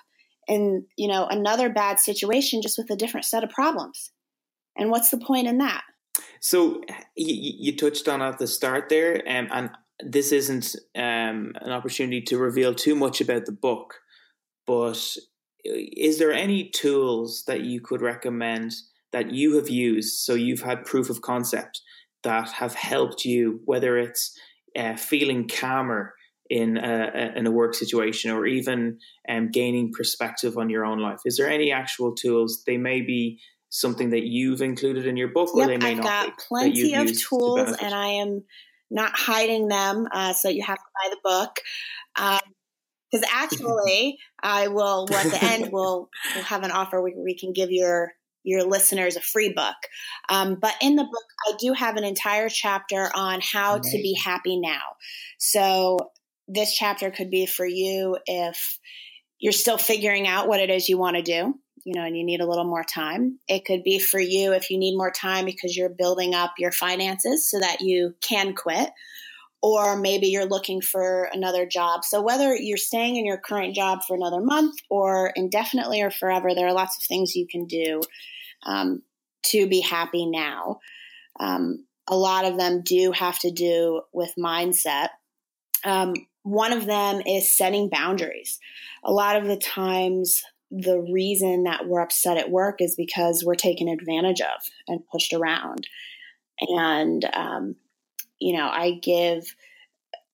in 0.47 0.86
you 0.97 1.08
know 1.08 1.25
another 1.27 1.69
bad 1.69 1.99
situation 1.99 2.62
just 2.62 2.77
with 2.77 2.89
a 2.89 2.95
different 2.95 3.25
set 3.25 3.43
of 3.43 3.49
problems. 3.49 4.12
And 4.77 4.89
what's 4.89 5.10
the 5.10 5.17
point 5.17 5.47
in 5.47 5.58
that? 5.60 5.84
So 6.39 6.81
you, 7.15 7.53
you 7.71 7.75
touched 7.75 8.08
on 8.08 8.21
at 8.21 8.38
the 8.39 8.47
start 8.47 8.89
there, 8.89 9.21
um, 9.27 9.47
and 9.51 9.69
this 10.03 10.31
isn't 10.31 10.75
um, 10.95 11.53
an 11.62 11.71
opportunity 11.71 12.21
to 12.21 12.38
reveal 12.38 12.73
too 12.73 12.95
much 12.95 13.21
about 13.21 13.45
the 13.45 13.51
book, 13.51 13.95
but 14.67 15.17
uh, 15.67 15.73
is 15.73 16.19
there 16.19 16.34
any 16.34 16.69
tools 16.69 17.43
that 17.47 17.62
you 17.62 17.81
could 17.81 18.01
recommend? 18.01 18.73
That 19.15 19.32
you 19.32 19.56
have 19.56 19.69
used, 19.69 20.19
so 20.19 20.34
you've 20.34 20.62
had 20.62 20.84
proof 20.84 21.10
of 21.10 21.21
concept 21.21 21.80
that 22.23 22.49
have 22.49 22.75
helped 22.75 23.23
you, 23.23 23.62
whether 23.63 23.97
it's 23.97 24.38
uh, 24.78 24.97
feeling 24.97 25.47
calmer 25.47 26.13
in 26.49 26.75
a, 26.75 27.32
in 27.34 27.47
a 27.47 27.51
work 27.51 27.73
situation 27.73 28.30
or 28.30 28.45
even 28.45 28.99
um, 29.30 29.49
gaining 29.51 29.93
perspective 29.93 30.58
on 30.58 30.69
your 30.69 30.86
own 30.86 30.99
life? 30.99 31.19
Is 31.23 31.38
there 31.38 31.49
any 31.49 31.71
actual 31.71 32.13
tools? 32.13 32.63
They 32.67 32.75
may 32.75 32.99
be 32.99 33.39
something 33.69 34.10
that 34.10 34.25
you've 34.25 34.62
included 34.62 35.06
in 35.08 35.15
your 35.15 35.30
book, 35.30 35.56
or 35.56 35.65
they 35.65 35.78
may 35.78 35.91
I've 35.91 35.97
not. 35.97 36.06
I've 36.06 36.25
got 36.32 36.39
plenty 36.49 36.93
of 36.93 37.17
tools, 37.17 37.78
to 37.78 37.86
and 37.86 37.95
I 37.95 38.08
am 38.08 38.43
not 38.91 39.12
hiding 39.15 39.69
them, 39.69 40.10
uh, 40.12 40.34
so 40.34 40.49
you 40.49 40.63
have 40.63 40.78
to 40.78 40.84
buy 41.04 41.10
the 41.10 41.19
book. 41.23 42.41
because 43.12 43.23
um, 43.23 43.30
actually, 43.34 44.17
I 44.43 44.67
will. 44.67 45.08
Well, 45.10 45.25
at 45.25 45.32
the 45.32 45.41
end, 45.41 45.69
we'll 45.71 46.10
we'll 46.36 46.43
have 46.43 46.63
an 46.63 46.71
offer. 46.71 47.01
We, 47.01 47.15
we 47.17 47.34
can 47.34 47.54
give 47.54 47.71
your 47.71 48.12
your 48.45 48.63
listeners 48.63 49.17
a 49.17 49.21
free 49.21 49.51
book. 49.51 49.75
Um, 50.29 50.55
but 50.62 50.75
in 50.81 50.95
the 50.95 51.03
book, 51.03 51.25
I 51.47 51.53
do 51.60 51.73
have 51.73 51.97
an 51.97 52.05
entire 52.05 52.47
chapter 52.47 53.10
on 53.13 53.41
how 53.41 53.79
to 53.79 53.97
be 53.97 54.13
happy 54.13 54.60
now. 54.60 54.95
So 55.39 55.97
this 56.47 56.73
chapter 56.73 57.12
could 57.12 57.29
be 57.29 57.45
for 57.47 57.65
you 57.65 58.17
if 58.27 58.79
you're 59.39 59.51
still 59.51 59.77
figuring 59.77 60.27
out 60.27 60.47
what 60.47 60.60
it 60.60 60.69
is 60.69 60.88
you 60.88 60.97
want 60.97 61.17
to 61.17 61.23
do, 61.23 61.55
you 61.84 61.93
know, 61.95 62.03
and 62.03 62.15
you 62.15 62.23
need 62.23 62.39
a 62.39 62.47
little 62.47 62.65
more 62.65 62.84
time. 62.84 63.39
It 63.47 63.65
could 63.65 63.84
be 63.84 63.99
for 63.99 64.19
you 64.19 64.53
if 64.53 64.69
you 64.69 64.77
need 64.77 64.95
more 64.95 65.12
time 65.12 65.45
because 65.45 65.75
you're 65.75 65.89
building 65.89 66.36
up 66.36 66.53
your 66.60 66.71
finances 66.71 67.49
so 67.49 67.60
that 67.60 67.81
you 67.81 68.15
can 68.21 68.53
quit. 68.53 68.91
Or 69.67 69.97
maybe 69.97 70.28
you're 70.28 70.45
looking 70.45 70.80
for 70.80 71.28
another 71.34 71.65
job. 71.65 72.06
So, 72.06 72.21
whether 72.21 72.56
you're 72.56 72.78
staying 72.78 73.15
in 73.15 73.25
your 73.25 73.39
current 73.39 73.73
job 73.73 74.04
for 74.08 74.15
another 74.15 74.39
month 74.39 74.75
or 74.91 75.34
indefinitely 75.36 76.04
or 76.04 76.12
forever, 76.12 76.54
there 76.54 76.67
are 76.67 76.73
lots 76.73 76.97
of 76.97 77.04
things 77.04 77.36
you 77.36 77.47
can 77.47 77.65
do 77.65 78.01
um, 78.62 79.01
to 79.47 79.67
be 79.67 79.82
happy 79.82 80.28
now. 80.28 80.82
Um, 81.39 81.84
a 82.08 82.15
lot 82.15 82.45
of 82.45 82.60
them 82.60 82.84
do 82.84 83.12
have 83.12 83.39
to 83.39 83.49
do 83.49 84.04
with 84.13 84.36
mindset. 84.38 85.10
Um, 85.84 86.13
one 86.43 86.71
of 86.71 86.86
them 86.86 87.23
is 87.25 87.49
setting 87.49 87.89
boundaries. 87.89 88.60
A 89.04 89.12
lot 89.12 89.36
of 89.36 89.47
the 89.47 89.58
times, 89.58 90.43
the 90.69 90.99
reason 91.12 91.63
that 91.63 91.88
we're 91.88 92.01
upset 92.01 92.38
at 92.38 92.51
work 92.51 92.82
is 92.82 92.95
because 92.95 93.43
we're 93.43 93.56
taken 93.56 93.88
advantage 93.88 94.41
of 94.41 94.62
and 94.88 95.08
pushed 95.12 95.34
around. 95.34 95.88
And, 96.62 97.25
um, 97.34 97.75
you 98.45 98.55
know, 98.55 98.69
I 98.71 98.99
give 99.01 99.55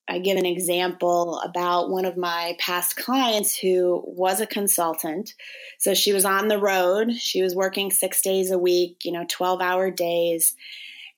I 0.10 0.19
give 0.19 0.36
an 0.36 0.45
example 0.45 1.39
about 1.39 1.89
one 1.89 2.04
of 2.04 2.17
my 2.17 2.58
past 2.60 2.97
clients 2.97 3.58
who 3.58 4.04
was 4.06 4.41
a 4.41 4.45
consultant. 4.45 5.34
So 5.80 5.93
she 5.93 6.12
was 6.12 6.26
on 6.26 6.50
the 6.50 6.58
road. 6.58 7.13
She 7.13 7.41
was 7.41 7.56
working 7.56 7.89
six 7.89 8.21
days 8.21 8.52
a 8.52 8.58
week, 8.58 9.06
you 9.06 9.13
know, 9.13 9.26
12 9.30 9.62
hour 9.62 9.89
days. 9.89 10.56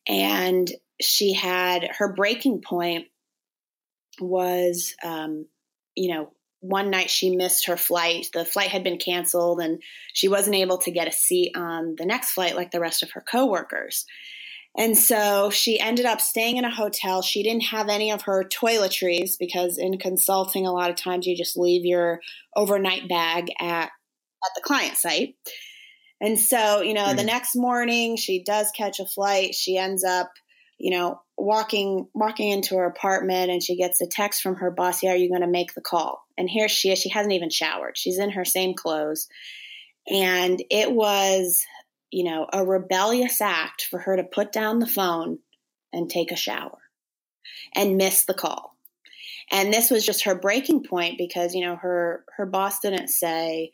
And 0.07 0.71
she 1.01 1.33
had 1.33 1.89
her 1.97 2.13
breaking 2.13 2.61
point 2.61 3.07
was, 4.19 4.93
um, 5.03 5.47
you 5.95 6.13
know, 6.13 6.31
one 6.59 6.91
night 6.91 7.09
she 7.09 7.35
missed 7.35 7.65
her 7.65 7.77
flight. 7.77 8.27
The 8.31 8.45
flight 8.45 8.69
had 8.69 8.83
been 8.83 8.99
canceled 8.99 9.61
and 9.61 9.81
she 10.13 10.27
wasn't 10.27 10.57
able 10.57 10.77
to 10.79 10.91
get 10.91 11.07
a 11.07 11.11
seat 11.11 11.57
on 11.57 11.95
the 11.97 12.05
next 12.05 12.33
flight 12.33 12.55
like 12.55 12.69
the 12.69 12.79
rest 12.79 13.01
of 13.01 13.11
her 13.13 13.21
coworkers. 13.21 14.05
And 14.75 14.97
so 14.97 15.51
she 15.51 15.79
ended 15.79 16.05
up 16.05 16.19
staying 16.19 16.57
in 16.57 16.65
a 16.65 16.73
hotel. 16.73 17.21
She 17.21 17.43
didn't 17.43 17.65
have 17.65 17.89
any 17.89 18.11
of 18.11 18.23
her 18.23 18.43
toiletries 18.43 19.37
because 19.39 19.77
in 19.77 19.99
consulting, 19.99 20.65
a 20.65 20.71
lot 20.71 20.89
of 20.89 20.95
times 20.95 21.27
you 21.27 21.37
just 21.37 21.57
leave 21.57 21.85
your 21.85 22.21
overnight 22.55 23.07
bag 23.07 23.51
at, 23.59 23.85
at 23.85 24.51
the 24.55 24.61
client 24.63 24.97
site. 24.97 25.35
And 26.19 26.39
so, 26.39 26.81
you 26.81 26.93
know, 26.93 27.05
mm. 27.05 27.15
the 27.15 27.21
hmm. 27.21 27.27
next 27.27 27.55
morning 27.55 28.17
she 28.17 28.41
does 28.43 28.71
catch 28.71 28.99
a 28.99 29.05
flight. 29.05 29.53
She 29.53 29.77
ends 29.77 30.03
up, 30.03 30.31
you 30.79 30.89
know, 30.89 31.21
walking 31.37 32.07
walking 32.13 32.49
into 32.49 32.75
her 32.77 32.85
apartment 32.85 33.51
and 33.51 33.61
she 33.61 33.75
gets 33.75 33.99
a 34.01 34.07
text 34.07 34.41
from 34.41 34.55
her 34.55 34.71
boss, 34.71 35.03
"Yeah, 35.03 35.11
are 35.11 35.15
you 35.15 35.29
going 35.29 35.41
to 35.41 35.47
make 35.47 35.73
the 35.73 35.81
call?" 35.81 36.23
And 36.37 36.49
here 36.49 36.69
she 36.69 36.91
is. 36.91 36.99
She 36.99 37.09
hasn't 37.09 37.33
even 37.33 37.49
showered. 37.49 37.97
She's 37.97 38.19
in 38.19 38.31
her 38.31 38.45
same 38.45 38.73
clothes. 38.73 39.27
And 40.09 40.63
it 40.69 40.91
was 40.91 41.65
you 42.13 42.23
know, 42.23 42.47
a 42.53 42.63
rebellious 42.63 43.41
act 43.41 43.87
for 43.89 43.99
her 43.99 44.15
to 44.15 44.23
put 44.23 44.51
down 44.51 44.77
the 44.77 44.87
phone 44.87 45.39
and 45.91 46.09
take 46.09 46.31
a 46.31 46.35
shower 46.35 46.77
and 47.75 47.97
miss 47.97 48.25
the 48.25 48.35
call. 48.35 48.77
And 49.51 49.73
this 49.73 49.89
was 49.89 50.05
just 50.05 50.23
her 50.25 50.35
breaking 50.35 50.83
point 50.83 51.17
because, 51.17 51.55
you 51.55 51.61
know, 51.61 51.75
her 51.75 52.23
her 52.37 52.45
boss 52.45 52.79
didn't 52.79 53.07
say, 53.07 53.71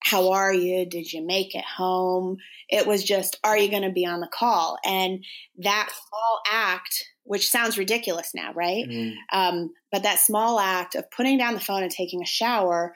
"How 0.00 0.32
are 0.32 0.52
you? 0.52 0.86
Did 0.86 1.12
you 1.12 1.22
make 1.22 1.54
it 1.54 1.64
home?" 1.64 2.38
It 2.70 2.86
was 2.86 3.04
just, 3.04 3.38
"Are 3.44 3.56
you 3.56 3.70
going 3.70 3.82
to 3.82 3.92
be 3.92 4.06
on 4.06 4.20
the 4.20 4.28
call?" 4.32 4.78
And 4.82 5.22
that 5.58 5.90
small 6.08 6.40
act, 6.50 7.04
which 7.24 7.50
sounds 7.50 7.76
ridiculous 7.76 8.30
now, 8.34 8.52
right? 8.54 8.88
Mm-hmm. 8.88 9.38
Um, 9.38 9.74
but 9.92 10.02
that 10.04 10.20
small 10.20 10.58
act 10.58 10.94
of 10.94 11.10
putting 11.10 11.36
down 11.36 11.52
the 11.52 11.60
phone 11.60 11.82
and 11.82 11.92
taking 11.92 12.22
a 12.22 12.26
shower 12.26 12.94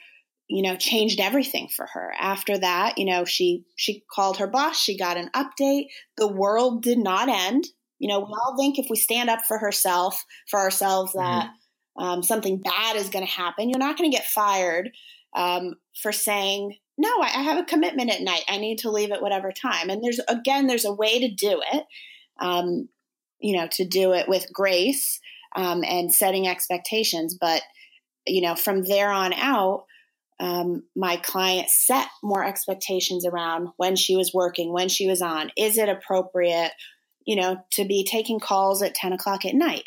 you 0.52 0.60
know 0.62 0.76
changed 0.76 1.18
everything 1.18 1.68
for 1.74 1.86
her. 1.86 2.12
After 2.18 2.58
that 2.58 2.98
you 2.98 3.06
know 3.06 3.24
she 3.24 3.64
she 3.76 4.04
called 4.14 4.36
her 4.36 4.46
boss 4.46 4.78
she 4.78 4.98
got 4.98 5.16
an 5.16 5.30
update. 5.34 5.86
The 6.18 6.28
world 6.28 6.82
did 6.82 6.98
not 6.98 7.28
end. 7.28 7.64
You 7.98 8.08
know 8.08 8.20
we 8.20 8.26
all 8.26 8.56
think 8.58 8.78
if 8.78 8.86
we 8.90 8.96
stand 8.96 9.30
up 9.30 9.46
for 9.48 9.58
herself 9.58 10.24
for 10.50 10.60
ourselves 10.60 11.14
that 11.14 11.46
mm-hmm. 11.46 12.04
um, 12.04 12.22
something 12.22 12.58
bad 12.58 12.96
is 12.96 13.08
going 13.08 13.24
to 13.24 13.32
happen. 13.32 13.70
You're 13.70 13.78
not 13.78 13.96
going 13.96 14.10
to 14.10 14.16
get 14.16 14.26
fired 14.26 14.90
um, 15.34 15.74
for 16.02 16.12
saying 16.12 16.76
no 16.98 17.08
I, 17.08 17.30
I, 17.34 17.42
have 17.42 17.58
a 17.58 17.64
commitment 17.64 18.10
at 18.10 18.20
night. 18.20 18.44
I 18.46 18.58
need 18.58 18.80
to 18.80 18.90
leave 18.90 19.10
at 19.10 19.22
whatever 19.22 19.52
time. 19.52 19.88
And 19.88 20.04
there's 20.04 20.20
again 20.28 20.66
there's 20.66 20.84
a 20.84 20.92
way 20.92 21.18
to 21.18 21.34
do 21.34 21.62
it 21.72 21.84
um, 22.40 22.90
you 23.40 23.56
know 23.56 23.68
to 23.72 23.86
do 23.86 24.12
it 24.12 24.28
with 24.28 24.52
grace 24.52 25.18
um, 25.56 25.82
and 25.82 26.12
setting 26.12 26.46
expectations. 26.46 27.34
But 27.40 27.62
you 28.26 28.42
know 28.42 28.54
from 28.54 28.82
there 28.82 29.10
on 29.10 29.32
out 29.32 29.86
um, 30.42 30.82
my 30.96 31.18
client 31.18 31.70
set 31.70 32.08
more 32.20 32.44
expectations 32.44 33.24
around 33.24 33.68
when 33.76 33.94
she 33.94 34.16
was 34.16 34.34
working, 34.34 34.72
when 34.72 34.88
she 34.88 35.06
was 35.06 35.22
on. 35.22 35.52
Is 35.56 35.78
it 35.78 35.88
appropriate, 35.88 36.72
you 37.24 37.36
know, 37.36 37.58
to 37.74 37.84
be 37.84 38.04
taking 38.04 38.40
calls 38.40 38.82
at 38.82 38.96
10 38.96 39.12
o'clock 39.12 39.44
at 39.44 39.54
night? 39.54 39.84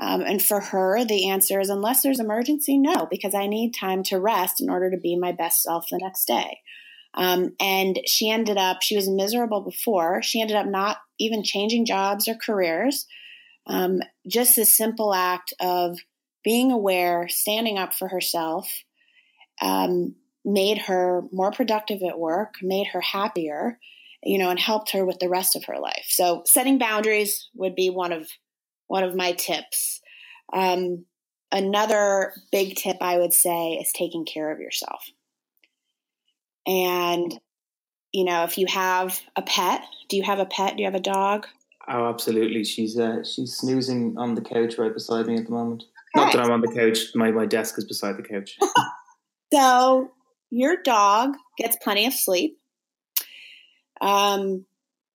Um, 0.00 0.22
and 0.22 0.42
for 0.42 0.60
her, 0.60 1.04
the 1.04 1.30
answer 1.30 1.60
is 1.60 1.70
unless 1.70 2.02
there's 2.02 2.18
emergency, 2.18 2.78
no, 2.78 3.06
because 3.08 3.32
I 3.32 3.46
need 3.46 3.74
time 3.74 4.02
to 4.04 4.18
rest 4.18 4.60
in 4.60 4.68
order 4.68 4.90
to 4.90 4.98
be 4.98 5.16
my 5.16 5.30
best 5.30 5.62
self 5.62 5.86
the 5.88 6.00
next 6.02 6.26
day. 6.26 6.58
Um, 7.14 7.54
and 7.60 8.00
she 8.06 8.28
ended 8.28 8.58
up, 8.58 8.82
she 8.82 8.96
was 8.96 9.08
miserable 9.08 9.60
before. 9.60 10.20
She 10.20 10.40
ended 10.40 10.56
up 10.56 10.66
not 10.66 10.96
even 11.20 11.44
changing 11.44 11.86
jobs 11.86 12.26
or 12.26 12.34
careers. 12.34 13.06
Um, 13.68 14.00
just 14.26 14.58
a 14.58 14.64
simple 14.64 15.14
act 15.14 15.54
of 15.60 16.00
being 16.42 16.72
aware, 16.72 17.28
standing 17.28 17.78
up 17.78 17.94
for 17.94 18.08
herself, 18.08 18.68
um, 19.60 20.14
made 20.44 20.78
her 20.78 21.22
more 21.32 21.50
productive 21.50 22.00
at 22.08 22.18
work, 22.18 22.54
made 22.62 22.86
her 22.88 23.00
happier, 23.00 23.78
you 24.22 24.38
know, 24.38 24.50
and 24.50 24.60
helped 24.60 24.92
her 24.92 25.04
with 25.04 25.18
the 25.18 25.28
rest 25.28 25.56
of 25.56 25.64
her 25.64 25.78
life. 25.78 26.06
So 26.08 26.42
setting 26.46 26.78
boundaries 26.78 27.48
would 27.54 27.74
be 27.74 27.90
one 27.90 28.12
of 28.12 28.28
one 28.86 29.02
of 29.02 29.16
my 29.16 29.32
tips. 29.32 30.00
Um, 30.52 31.04
another 31.50 32.32
big 32.52 32.76
tip 32.76 32.98
I 33.00 33.18
would 33.18 33.32
say 33.32 33.72
is 33.72 33.90
taking 33.92 34.24
care 34.24 34.52
of 34.52 34.60
yourself. 34.60 35.04
And 36.66 37.38
you 38.12 38.24
know, 38.24 38.44
if 38.44 38.56
you 38.56 38.66
have 38.66 39.20
a 39.34 39.42
pet, 39.42 39.82
do 40.08 40.16
you 40.16 40.22
have 40.22 40.38
a 40.38 40.46
pet? 40.46 40.76
Do 40.76 40.82
you 40.82 40.86
have 40.86 40.94
a 40.94 41.00
dog? 41.00 41.46
Oh, 41.88 42.08
absolutely. 42.08 42.64
She's 42.64 42.98
uh, 42.98 43.22
she's 43.24 43.54
snoozing 43.54 44.16
on 44.16 44.34
the 44.34 44.40
couch 44.40 44.78
right 44.78 44.92
beside 44.92 45.26
me 45.26 45.36
at 45.36 45.44
the 45.44 45.52
moment. 45.52 45.84
Okay. 46.16 46.24
Not 46.24 46.32
that 46.32 46.42
I'm 46.42 46.52
on 46.52 46.60
the 46.60 46.72
couch. 46.72 47.14
My 47.14 47.30
my 47.30 47.46
desk 47.46 47.78
is 47.78 47.84
beside 47.84 48.16
the 48.16 48.22
couch. 48.22 48.58
so 49.56 50.12
your 50.50 50.76
dog 50.82 51.34
gets 51.56 51.76
plenty 51.76 52.06
of 52.06 52.12
sleep. 52.12 52.58
Um, 54.02 54.66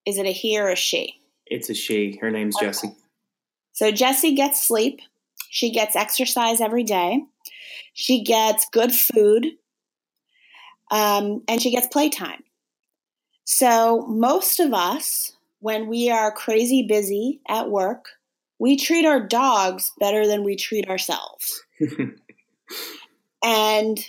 is 0.05 0.17
it 0.17 0.25
a 0.25 0.31
he 0.31 0.59
or 0.59 0.69
a 0.69 0.75
she? 0.75 1.13
It's 1.45 1.69
a 1.69 1.75
she. 1.75 2.17
Her 2.19 2.31
name's 2.31 2.55
okay. 2.55 2.67
Jessie. 2.67 2.95
So 3.73 3.91
Jessie 3.91 4.33
gets 4.33 4.65
sleep. 4.65 4.99
She 5.49 5.71
gets 5.71 5.95
exercise 5.95 6.59
every 6.59 6.83
day. 6.83 7.23
She 7.93 8.23
gets 8.23 8.65
good 8.71 8.91
food. 8.91 9.45
Um, 10.89 11.43
and 11.47 11.61
she 11.61 11.69
gets 11.69 11.87
playtime. 11.87 12.43
So 13.45 14.05
most 14.07 14.59
of 14.59 14.73
us, 14.73 15.33
when 15.59 15.87
we 15.87 16.09
are 16.09 16.31
crazy 16.31 16.83
busy 16.87 17.41
at 17.47 17.69
work, 17.69 18.05
we 18.57 18.75
treat 18.75 19.05
our 19.05 19.19
dogs 19.19 19.91
better 19.99 20.25
than 20.25 20.43
we 20.43 20.55
treat 20.55 20.89
ourselves. 20.89 21.63
and 23.43 23.99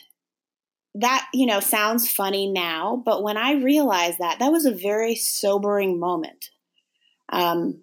that, 0.95 1.26
you 1.32 1.47
know, 1.47 1.61
sounds 1.61 2.11
funny 2.11 2.51
now, 2.51 3.03
but 3.05 3.22
when 3.22 3.36
I 3.36 3.55
realized 3.55 4.18
that, 4.18 4.38
that 4.38 4.53
was 4.53 4.66
a 4.66 4.74
very 4.74 5.14
sobering 5.14 5.99
moment. 5.99 6.51
Um, 7.30 7.82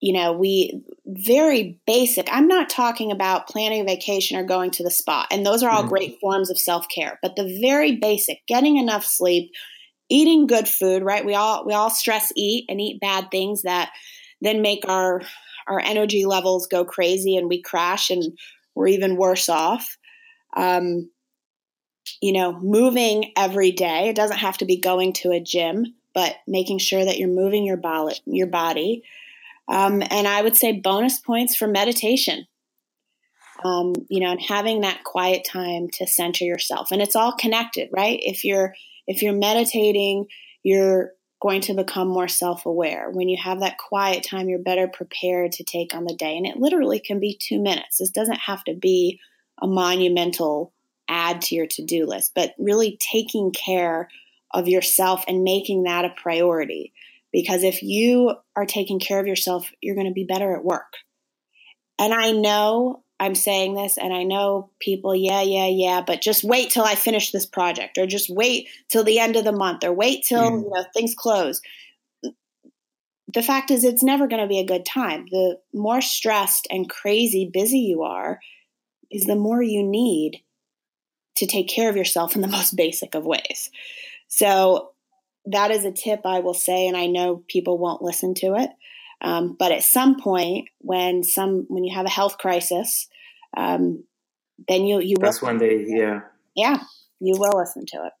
you 0.00 0.12
know, 0.12 0.32
we 0.32 0.82
very 1.06 1.80
basic. 1.86 2.28
I'm 2.30 2.48
not 2.48 2.68
talking 2.68 3.10
about 3.10 3.48
planning 3.48 3.80
a 3.80 3.84
vacation 3.84 4.36
or 4.36 4.44
going 4.44 4.70
to 4.72 4.82
the 4.82 4.90
spa, 4.90 5.26
and 5.30 5.44
those 5.44 5.62
are 5.62 5.70
all 5.70 5.80
mm-hmm. 5.80 5.88
great 5.88 6.20
forms 6.20 6.50
of 6.50 6.58
self 6.58 6.86
care. 6.88 7.18
But 7.22 7.34
the 7.34 7.58
very 7.60 7.96
basic, 7.96 8.46
getting 8.46 8.76
enough 8.76 9.04
sleep, 9.04 9.52
eating 10.10 10.46
good 10.46 10.68
food, 10.68 11.02
right? 11.02 11.24
We 11.24 11.34
all 11.34 11.64
we 11.64 11.72
all 11.72 11.90
stress 11.90 12.30
eat 12.36 12.66
and 12.68 12.80
eat 12.80 13.00
bad 13.00 13.30
things 13.30 13.62
that 13.62 13.90
then 14.42 14.60
make 14.60 14.86
our 14.86 15.22
our 15.66 15.80
energy 15.80 16.26
levels 16.26 16.66
go 16.66 16.84
crazy 16.84 17.36
and 17.36 17.48
we 17.48 17.62
crash 17.62 18.10
and 18.10 18.22
we're 18.74 18.88
even 18.88 19.16
worse 19.16 19.48
off. 19.48 19.96
Um, 20.56 21.10
you 22.20 22.32
know, 22.32 22.58
moving 22.60 23.32
every 23.36 23.72
day. 23.72 24.08
It 24.08 24.16
doesn't 24.16 24.38
have 24.38 24.58
to 24.58 24.64
be 24.64 24.78
going 24.78 25.12
to 25.14 25.32
a 25.32 25.40
gym, 25.40 25.94
but 26.14 26.36
making 26.46 26.78
sure 26.78 27.04
that 27.04 27.18
you're 27.18 27.28
moving 27.28 27.64
your 27.64 27.76
body, 27.76 28.16
your 28.26 28.46
body 28.46 29.02
um, 29.68 30.02
and 30.10 30.28
I 30.28 30.42
would 30.42 30.56
say 30.56 30.72
bonus 30.72 31.18
points 31.18 31.56
for 31.56 31.66
meditation. 31.66 32.46
Um, 33.64 33.94
you 34.08 34.20
know, 34.20 34.30
and 34.32 34.40
having 34.40 34.82
that 34.82 35.02
quiet 35.04 35.46
time 35.50 35.88
to 35.94 36.06
center 36.06 36.44
yourself, 36.44 36.92
and 36.92 37.00
it's 37.00 37.16
all 37.16 37.32
connected, 37.32 37.88
right? 37.90 38.18
If 38.22 38.44
you're 38.44 38.74
if 39.06 39.22
you're 39.22 39.32
meditating, 39.32 40.26
you're 40.62 41.12
going 41.40 41.62
to 41.62 41.74
become 41.74 42.08
more 42.08 42.28
self-aware. 42.28 43.10
When 43.10 43.28
you 43.28 43.38
have 43.42 43.60
that 43.60 43.78
quiet 43.78 44.24
time, 44.24 44.48
you're 44.48 44.58
better 44.58 44.88
prepared 44.88 45.52
to 45.52 45.64
take 45.64 45.94
on 45.94 46.04
the 46.04 46.14
day, 46.14 46.36
and 46.36 46.46
it 46.46 46.58
literally 46.58 47.00
can 47.00 47.18
be 47.18 47.38
two 47.40 47.58
minutes. 47.58 47.96
This 47.98 48.10
doesn't 48.10 48.40
have 48.40 48.62
to 48.64 48.74
be 48.74 49.18
a 49.60 49.66
monumental 49.66 50.74
add 51.08 51.42
to 51.42 51.54
your 51.54 51.66
to-do 51.66 52.06
list, 52.06 52.32
but 52.34 52.54
really 52.58 52.98
taking 53.00 53.52
care 53.52 54.08
of 54.52 54.68
yourself 54.68 55.24
and 55.28 55.44
making 55.44 55.84
that 55.84 56.04
a 56.04 56.10
priority. 56.10 56.92
Because 57.32 57.62
if 57.62 57.82
you 57.82 58.34
are 58.54 58.66
taking 58.66 58.98
care 58.98 59.20
of 59.20 59.26
yourself, 59.26 59.70
you're 59.82 59.94
going 59.94 60.06
to 60.06 60.12
be 60.12 60.24
better 60.24 60.56
at 60.56 60.64
work. 60.64 60.94
And 61.98 62.14
I 62.14 62.30
know 62.32 63.02
I'm 63.18 63.34
saying 63.34 63.74
this, 63.74 63.96
and 63.96 64.12
I 64.12 64.24
know 64.24 64.70
people, 64.78 65.14
yeah, 65.14 65.42
yeah, 65.42 65.68
yeah, 65.68 66.02
but 66.06 66.20
just 66.20 66.44
wait 66.44 66.70
till 66.70 66.84
I 66.84 66.94
finish 66.94 67.30
this 67.30 67.46
project, 67.46 67.96
or 67.96 68.06
just 68.06 68.28
wait 68.28 68.68
till 68.88 69.04
the 69.04 69.18
end 69.18 69.36
of 69.36 69.44
the 69.44 69.52
month, 69.52 69.84
or 69.84 69.92
wait 69.92 70.24
till 70.24 70.50
mm. 70.50 70.62
you 70.62 70.70
know 70.70 70.84
things 70.94 71.14
close. 71.14 71.60
The 73.32 73.42
fact 73.42 73.70
is, 73.70 73.84
it's 73.84 74.02
never 74.02 74.28
going 74.28 74.42
to 74.42 74.48
be 74.48 74.60
a 74.60 74.66
good 74.66 74.84
time. 74.84 75.26
The 75.30 75.58
more 75.72 76.00
stressed 76.00 76.66
and 76.70 76.88
crazy 76.88 77.50
busy 77.50 77.80
you 77.80 78.02
are, 78.02 78.38
is 79.10 79.24
the 79.24 79.34
more 79.34 79.62
you 79.62 79.82
need 79.82 80.42
to 81.36 81.46
take 81.46 81.68
care 81.68 81.88
of 81.88 81.96
yourself 81.96 82.34
in 82.34 82.42
the 82.42 82.48
most 82.58 82.76
basic 82.76 83.14
of 83.14 83.24
ways. 83.24 83.70
So 84.28 84.90
that 85.46 85.70
is 85.70 85.84
a 85.84 85.92
tip 85.92 86.20
I 86.24 86.40
will 86.40 86.54
say, 86.54 86.86
and 86.86 86.96
I 86.96 87.06
know 87.06 87.44
people 87.48 87.78
won't 87.78 88.02
listen 88.02 88.34
to 88.34 88.56
it. 88.56 88.70
Um, 89.22 89.56
but 89.58 89.72
at 89.72 89.82
some 89.82 90.20
point, 90.20 90.68
when 90.78 91.22
some 91.22 91.64
when 91.68 91.84
you 91.84 91.94
have 91.94 92.06
a 92.06 92.10
health 92.10 92.36
crisis, 92.38 93.08
um, 93.56 94.04
then 94.68 94.84
you 94.84 95.00
you 95.00 95.16
that's 95.18 95.40
will, 95.40 95.48
when 95.48 95.58
they 95.58 95.84
yeah 95.86 96.20
yeah 96.54 96.78
you 97.20 97.34
will 97.38 97.58
listen 97.58 97.86
to 97.86 98.06
it. 98.06 98.12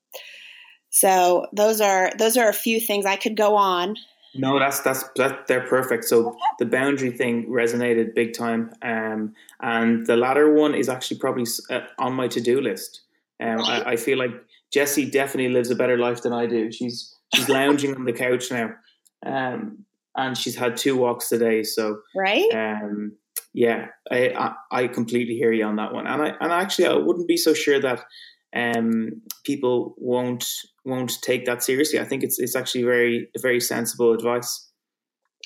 So 0.88 1.46
those 1.52 1.82
are 1.82 2.10
those 2.18 2.38
are 2.38 2.48
a 2.48 2.54
few 2.54 2.80
things 2.80 3.04
I 3.04 3.16
could 3.16 3.36
go 3.36 3.56
on. 3.56 3.96
No, 4.34 4.58
that's 4.58 4.80
that's 4.80 5.04
that 5.16 5.46
they're 5.46 5.66
perfect. 5.66 6.04
So 6.04 6.36
the 6.58 6.66
boundary 6.66 7.10
thing 7.10 7.46
resonated 7.46 8.14
big 8.14 8.32
time, 8.32 8.72
um, 8.82 9.34
and 9.60 10.06
the 10.06 10.16
latter 10.16 10.52
one 10.52 10.74
is 10.74 10.88
actually 10.88 11.18
probably 11.18 11.46
uh, 11.70 11.80
on 11.98 12.14
my 12.14 12.28
to 12.28 12.40
do 12.40 12.60
list. 12.60 13.02
Um, 13.42 13.60
I, 13.60 13.92
I 13.92 13.96
feel 13.96 14.18
like 14.18 14.30
Jessie 14.72 15.10
definitely 15.10 15.52
lives 15.52 15.70
a 15.70 15.76
better 15.76 15.98
life 15.98 16.22
than 16.22 16.32
I 16.32 16.46
do. 16.46 16.72
She's 16.72 17.14
she's 17.34 17.48
lounging 17.48 17.94
on 17.94 18.04
the 18.04 18.12
couch 18.12 18.50
now, 18.50 18.70
um, 19.24 19.84
and 20.16 20.36
she's 20.36 20.56
had 20.56 20.76
two 20.76 20.96
walks 20.96 21.28
today. 21.28 21.62
So 21.62 22.00
right, 22.14 22.48
um, 22.54 23.12
yeah, 23.52 23.86
I, 24.10 24.28
I, 24.30 24.54
I 24.72 24.86
completely 24.88 25.34
hear 25.34 25.52
you 25.52 25.64
on 25.64 25.76
that 25.76 25.92
one, 25.92 26.06
and 26.06 26.22
I 26.22 26.34
and 26.40 26.52
actually 26.52 26.86
I 26.86 26.94
wouldn't 26.94 27.28
be 27.28 27.36
so 27.36 27.54
sure 27.54 27.80
that 27.80 28.04
um, 28.54 29.22
people 29.44 29.94
won't 29.98 30.46
won't 30.84 31.20
take 31.22 31.44
that 31.46 31.62
seriously. 31.62 32.00
I 32.00 32.04
think 32.04 32.22
it's 32.22 32.38
it's 32.38 32.56
actually 32.56 32.84
very 32.84 33.28
very 33.40 33.60
sensible 33.60 34.12
advice. 34.12 34.65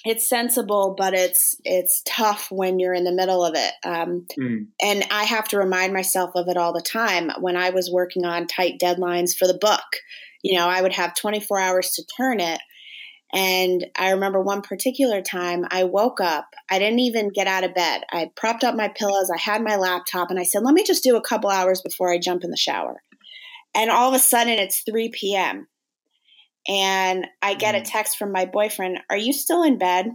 It's 0.05 0.27
sensible, 0.27 0.95
but 0.97 1.15
it's 1.15 1.57
it's 1.65 2.03
tough 2.07 2.51
when 2.51 2.79
you're 2.79 2.95
in 2.95 3.05
the 3.05 3.13
middle 3.13 3.45
of 3.45 3.55
it. 3.55 3.73
Um, 3.85 4.27
mm. 4.39 4.67
And 4.83 5.05
I 5.11 5.25
have 5.25 5.49
to 5.49 5.59
remind 5.59 5.93
myself 5.93 6.31
of 6.35 6.49
it 6.49 6.57
all 6.57 6.73
the 6.73 6.81
time. 6.81 7.31
When 7.41 7.57
I 7.57 7.71
was 7.71 7.91
working 7.93 8.25
on 8.25 8.47
tight 8.47 8.81
deadlines 8.81 9.37
for 9.37 9.47
the 9.47 9.59
book, 9.61 9.85
you 10.43 10.59
know, 10.59 10.69
I 10.69 10.81
would 10.81 10.95
have 10.95 11.15
24 11.15 11.59
hours 11.59 11.91
to 11.93 12.05
turn 12.17 12.41
it. 12.41 12.61
And 13.33 13.87
I 13.97 14.11
remember 14.11 14.41
one 14.41 14.63
particular 14.63 15.23
time 15.23 15.65
I 15.71 15.85
woke 15.85 16.21
up. 16.21 16.55
I 16.69 16.79
didn't 16.79 16.99
even 17.01 17.29
get 17.29 17.47
out 17.47 17.63
of 17.63 17.75
bed. 17.75 18.03
I 18.11 18.31
propped 18.35 18.65
up 18.65 18.75
my 18.75 18.89
pillows. 18.89 19.31
I 19.31 19.39
had 19.39 19.63
my 19.63 19.77
laptop 19.77 20.31
and 20.31 20.41
I 20.41 20.43
said, 20.43 20.65
let 20.65 20.75
me 20.75 20.83
just 20.83 21.05
do 21.05 21.17
a 21.17 21.23
couple 21.23 21.49
hours 21.49 21.81
before 21.81 22.13
I 22.13 22.19
jump 22.19 22.43
in 22.43 22.51
the 22.51 22.57
shower. 22.57 23.03
And 23.75 23.89
all 23.89 24.09
of 24.09 24.15
a 24.15 24.19
sudden 24.19 24.55
it's 24.55 24.83
3 24.83 25.11
p.m. 25.11 25.69
And 26.69 27.27
I 27.43 27.55
get 27.55 27.75
a 27.75 27.79
mm. 27.79 27.91
text 27.91 28.19
from 28.19 28.33
my 28.33 28.45
boyfriend 28.45 29.01
Are 29.09 29.17
you 29.17 29.33
still 29.33 29.63
in 29.63 29.79
bed? 29.79 30.07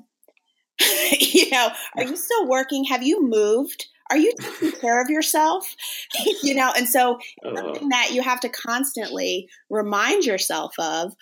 you 1.19 1.49
know, 1.51 1.69
are 1.97 2.03
you 2.03 2.17
still 2.17 2.47
working? 2.47 2.83
Have 2.85 3.03
you 3.03 3.27
moved? 3.27 3.87
are 4.11 4.17
you 4.17 4.33
taking 4.39 4.79
care 4.79 5.01
of 5.01 5.09
yourself? 5.09 5.75
you 6.43 6.53
know, 6.53 6.71
and 6.75 6.87
so 6.87 7.15
uh-huh. 7.43 7.55
something 7.55 7.89
that 7.89 8.11
you 8.11 8.21
have 8.21 8.39
to 8.41 8.49
constantly 8.49 9.49
remind 9.69 10.25
yourself 10.25 10.73
of 10.79 11.13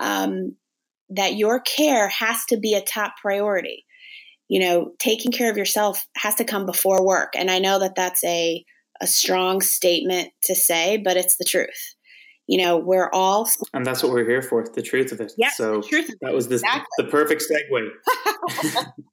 um, 0.00 0.56
that 1.10 1.36
your 1.36 1.60
care 1.60 2.08
has 2.08 2.44
to 2.46 2.56
be 2.56 2.74
a 2.74 2.80
top 2.80 3.14
priority. 3.20 3.84
You 4.48 4.60
know, 4.60 4.92
taking 4.98 5.32
care 5.32 5.50
of 5.50 5.56
yourself 5.56 6.06
has 6.16 6.34
to 6.36 6.44
come 6.44 6.66
before 6.66 7.06
work. 7.06 7.32
And 7.36 7.50
I 7.50 7.58
know 7.58 7.78
that 7.78 7.94
that's 7.94 8.22
a, 8.24 8.64
a 9.00 9.06
strong 9.06 9.60
statement 9.60 10.30
to 10.44 10.54
say, 10.54 10.98
but 10.98 11.16
it's 11.16 11.36
the 11.36 11.44
truth 11.44 11.94
you 12.52 12.58
know 12.62 12.76
we're 12.76 13.10
all 13.12 13.48
and 13.74 13.84
that's 13.86 14.02
what 14.02 14.12
we're 14.12 14.28
here 14.28 14.42
for 14.42 14.64
the 14.74 14.82
truth 14.82 15.10
of 15.12 15.20
it 15.20 15.32
yeah 15.36 15.50
so 15.50 15.80
the 15.80 16.16
that 16.20 16.32
was 16.32 16.48
the, 16.48 16.56
exactly. 16.56 16.86
the 16.98 17.04
perfect 17.04 17.42
segue 17.48 17.88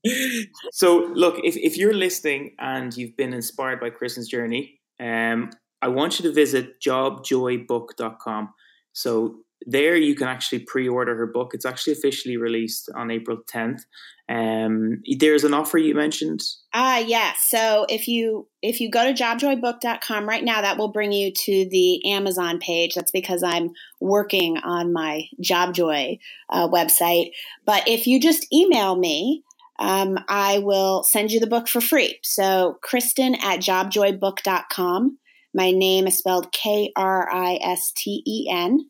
so 0.72 1.10
look 1.14 1.36
if, 1.44 1.56
if 1.58 1.78
you're 1.78 1.98
listening 2.08 2.56
and 2.60 2.96
you've 2.98 3.16
been 3.16 3.34
inspired 3.34 3.80
by 3.80 3.90
kristen's 3.90 4.28
journey 4.28 4.80
um, 5.00 5.52
I 5.82 5.88
want 5.88 6.20
you 6.20 6.24
to 6.24 6.34
visit 6.34 6.82
jobjoybook.com. 6.82 8.54
So 8.94 9.36
there 9.66 9.96
you 9.96 10.16
can 10.16 10.28
actually 10.28 10.60
pre-order 10.60 11.16
her 11.16 11.28
book. 11.28 11.52
It's 11.54 11.66
actually 11.66 11.94
officially 11.94 12.38
released 12.38 12.90
on 12.96 13.12
April 13.12 13.40
10th. 13.54 13.82
Um, 14.30 15.02
there's 15.18 15.44
an 15.44 15.54
offer 15.54 15.78
you 15.78 15.96
mentioned. 15.96 16.42
Ah, 16.74 16.98
uh, 16.98 17.00
yeah. 17.00 17.34
So 17.40 17.88
if 17.90 18.08
you 18.08 18.48
if 18.62 18.80
you 18.80 18.92
go 18.92 19.04
to 19.04 19.24
jobjoybook.com 19.24 20.30
right 20.30 20.44
now, 20.44 20.62
that 20.62 20.78
will 20.78 20.92
bring 20.92 21.12
you 21.12 21.32
to 21.32 21.68
the 21.70 22.12
Amazon 22.12 22.60
page. 22.60 22.94
That's 22.94 23.12
because 23.12 23.42
I'm 23.42 23.72
working 24.00 24.58
on 24.58 24.94
my 24.94 25.24
Jobjoy 25.44 26.20
uh, 26.52 26.68
website. 26.70 27.32
But 27.66 27.88
if 27.88 28.06
you 28.06 28.22
just 28.22 28.46
email 28.54 28.96
me, 28.96 29.44
um, 29.80 30.20
I 30.28 30.60
will 30.60 31.04
send 31.04 31.32
you 31.32 31.40
the 31.40 31.48
book 31.48 31.68
for 31.68 31.82
free. 31.82 32.20
So 32.22 32.78
Kristen 32.84 33.34
at 33.36 33.62
jobjoybook.com. 33.62 35.18
My 35.56 35.72
name 35.72 36.06
is 36.06 36.20
spelled 36.20 36.52
K 36.52 36.92
R 36.96 37.28
I 37.34 37.58
S 37.64 37.92
T 37.96 38.22
E 38.28 38.48
N 38.52 38.90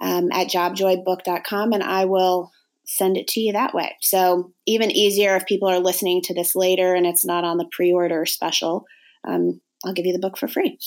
um, 0.00 0.30
at 0.32 0.48
jobjoybook.com, 0.48 1.72
and 1.72 1.82
I 1.82 2.04
will 2.04 2.52
send 2.86 3.16
it 3.16 3.26
to 3.28 3.40
you 3.40 3.52
that 3.52 3.74
way. 3.74 3.96
So, 4.00 4.52
even 4.66 4.90
easier 4.90 5.36
if 5.36 5.46
people 5.46 5.68
are 5.68 5.80
listening 5.80 6.22
to 6.22 6.34
this 6.34 6.54
later 6.54 6.94
and 6.94 7.06
it's 7.06 7.24
not 7.24 7.44
on 7.44 7.56
the 7.56 7.68
pre 7.70 7.92
order 7.92 8.24
special, 8.26 8.86
um, 9.26 9.60
I'll 9.84 9.92
give 9.92 10.06
you 10.06 10.12
the 10.12 10.18
book 10.18 10.38
for 10.38 10.48
free. 10.48 10.78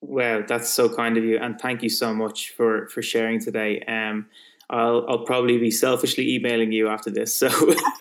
Wow, 0.00 0.42
that's 0.46 0.68
so 0.68 0.88
kind 0.88 1.16
of 1.16 1.24
you, 1.24 1.38
and 1.38 1.60
thank 1.60 1.82
you 1.82 1.88
so 1.88 2.12
much 2.12 2.50
for 2.56 2.88
for 2.88 3.02
sharing 3.02 3.40
today. 3.40 3.80
Um, 3.86 4.26
I'll 4.68 5.04
I'll 5.08 5.24
probably 5.24 5.58
be 5.58 5.70
selfishly 5.70 6.34
emailing 6.34 6.72
you 6.72 6.88
after 6.88 7.10
this, 7.10 7.34
so 7.34 7.48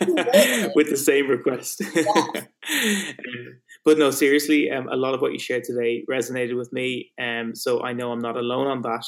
with 0.75 0.89
the 0.89 0.97
same 0.97 1.27
request. 1.27 1.83
but 3.85 3.97
no, 3.99 4.09
seriously, 4.09 4.71
um, 4.71 4.87
a 4.89 4.95
lot 4.95 5.13
of 5.13 5.21
what 5.21 5.33
you 5.33 5.39
shared 5.39 5.63
today 5.63 6.03
resonated 6.09 6.57
with 6.57 6.73
me, 6.73 7.11
um, 7.19 7.53
so 7.53 7.83
I 7.83 7.93
know 7.93 8.11
I'm 8.11 8.19
not 8.21 8.37
alone 8.37 8.67
on 8.67 8.81
that. 8.81 9.05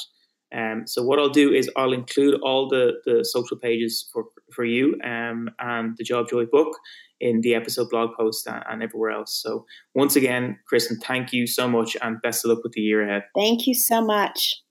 Um, 0.54 0.84
so 0.86 1.02
what 1.02 1.18
I'll 1.18 1.28
do 1.28 1.52
is 1.52 1.70
I'll 1.76 1.92
include 1.92 2.40
all 2.42 2.68
the, 2.68 2.92
the 3.04 3.24
social 3.24 3.56
pages 3.56 4.08
for, 4.12 4.24
for 4.54 4.64
you 4.64 4.98
um, 5.04 5.50
and 5.58 5.96
the 5.96 6.04
Job 6.04 6.28
Joy 6.28 6.44
book 6.46 6.76
in 7.20 7.40
the 7.40 7.54
episode 7.54 7.88
blog 7.90 8.10
post 8.18 8.46
and, 8.46 8.62
and 8.68 8.82
everywhere 8.82 9.10
else. 9.10 9.40
So 9.42 9.64
once 9.94 10.16
again, 10.16 10.58
Kristen, 10.66 10.98
thank 11.00 11.32
you 11.32 11.46
so 11.46 11.68
much 11.68 11.96
and 12.02 12.20
best 12.22 12.44
of 12.44 12.50
luck 12.50 12.62
with 12.62 12.72
the 12.72 12.80
year 12.80 13.02
ahead. 13.02 13.24
Thank 13.34 13.66
you 13.66 13.74
so 13.74 14.04
much. 14.04 14.62